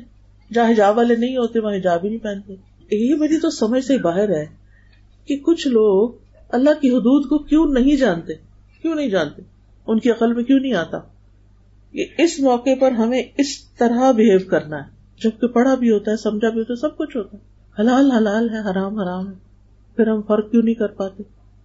جہاں 0.52 0.70
حجاب 0.70 0.96
والے 0.96 1.16
نہیں 1.16 1.36
ہوتے، 1.36 1.60
وہاں 1.60 1.74
حجاب 1.74 2.04
ہی 2.04 2.08
نہیں 2.08 2.18
پہنتے۔ 2.18 2.54
یہ 2.96 3.14
میری 3.14 3.40
تو 3.40 3.50
سمجھ 3.50 3.84
سے 3.84 3.98
باہر 3.98 4.28
ہے 4.28 4.46
کہ 5.26 5.36
کچھ 5.36 5.68
لوگ 5.68 6.12
اللہ 6.48 6.70
کی 6.80 6.90
حدود 6.90 7.28
کو 7.28 7.38
کیوں 7.38 7.66
نہیں 7.66 7.96
جانتے؟ 7.96 8.34
کیوں 8.82 8.94
نہیں 8.94 9.08
جانتے؟ 9.08 9.42
ان 9.86 9.98
کی 9.98 10.10
عقل 10.10 10.32
میں 10.32 10.44
کیوں 10.44 10.60
نہیں 10.60 10.74
آتا؟ 10.74 10.98
اس 12.18 12.40
موقع 12.40 12.70
پر 12.80 12.90
ہمیں 12.90 13.22
اس 13.38 13.64
طرح 13.64 14.12
بہیو 14.12 14.38
کرنا 14.48 14.76
ہے۔ 14.76 14.93
جبکہ 15.24 15.46
پڑھا 15.46 15.74
بھی 15.74 15.90
ہوتا 15.90 16.10
ہے، 16.10 16.16
سمجھا 16.16 16.48
بھی 16.48 16.58
ہوتا 16.58 16.72
ہے، 16.72 16.80
سب 16.80 16.96
کچھ 16.96 17.16
ہوتا 17.16 17.36
ہے۔ 17.36 17.42
حلال 17.82 18.10
حلال 18.10 18.50
ہے، 18.50 18.70
حرام 18.70 18.98
حرام 18.98 19.28
ہے۔ 19.28 19.34
پھر 19.96 20.06
ہم 20.06 20.22
فرق 20.22 20.50
کیوں 20.50 20.62
نہیں 20.62 20.74
کر 20.74 20.86
پاتے؟ 20.86 21.22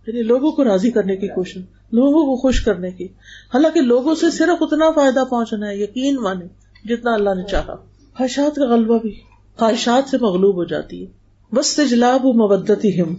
یعنی 0.07 0.21
لوگوں 0.21 0.51
کو 0.51 0.63
راضی 0.63 0.91
کرنے 0.91 1.15
کی 1.15 1.27
کوشش، 1.27 1.57
لوگوں 1.91 2.25
کو 2.25 2.35
خوش 2.35 2.61
کرنے 2.61 2.91
کی۔ 2.91 3.05
حالانکہ 3.53 3.81
لوگوں 3.81 4.15
سے 4.15 4.31
صرف 4.31 4.63
اتنا 4.63 4.91
فائدہ 4.91 5.23
پہنچنا 5.29 5.67
ہے، 5.67 5.77
یقین 5.77 6.15
مانے، 6.15 6.45
جتنا 6.85 7.13
اللہ 7.13 7.29
نے 7.37 7.43
چاہا۔ 7.43 7.75
خواہشات 8.17 8.55
کا 8.55 8.65
غلبہ 8.65 8.97
بھی، 8.97 9.19
خواہشات 9.57 10.09
سے 10.09 10.17
مغلوب 10.21 10.55
ہو 10.55 10.63
جاتی 10.63 11.05
ہے۔ 11.05 11.11
بس 11.55 11.75
تجلاب 11.75 12.25
و 12.25 12.33
مبدتی 12.33 13.01
ہم 13.01 13.13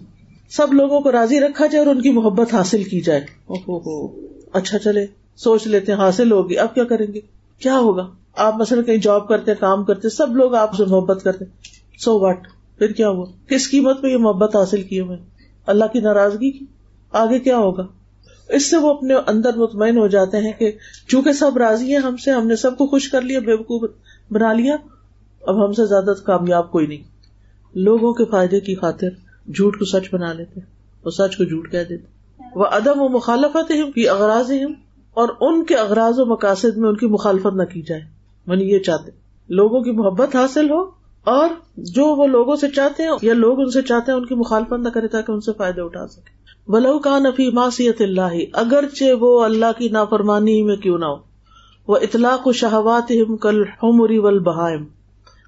سب 0.51 0.75
لوگوں 0.75 1.01
کو 1.01 1.13
راضی 1.13 1.41
رکھا 1.41 1.67
جائے 1.67 1.87
اور 1.87 1.95
ان 1.95 2.03
کی 2.03 2.11
محبت 2.11 2.55
حاصل 2.55 2.85
کی 2.85 3.01
جائے۔ 3.01 3.21
او 3.47 3.79
ہو 3.79 4.27
اچھا 4.53 4.79
چلے، 4.79 5.07
سوچ 5.37 5.67
لیتے 5.67 5.93
حاصل 5.93 6.33
ہوگی۔ 6.33 6.59
اب 6.59 6.75
کیا 6.75 6.85
کریں 6.85 7.07
گے؟ 7.15 7.21
کیا 7.59 7.79
ہوگا؟ 7.79 8.11
آپ 8.41 8.57
مثلاً 8.57 8.85
کہیں 8.85 8.97
جاب 8.97 9.29
کرتے 9.29 9.55
کام 9.55 9.85
کرتے 9.85 10.09
سب 10.09 10.37
لوگ 10.37 10.55
آپ 10.55 10.75
سے 10.75 10.85
محبت 10.85 11.25
کرتے 11.25 11.45
سو 11.99 12.21
واٹ 12.21 12.49
پھر 12.79 12.93
کیا 12.93 13.09
ہوا؟ 13.09 13.27
کس 13.49 13.71
قیمت 13.71 14.03
پہ 14.03 14.09
یہ 14.09 14.17
محبت 14.17 14.57
حاصل 14.57 14.83
کی 14.83 15.01
ہوئے 15.01 15.17
اللہ 15.67 15.85
کی 15.85 16.01
ناراضگی 16.01 16.51
کی؟ 16.51 16.65
آگے 17.13 17.39
کیا 17.39 17.59
ہوگا؟ 17.59 17.87
اس 18.49 18.71
سے 18.71 18.77
وہ 18.77 18.95
اپنے 18.95 19.15
اندر 19.27 19.57
مطمئن 19.57 19.99
ہو 19.99 20.07
جاتے 20.07 20.37
ہیں 20.37 20.53
کہ 20.53 20.73
چونکہ 21.09 21.33
سب 21.33 21.59
راضی 21.59 21.91
ہیں 21.91 22.01
ہم 22.01 22.17
سے، 22.17 22.31
ہم 22.31 22.47
نے 22.47 22.57
سب 22.57 22.79
کو 22.79 22.87
خوش 22.87 23.09
کر 23.09 23.23
لیا 23.23 23.41
بے 23.41 23.53
وقوف 23.53 23.91
بنا 24.31 24.53
لیا، 24.53 24.77
اب 25.43 25.65
ہم 25.65 25.73
سے 25.73 25.87
زیادہ 25.87 26.11
کامیاب 26.27 26.71
کوئی 26.71 26.87
نہیں۔ 26.87 27.03
لوگوں 27.75 28.13
کے 28.13 28.25
فائدے 28.25 28.61
کی 28.61 28.75
خاطر 28.75 29.09
جھوٹ 29.53 29.79
کو 29.79 29.85
سچ 29.85 30.15
بنا 30.15 30.33
لیتے 30.33 30.61
وہ 31.05 31.11
سچ 31.11 31.37
کو 31.37 31.45
جھوٹ 31.45 31.73
کہہ 31.73 31.85
دیتے 31.89 32.05
وہ 32.55 32.65
ادب 32.65 33.01
و 33.01 33.09
مخالفت 33.09 33.73
اغراض 34.11 34.53
اور 35.15 35.29
ان 35.41 35.65
کے 35.65 35.75
اغراض 35.75 36.19
و 36.19 36.25
مقاصد 36.25 36.77
میں 36.77 36.89
ان 36.89 36.97
کی 36.97 37.07
مخالفت 37.07 37.57
نہ 37.57 37.63
کی 37.63 37.83
جائے۔ 37.83 38.20
من 38.47 38.61
یہ 38.61 38.79
چاہتے 38.79 39.11
لوگوں 39.49 39.81
کی 39.81 39.91
محبت 39.91 40.37
حاصل 40.37 40.71
ہو 40.71 40.81
اور 41.25 41.49
جو 41.77 42.17
وہ 42.17 42.27
لوگوں 42.27 42.57
سے 42.57 42.69
چاہتے 42.69 43.03
ہیں 43.03 43.11
یا 43.23 43.35
لوگ 43.35 43.61
ان 43.61 43.71
سے 43.71 43.83
چاہتے 43.83 44.13
ہیں 44.13 44.19
ان 44.19 44.27
کی 44.27 44.35
مخالفت 44.35 44.73
نہ 44.73 44.89
کرے 44.89 45.09
تاکہ 45.09 45.33
ان 45.33 45.41
سے 45.41 45.53
فائدے 45.59 45.81
اٹھا 45.81 46.07
سکے۔ 46.07 46.31
ولو 46.69 46.99
کا 46.99 47.19
نفی 47.19 47.51
معصیت 47.51 48.01
اللہ 48.01 48.39
اگرچہ 48.53 49.05
وہ 49.21 49.45
اللہ 49.45 49.79
کی 49.79 49.89
نافرمانی 49.89 50.63
میں 50.63 50.77
کیوں 50.77 50.99
نہ 50.99 51.05
ہو۔ 51.05 51.17
وہ 51.89 51.97
اطلاق 51.97 52.47
و 52.47 52.53
شہوات 52.53 53.13
کل 53.41 53.63
حمری 53.83 54.19
ول 54.19 54.39
بہائم 54.39 54.85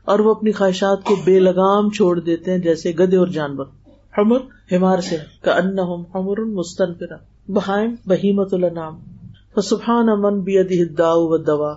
اور 0.04 0.18
وہ 0.18 0.30
اپنی 0.30 0.52
خواہشات 0.52 1.04
کو 1.04 1.16
بے 1.24 1.38
لگام 1.38 1.90
چھوڑ 1.90 2.20
دیتے 2.20 2.50
ہیں 2.50 2.58
جیسے 2.58 2.92
گدے 2.98 3.16
اور 3.16 3.26
جانور۔ 3.26 3.66
حمر 4.18 4.38
ہمار 4.72 4.98
سے 4.98 5.16
کا 5.40 5.52
ان 5.52 5.78
حمر 5.78 6.44
مستن 6.44 6.92
بہائم 7.48 7.94
بہیمت 8.06 8.54
النام 8.54 8.98
سبحان 9.62 10.08
امن 10.08 10.40
بی 10.40 10.84
دا 10.84 11.12
و 11.12 11.36
دوا 11.36 11.74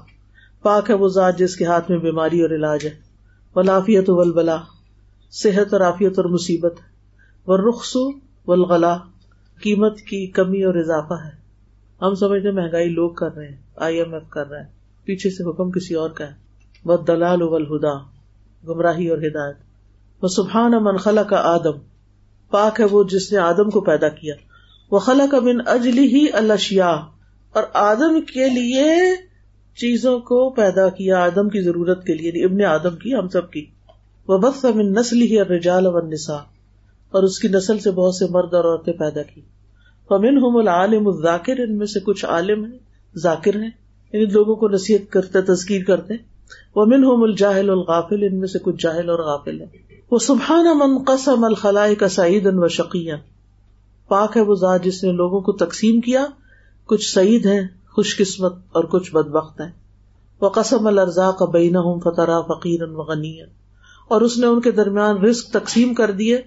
پاک 0.66 0.90
ہے 0.90 0.96
وہ 0.96 1.08
ذات 1.08 1.38
جس 1.38 1.56
کے 1.56 1.66
ہاتھ 1.66 1.92
میں 1.92 2.00
بیماری 2.00 2.42
اور 2.42 2.50
علاج 2.50 2.86
ہے۔ 2.86 2.90
ولافیت 3.56 4.10
ولبلا 4.10 4.58
صحت 5.32 5.74
اور 5.74 5.82
عافیت 5.82 6.14
اور 6.18 6.26
مصیبت 6.26 6.74
و 7.48 7.70
رخصو 7.70 8.10
ولغلا 8.48 8.98
قیمت 9.62 10.02
کی 10.02 10.28
کمی 10.28 10.64
اور 10.64 10.76
اضافہ 10.76 11.14
ہے۔ 11.14 11.32
ہم 12.02 12.14
سمجھتے 12.16 12.52
مہنگائی 12.52 12.90
لوگ 12.90 13.10
کر 13.10 13.36
رہے 13.36 13.48
ہیں، 13.48 13.58
آئی 13.76 13.98
ایم 13.98 14.14
ایف 14.14 14.30
کر 14.30 14.50
رہے 14.50 14.60
ہیں۔ 14.60 14.70
پیچھے 15.04 15.30
سے 15.30 15.50
حکم 15.50 15.72
کسی 15.72 15.94
اور 15.94 16.10
کا 16.10 16.28
ہے۔ 16.28 16.34
وہ 16.86 16.98
دلال 16.98 17.42
ولہدا 17.42 17.98
گمراہی 18.68 19.08
اور 19.08 19.18
ہدایت۔ 19.18 19.56
وہ 20.22 20.28
سبحان 20.28 20.72
من 20.82 20.98
خلا 20.98 21.24
کا 21.24 21.38
آدم، 21.38 21.78
پاک 22.50 22.80
ہے 22.80 22.86
وہ 22.86 23.04
جس 23.04 23.32
نے 23.32 23.38
آدم 23.38 23.70
کو 23.70 23.82
پیدا 23.82 24.10
کیا۔ 24.10 24.36
وہ 24.92 25.00
خلا 25.00 25.26
کا 25.32 25.40
بن 25.40 25.68
اجلی 25.68 26.08
ہی 26.08 26.26
الشیا 26.34 26.90
اور 27.54 27.64
آدم 27.74 28.22
کے 28.22 28.50
لیے 28.50 28.92
چیزوں 29.76 30.20
کو 30.20 30.50
پیدا 30.50 30.90
کیا 30.90 31.24
آدم 31.24 31.50
کی 31.50 31.62
ضرورت 31.62 32.04
کے 32.04 32.14
لیے 32.14 32.28
یعنی 32.28 32.44
ابن 32.44 32.84
آدم 32.84 32.96
کی، 32.96 33.16
ہم 33.16 33.28
سب 33.28 33.52
کی۔ 33.52 33.66
وہ 34.28 34.38
بس 34.38 34.66
من 34.66 34.92
نسل 34.92 35.22
ہی 35.22 35.42
رجال 35.42 35.88
و 35.88 36.00
نسا 36.00 36.36
اور 37.10 37.24
اس 37.24 37.40
کی 37.40 37.48
نسل 37.48 37.80
سے 37.80 37.92
بہت 37.92 38.16
سے 38.16 38.26
مرد 38.30 38.54
اور 38.54 38.64
عورتیں 38.64 38.94
پیدا 38.94 39.22
کی۔ 39.22 39.42
فمن 40.10 40.38
ہم 40.38 40.58
العالم 40.58 41.08
الذاکر، 41.08 41.60
ان 41.60 41.78
میں 41.78 41.86
سے 41.86 42.00
کچھ 42.00 42.26
عالم 42.26 42.66
ہیں، 42.66 42.78
ذاکر 43.16 43.56
ہیں 43.56 43.70
یعنی 44.14 44.26
لوگوں 44.26 44.56
کو 44.56 44.68
نصیحت 44.68 45.12
کرتے، 45.12 45.42
تذکیر 45.42 45.84
کرتے۔ 45.84 46.14
وہ 46.76 46.86
من 46.86 47.04
ہم 47.04 47.24
الجاہل 47.24 47.70
الغافل، 47.70 48.24
ان 48.24 48.40
میں 48.40 48.48
سے 48.48 48.60
کچھ 48.60 48.84
جاہل 48.84 49.10
اور 49.10 49.20
غافل 49.20 49.62
ہیں۔ 49.62 49.68
وہ 50.12 50.18
سبحان 50.18 50.66
من 50.66 51.04
قسم 51.04 51.44
الخلاء 51.44 51.94
کا 52.00 52.08
سعید 52.08 52.48
و 52.54 52.68
شقین 52.68 53.16
پاک 54.08 54.38
ہے 54.38 54.42
وہ 54.42 54.56
ذات 54.56 54.84
جس 54.84 55.04
نے 55.04 55.12
لوگوں 55.12 55.42
کو 55.42 55.52
تقسیم 55.52 56.02
کیا۔ 56.02 56.26
کچھ 56.86 57.14
سعید 57.14 57.46
ہیں 57.46 57.68
خوش 57.96 58.18
قسمت 58.18 58.54
اور 58.72 58.84
کچھ 58.84 59.14
بد 59.14 59.28
بخت 59.30 59.62
ہیں 59.62 59.72
وہ 60.42 60.50
قسم 60.50 60.88
الرزا 60.88 61.32
کا 61.32 61.46
بین 61.46 61.76
ہوں 61.76 62.00
فتح 62.00 62.54
فقیر 62.54 62.88
غنی 62.88 63.42
اور 64.08 64.22
اس 64.22 64.38
نے 64.38 64.48
ان 64.48 64.62
کے 64.62 64.72
درمیان 64.72 65.18
رسک 65.18 65.54
تقسیم 65.54 65.94
کر 65.94 66.12
دیے۔ 66.12 66.42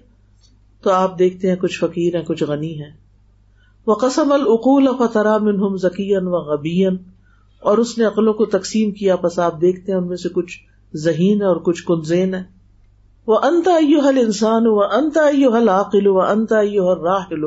تو 0.81 0.91
آپ 0.91 1.19
دیکھتے 1.19 1.49
ہیں 1.49 1.55
کچھ 1.55 1.79
فقیر 1.79 2.15
ہیں، 2.15 2.23
کچھ 2.23 2.43
غنی 2.43 2.81
ہیں۔ 2.81 2.91
وہ 3.87 3.95
قسم 3.95 4.31
العقول 4.31 4.87
فتح 4.99 5.37
منہم 5.41 5.77
ذکین 5.77 6.27
و 6.27 6.31
غبین 6.31 6.97
اور 7.59 7.77
اس 7.77 7.97
نے 7.97 8.05
عقلوں 8.05 8.33
کو 8.33 8.45
تقسیم 8.45 8.91
کیا۔ 8.91 9.15
بس 9.15 9.39
آپ 9.39 9.61
دیکھتے 9.61 9.91
ہیں 9.91 9.99
ان 9.99 10.07
میں 10.07 10.17
سے 10.17 10.29
کچھ 10.29 10.57
ذہین 10.95 11.41
ہے 11.41 11.47
اور 11.47 11.55
کچھ 11.55 11.85
کنزین 11.85 12.33
ہے 12.33 12.43
وہ 13.27 13.39
انتا 13.43 14.07
حل 14.09 14.17
انسان 14.17 14.61
و 14.65 14.79
انتا 14.79 15.27
حل 15.57 15.69
عقل 15.69 16.07
و 16.07 16.21
انتا 16.21 16.61
راہل 17.03 17.43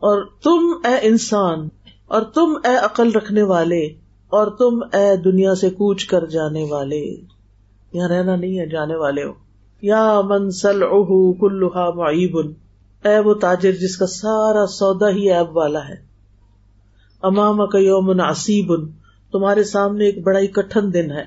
اور 0.00 0.24
تم 0.42 0.88
اے 0.88 0.94
انسان 1.02 1.68
اور 2.12 2.22
تم 2.22 2.58
اے 2.64 2.76
عقل 2.76 3.12
رکھنے 3.12 3.42
والے 3.42 3.80
اور 4.28 4.46
تم 4.46 4.96
اے 4.96 5.16
دنیا 5.16 5.54
سے 5.54 5.70
کوچ 5.70 6.04
کر 6.04 6.26
جانے 6.26 6.64
والے۔ 6.64 7.16
یہاں 7.92 8.08
رہنا 8.08 8.36
نہیں 8.36 8.58
ہے، 8.58 8.66
جانے 8.66 8.96
والے 8.96 9.24
ہو۔ 9.24 9.32
یا 9.82 10.20
منسل 10.24 10.82
اہ 10.82 11.32
کلوہا 11.32 11.90
معیب۔ 11.90 12.52
اے 13.04 13.18
وہ 13.18 13.34
تاجر 13.34 13.72
جس 13.72 13.96
کا 13.96 14.06
سارا 14.06 14.66
سودا 14.66 15.08
ہی 15.08 15.32
ایب 15.32 15.56
والا 15.56 15.88
ہے۔ 15.88 15.94
امام 17.22 17.66
کا 17.66 17.78
یوم 17.78 18.20
عصیب۔ 18.20 18.90
تمہارے 19.32 19.64
سامنے 19.64 20.04
ایک 20.04 20.22
بڑا 20.22 20.38
ہی 20.38 20.46
کٹن 20.46 20.94
دن 20.94 21.10
ہے۔ 21.10 21.24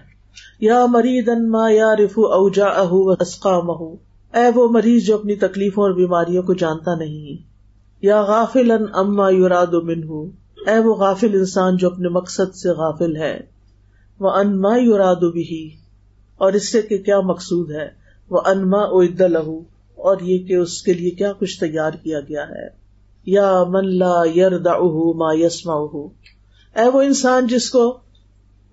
یا 0.59 0.85
مریض 0.85 1.29
ان 1.29 1.51
ما 1.51 1.69
یا 1.69 1.95
رفو 1.95 2.25
اوجا 2.27 2.65
اہ 2.65 2.93
مہو 3.45 3.93
اے 4.33 4.49
وہ 4.55 4.69
مریض 4.69 5.05
جو 5.05 5.15
اپنی 5.15 5.35
تکلیفوں 5.35 5.83
اور 5.83 5.91
بیماریوں 5.91 6.43
کو 6.43 6.53
جانتا 6.53 6.95
نہیں۔ 6.95 7.43
یا 8.01 8.21
غافل 8.21 8.71
ان 8.71 8.83
اما 8.93 9.29
یوراد 9.29 9.73
منہ۔ 9.83 10.44
اے 10.67 10.79
وہ 10.79 10.95
غافل 10.95 11.33
انسان 11.33 11.77
جو 11.77 11.89
اپنے 11.89 12.09
مقصد 12.09 12.55
سے 12.55 12.69
غافل 12.69 13.15
ہے 13.15 13.39
وہ 14.19 14.29
انما 14.29 14.77
یوراد 14.77 15.31
بھی 15.31 15.75
اور 16.37 16.53
اس 16.53 16.71
سے 16.71 16.81
کہ 16.81 16.97
کیا 16.97 17.19
مقصود 17.19 17.71
ہے 17.71 17.87
وہ 18.29 18.41
انما 18.45 18.81
اد 18.81 19.21
لہو 19.21 19.59
اور 19.95 20.17
یہ 20.21 20.47
کہ 20.47 20.53
اس 20.53 20.83
کے 20.83 20.93
لیے 20.93 21.09
کیا 21.09 21.33
کچھ 21.33 21.59
تیار 21.59 21.91
کیا 21.91 22.19
گیا 22.19 22.43
ہے۔ 22.43 22.85
یا 23.25 23.63
من 23.67 23.85
لا 23.85 24.23
یردا 24.35 24.73
ما 25.13 25.33
یسما 25.33 25.73
اے 26.81 26.89
وہ 26.93 27.01
انسان 27.01 27.47
جس 27.47 27.69
کو 27.69 27.99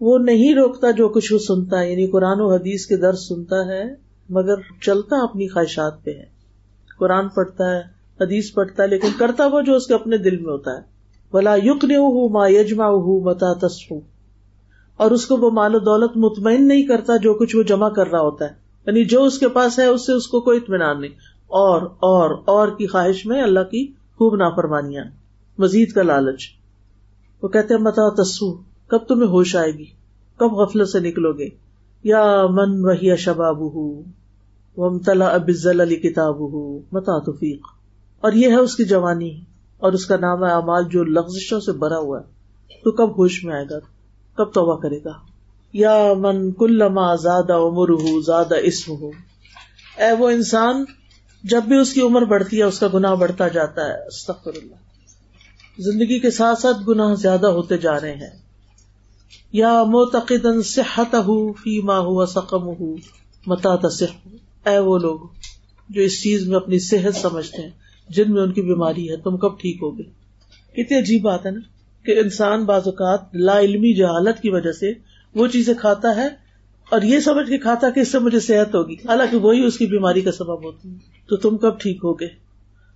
وہ 0.00 0.18
نہیں 0.18 0.54
روکتا 0.54 0.90
جو 0.90 1.08
کچھ 1.08 1.32
وہ 1.32 1.38
سنتا 1.38 1.80
ہے 1.80 1.90
یعنی 1.90 2.06
قرآن 2.06 2.40
و 2.40 2.52
حدیث 2.52 2.86
کے 2.86 2.96
درد 2.96 3.16
سنتا 3.16 3.56
ہے، 3.56 3.84
مگر 4.28 4.54
چلتا 4.80 5.16
اپنی 5.22 5.48
خواہشات 5.48 6.04
پہ 6.04 6.10
ہے۔ 6.10 6.24
قرآن 6.98 7.28
پڑھتا 7.28 7.76
ہے، 7.76 7.80
حدیث 8.20 8.52
پڑھتا 8.52 8.82
ہے، 8.82 8.88
لیکن 8.88 9.08
کرتا 9.18 9.46
وہ 9.46 9.60
جو 9.60 9.76
اس 9.76 9.86
کے 9.86 9.94
اپنے 9.94 10.18
دل 10.18 10.36
میں 10.36 10.52
ہوتا 10.52 10.70
ہے۔ 10.70 10.91
بلا 11.32 11.54
یق 11.54 11.84
ما 12.30 12.48
یجما 12.48 12.90
متا 13.22 13.52
تصف 13.52 13.92
اور 14.96 15.10
اس 15.10 15.26
کو 15.26 15.36
وہ 15.36 15.50
مال 15.50 15.74
و 15.74 15.78
دولت 15.78 16.10
مطمئن 16.16 16.68
نہیں 16.68 16.82
کرتا 16.82 17.16
جو 17.16 17.34
کچھ 17.34 17.56
وہ 17.56 17.62
جمع 17.62 17.88
کر 17.88 18.06
رہا 18.06 18.20
ہوتا 18.20 18.44
ہے۔ 18.44 18.50
یعنی 18.86 19.04
جو 19.04 19.24
اس 19.24 19.38
کے 19.38 19.48
پاس 19.48 19.78
ہے، 19.78 19.86
اس 19.86 20.06
سے 20.06 20.12
اس 20.12 20.26
کو 20.26 20.40
کوئی 20.40 20.58
اطمینان 20.58 21.00
نہیں۔ 21.00 21.10
اور 21.46 21.82
اور 21.82 22.42
اور 22.44 22.68
کی 22.68 22.86
خواہش 22.86 23.26
میں 23.26 23.42
اللہ 23.42 23.60
کی 23.60 23.86
خوب 23.86 24.36
نافرمانیاں۔ 24.36 25.04
مزید 25.58 25.92
کا 25.92 26.02
لالچ۔ 26.02 26.42
وہ 27.42 27.48
کہتے 27.48 27.76
متا 27.76 28.22
تسو 28.22 28.52
کب 28.86 28.98
تمہیں 28.98 29.28
ہوش 29.28 29.56
آئے 29.56 29.70
گی؟ 29.70 29.84
کب 30.36 30.52
غفلت 30.52 30.88
سے 30.88 31.00
نکلو 31.00 31.32
گے؟ 31.32 31.48
یا 32.04 32.46
من 32.50 32.84
وہی 32.84 33.16
شباب 33.16 33.62
ومتلا 34.76 35.26
ابزل 35.26 35.80
علی 35.80 35.96
کتاب 35.96 36.36
متا 36.92 37.18
توفیق 37.18 37.66
اور 38.20 38.32
یہ 38.32 38.48
ہے 38.48 38.56
اس 38.56 38.76
کی 38.76 38.84
جوانی۔ 38.84 39.40
اور 39.82 39.92
اس 39.92 40.06
کا 40.06 40.16
نام 40.16 40.44
اعمال 40.44 40.84
جو 40.84 41.04
لفزشوں 41.04 41.60
سے 41.60 41.72
بھرا 41.72 41.98
ہوا 41.98 42.20
ہے۔ 42.20 42.24
تو 42.84 42.90
کب 42.90 43.18
ہوش 43.18 43.44
میں 43.44 43.54
آئے 43.54 43.64
گا؟ 43.70 43.78
کب 44.34 44.52
توبہ 44.52 44.80
کرے 44.80 44.98
گا؟ 45.04 45.12
یا 45.72 46.12
من 46.16 46.52
کل 46.52 46.78
زیادہ 47.22 47.52
عمر 47.52 47.88
ہو 47.88 48.20
زیادہ 48.20 48.54
اسم 48.62 48.92
ہو 48.92 49.08
اے 49.98 50.12
وہ 50.18 50.30
انسان، 50.30 50.84
جب 51.44 51.62
بھی 51.62 51.76
اس 51.76 51.92
کی 51.92 52.00
عمر 52.00 52.22
بڑھتی 52.22 52.58
ہے، 52.58 52.62
اس 52.62 52.78
کا 52.78 52.88
گناہ 52.94 53.14
بڑھتا 53.14 53.48
جاتا 53.48 53.84
ہے۔ 53.84 54.06
استغفر 54.06 54.50
اللہ 54.54 54.74
زندگی 55.78 56.18
کے 56.18 56.30
ساتھ 56.30 56.60
ساتھ 56.60 56.76
گناہ 56.88 57.14
زیادہ 57.14 57.46
ہوتے 57.46 57.76
جا 57.76 58.00
رہے 58.00 58.14
ہیں۔ 58.14 58.42
یا 59.52 59.82
موتقد 59.82 60.46
صحت 60.64 61.14
ہو 61.14 61.52
فی 61.52 61.82
ماں 61.82 62.00
ہوا 62.00 62.26
سقم 62.26 62.62
ہو 62.62 62.94
متا 63.46 63.76
تصح 63.76 64.28
اے 64.66 64.78
وہ 64.78 64.98
لوگ 64.98 65.20
جو 65.88 66.02
اس 66.02 66.22
چیز 66.22 66.48
میں 66.48 66.56
اپنی 66.56 66.78
صحت 66.78 67.16
سمجھتے 67.16 67.62
ہیں۔ 67.62 67.70
جن 68.08 68.32
میں 68.32 68.42
ان 68.42 68.52
کی 68.52 68.62
بیماری 68.62 69.10
ہے 69.10 69.16
تم 69.16 69.36
کب 69.36 69.60
ٹھیک 69.60 69.76
ہوگے 69.82 70.02
کتنی 70.72 70.98
عجیب 70.98 71.22
بات 71.22 71.46
ہے 71.46 71.50
نا 71.50 71.60
کہ 72.04 72.18
انسان 72.18 72.64
بعض 72.64 72.82
اوقات 72.84 73.20
لا 73.34 73.60
علمی 73.60 73.94
جہالت 73.94 74.42
کی 74.42 74.50
وجہ 74.50 74.72
سے 74.72 74.92
وہ 75.34 75.46
چیزیں 75.46 75.74
کھاتا 75.74 76.16
ہے 76.16 76.28
اور 76.90 77.02
یہ 77.02 77.18
سمجھ 77.18 77.48
کے 77.48 77.58
کھاتا 77.58 77.90
کہ 77.90 78.00
اس 78.00 78.12
سے 78.12 78.18
مجھے 78.18 78.40
صحت 78.40 78.74
ہوگی۔ 78.74 78.94
حالانکہ 78.94 79.36
وہی 79.36 79.64
اس 79.64 79.78
کی 79.78 79.86
بیماری 79.86 80.20
کا 80.20 80.32
سبب 80.32 80.64
ہوتی 80.64 80.90
ہے۔ 80.90 80.94
تو 81.28 81.36
تم 81.36 81.56
کب 81.56 81.80
ٹھیک 81.80 81.96
ہوگے 82.04 82.26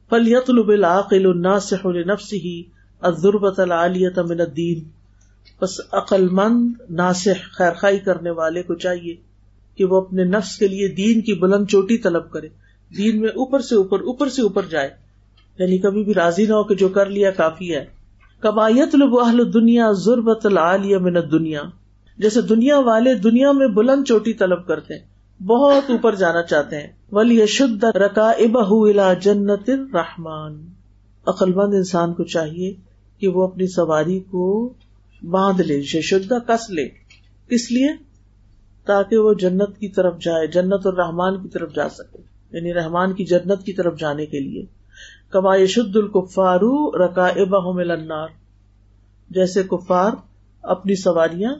پل 0.09 0.29
یتلب 0.29 0.69
العقل 0.69 1.27
الناصح 1.27 1.87
لنفسه 1.87 2.61
الضربۃ 3.03 3.59
العالیہ 3.59 4.09
من 4.17 4.41
الدین 4.41 4.85
بس 5.61 5.81
عقل 5.93 6.29
مند 6.29 6.91
ناصح 6.91 7.47
خیر 7.53 7.73
خائی 7.73 7.99
کرنے 7.99 8.31
والے 8.31 8.63
کو 8.63 8.75
چاہیے 8.75 9.15
کہ 9.79 9.85
وہ 9.85 10.01
اپنے 10.01 10.25
نفس 10.25 10.57
کے 10.59 10.69
لیے 10.69 10.89
دین 10.89 11.21
کی 11.21 11.35
بلند 11.35 11.67
چوٹی 11.69 11.99
طلب 11.99 12.31
کرے۔ 12.31 12.49
دین 12.97 13.21
میں 13.21 13.29
اوپر 13.29 13.61
سے 13.61 13.75
اوپر 13.75 14.01
اوپر 14.01 14.29
سے 14.29 14.43
اوپر 14.43 14.63
جائے۔ 14.71 14.91
یعنی 15.59 15.79
کبھی 15.79 16.05
بھی 16.05 16.15
راضی 16.15 16.47
نہ 16.47 16.53
ہو 16.53 16.65
کہ 16.65 16.75
جو 16.75 16.89
کر 16.89 17.07
لیا 17.07 17.31
کافی 17.31 17.75
ہے۔ 17.75 17.85
کبایت 18.39 18.95
اہل 18.95 19.55
دنیا 19.55 19.93
ضربت 19.93 20.47
العالیہ 20.47 20.99
من 20.99 21.17
دنیا 21.33 21.63
جیسے 22.19 22.41
دنیا 22.41 22.79
والے 22.79 23.15
دنیا 23.15 23.53
میں 23.53 23.69
بلند 23.69 24.05
چوٹی 24.09 24.33
طلب 24.33 24.67
کرتے 24.67 24.95
ہیں، 24.95 25.07
بہت 25.43 25.91
اوپر 25.91 26.15
جانا 26.15 26.43
چاہتے 26.43 26.77
ہیں۔ 26.77 26.89
ولی 27.13 27.47
شد 27.47 27.85
رکا 27.85 28.31
ابا 28.31 29.13
جنت 29.15 29.71
رحمان 29.95 30.67
عقل 31.27 31.53
مند 31.55 31.75
انسان 31.75 32.15
کو 32.15 32.25
چاہیے 32.25 32.75
کہ 33.19 33.29
وہ 33.29 33.45
اپنی 33.45 33.67
سواری 33.67 34.21
کو 34.21 34.73
باندھ 35.23 35.63
لے 35.63 35.83
شدہ 35.83 36.35
کس 36.35 36.71
لے۔ 36.71 36.89
کس 37.51 37.73
لیے؟ 37.73 37.89
تاکہ 38.87 39.17
وہ 39.17 39.35
جنت 39.35 39.79
کی 39.79 39.89
طرف 39.89 40.21
جائے، 40.21 40.47
جنت 40.47 40.87
اور 40.87 40.93
رحمان 40.93 41.43
کی 41.43 41.49
طرف 41.49 41.75
جا 41.75 41.89
سکے۔ 41.89 42.23
یعنی 42.51 42.75
رحمان 42.75 43.15
کی 43.15 43.25
جنت 43.25 43.63
کی 43.65 43.73
طرف 43.73 43.99
جانے 43.99 44.27
کے 44.27 44.41
لیے۔ 44.41 44.65
کما 45.31 45.65
شد 45.65 45.97
الکفارو 45.97 47.07
رکا 47.07 47.27
النار۔ 47.27 48.29
جیسے 49.31 49.63
کفار 49.63 50.13
اپنی 50.63 50.95
سواریاں 50.95 51.55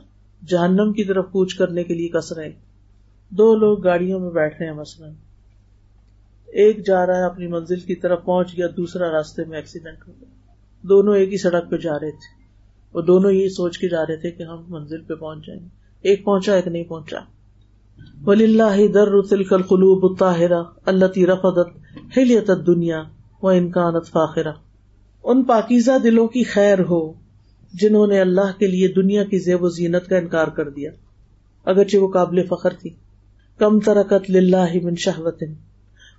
جہنم 0.47 0.93
کی 0.93 1.03
طرف 1.03 1.25
کوچ 1.25 1.55
کرنے 1.55 1.83
کے 1.83 1.93
لیے 1.93 2.07
کس 2.07 2.31
رہے 2.31 2.51
دو 3.29 3.55
لوگ 3.55 3.79
گاڑیوں 3.79 4.19
میں 4.19 4.31
بیٹھ 4.31 4.57
رہے 4.59 4.65
ہیں 4.65 4.73
مثلاً۔ 4.73 5.13
ایک 6.47 6.87
جا 6.87 7.05
رہا 7.05 7.15
ہے 7.15 7.23
اپنی 7.23 7.47
منزل 7.47 7.79
کی 7.79 7.95
طرف 7.95 8.25
پہنچ 8.25 8.57
گیا، 8.57 8.67
دوسرا 8.77 9.11
راستے 9.11 9.43
میں 9.43 9.57
ایکسیڈنٹ 9.57 10.07
ہو 10.07 10.13
گیا۔ 10.21 10.53
دونوں 10.81 11.15
ایک 11.15 11.31
ہی 11.31 11.37
سڑک 11.37 11.69
پہ 11.69 11.77
جا 11.77 11.93
رہے 11.93 12.11
تھے۔ 12.11 12.43
وہ 12.93 13.01
دونوں 13.01 13.31
یہ 13.31 13.49
سوچ 13.49 13.77
کے 13.77 13.89
جا 13.89 14.01
رہے 14.01 14.17
تھے 14.17 14.31
کہ 14.31 14.43
ہم 14.43 14.63
منزل 14.67 15.03
پہ 15.03 15.13
پہنچ 15.13 15.47
جائیں۔ 15.47 15.61
گے 15.61 15.67
ایک 16.01 16.25
پہنچا، 16.25 16.55
ایک 16.55 16.67
نہیں 16.67 16.83
پہنچا۔ 16.83 17.19
ولی 18.25 18.43
اللہ 18.43 18.87
در 18.87 19.21
تلکل 19.21 19.61
قلوب 19.61 20.05
الطاہرہ 20.09 20.63
اللہ 20.85 21.05
رفدت 21.05 21.67
ہلیت 22.17 22.49
دنیا 22.67 23.03
و 23.43 23.47
انکانت 23.47 24.05
فاخرہ۔ 24.07 24.51
ان 25.23 25.43
پاکیزہ 25.43 25.91
دلوں 26.03 26.27
کی 26.27 26.43
خیر 26.43 26.79
ہو 26.79 27.13
جنہوں 27.73 28.07
نے 28.07 28.21
اللہ 28.21 28.59
کے 28.59 28.67
لیے 28.67 28.87
دنیا 28.87 29.23
کی 29.23 29.39
زیب 29.39 29.63
و 29.63 29.69
زینت 29.69 30.07
کا 30.07 30.17
انکار 30.17 30.47
کر 30.47 30.69
دیا۔ 30.69 30.91
اگرچہ 31.65 31.97
وہ 31.97 32.07
قابل 32.07 32.43
فخر 32.49 32.69
تھی۔ 32.69 32.89
کم 33.57 33.79
ترکت 33.79 34.31
للہ 34.31 34.83
من 34.83 34.95
شہوت۔ 34.95 35.43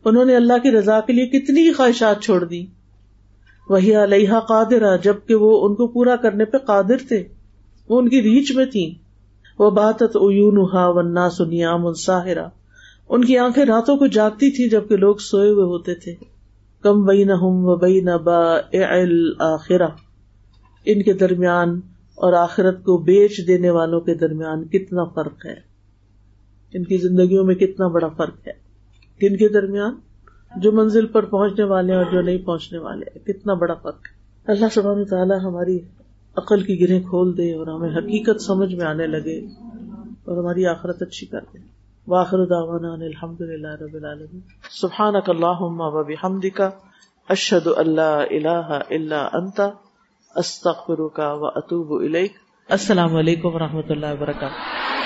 انہوں 0.04 0.24
نے 0.24 0.36
اللہ 0.36 0.52
کی 0.62 0.70
رضا 0.70 1.00
کے 1.00 1.12
لیے 1.12 1.26
کتنی 1.26 1.72
خواہشات 1.72 2.22
چھوڑ 2.22 2.44
دی 2.44 2.66
وہی 3.68 3.96
علیہ 3.96 4.32
قادرہ، 4.48 4.96
جبکہ 4.96 5.34
وہ 5.34 5.68
ان 5.68 5.74
کو 5.74 5.86
پورا 5.86 6.16
کرنے 6.16 6.44
پہ 6.44 6.58
قادر 6.58 6.96
تھے۔ 7.08 7.24
وہ 7.88 7.98
ان 7.98 8.08
کی 8.08 8.22
ریچ 8.22 8.52
میں 8.52 8.66
تھی 8.66 8.94
وہ 9.58 9.70
باتت 9.70 10.16
اون 10.16 10.58
وننا 10.72 11.30
سنیام 11.30 11.86
الساہرا 11.86 12.48
ان 13.08 13.24
کی 13.24 13.38
آنکھیں 13.38 13.64
راتوں 13.64 13.96
کو 13.96 14.06
جاگتی 14.06 14.50
تھی 14.50 14.68
جبکہ 14.68 14.96
لوگ 14.96 15.16
سوئے 15.16 15.50
ہوئے 15.50 15.64
ہوتے 15.64 15.94
تھے۔ 15.94 16.14
کم 16.82 17.04
بئی 17.04 17.24
نہ 17.24 17.32
و 17.40 17.76
بئی 17.76 18.00
نہ 18.00 18.16
با 18.24 18.56
آخرا 19.38 19.88
ان 20.84 21.02
کے 21.02 21.12
درمیان 21.12 21.80
اور 22.14 22.32
آخرت 22.32 22.84
کو 22.84 22.98
بیچ 22.98 23.46
دینے 23.46 23.70
والوں 23.70 24.00
کے 24.00 24.14
درمیان 24.14 24.64
کتنا 24.64 25.04
فرق 25.04 25.46
ہے؟ 25.46 25.54
ان 26.74 26.84
کی 26.84 26.96
زندگیوں 26.96 27.44
میں 27.44 27.54
کتنا 27.54 27.88
بڑا 27.88 28.08
فرق 28.08 28.46
ہے؟ 28.46 28.52
کن 29.20 29.36
کے 29.36 29.48
درمیان 29.48 29.94
جو 30.56 30.72
منزل 30.72 31.06
پر 31.06 31.24
پہنچنے 31.24 31.64
والے 31.64 31.94
اور 31.94 32.04
جو 32.12 32.20
نہیں 32.20 32.38
پہنچنے 32.38 32.78
والے 32.78 33.32
کتنا 33.32 33.54
بڑا 33.54 33.74
فرق 33.74 34.06
ہے؟ 34.06 34.18
اللہ 34.52 34.66
سبحانہ 34.72 35.04
تعالیٰ 35.04 35.40
ہماری 35.40 35.78
عقل 36.38 36.62
کی 36.62 36.80
گرہیں 36.80 37.00
کھول 37.00 37.36
دے 37.36 37.54
اور 37.54 37.66
ہمیں 37.66 37.96
حقیقت 37.96 38.42
سمجھ 38.42 38.74
میں 38.74 38.86
آنے 38.86 39.06
لگے 39.06 39.46
اور 40.24 40.38
ہماری 40.38 40.66
آخرت 40.66 41.02
اچھی 41.02 41.26
کر 41.26 41.40
دے۔ 41.40 41.58
واخر 42.06 42.46
دعوانا 42.46 42.92
ان 42.92 43.02
الحمد 43.02 43.40
للہ 43.40 43.68
رب 43.68 43.94
العالمین۔ 43.94 44.40
سبحانک 44.70 45.30
اللہم 45.30 45.80
و 45.80 46.04
بحمدک، 46.04 46.60
اشہد 47.28 47.68
اللہ 47.76 48.24
الہ 48.30 48.78
الا 48.90 49.28
انت، 49.32 49.60
استغفرک 50.36 51.18
و 51.18 51.46
اتوب 51.46 52.02
الیک۔ 52.02 52.32
السلام 52.68 53.16
علیکم 53.16 53.54
و 53.54 53.58
رحمۃ 53.58 53.90
اللہ 53.90 54.06
وبرکاتہ۔ 54.12 54.97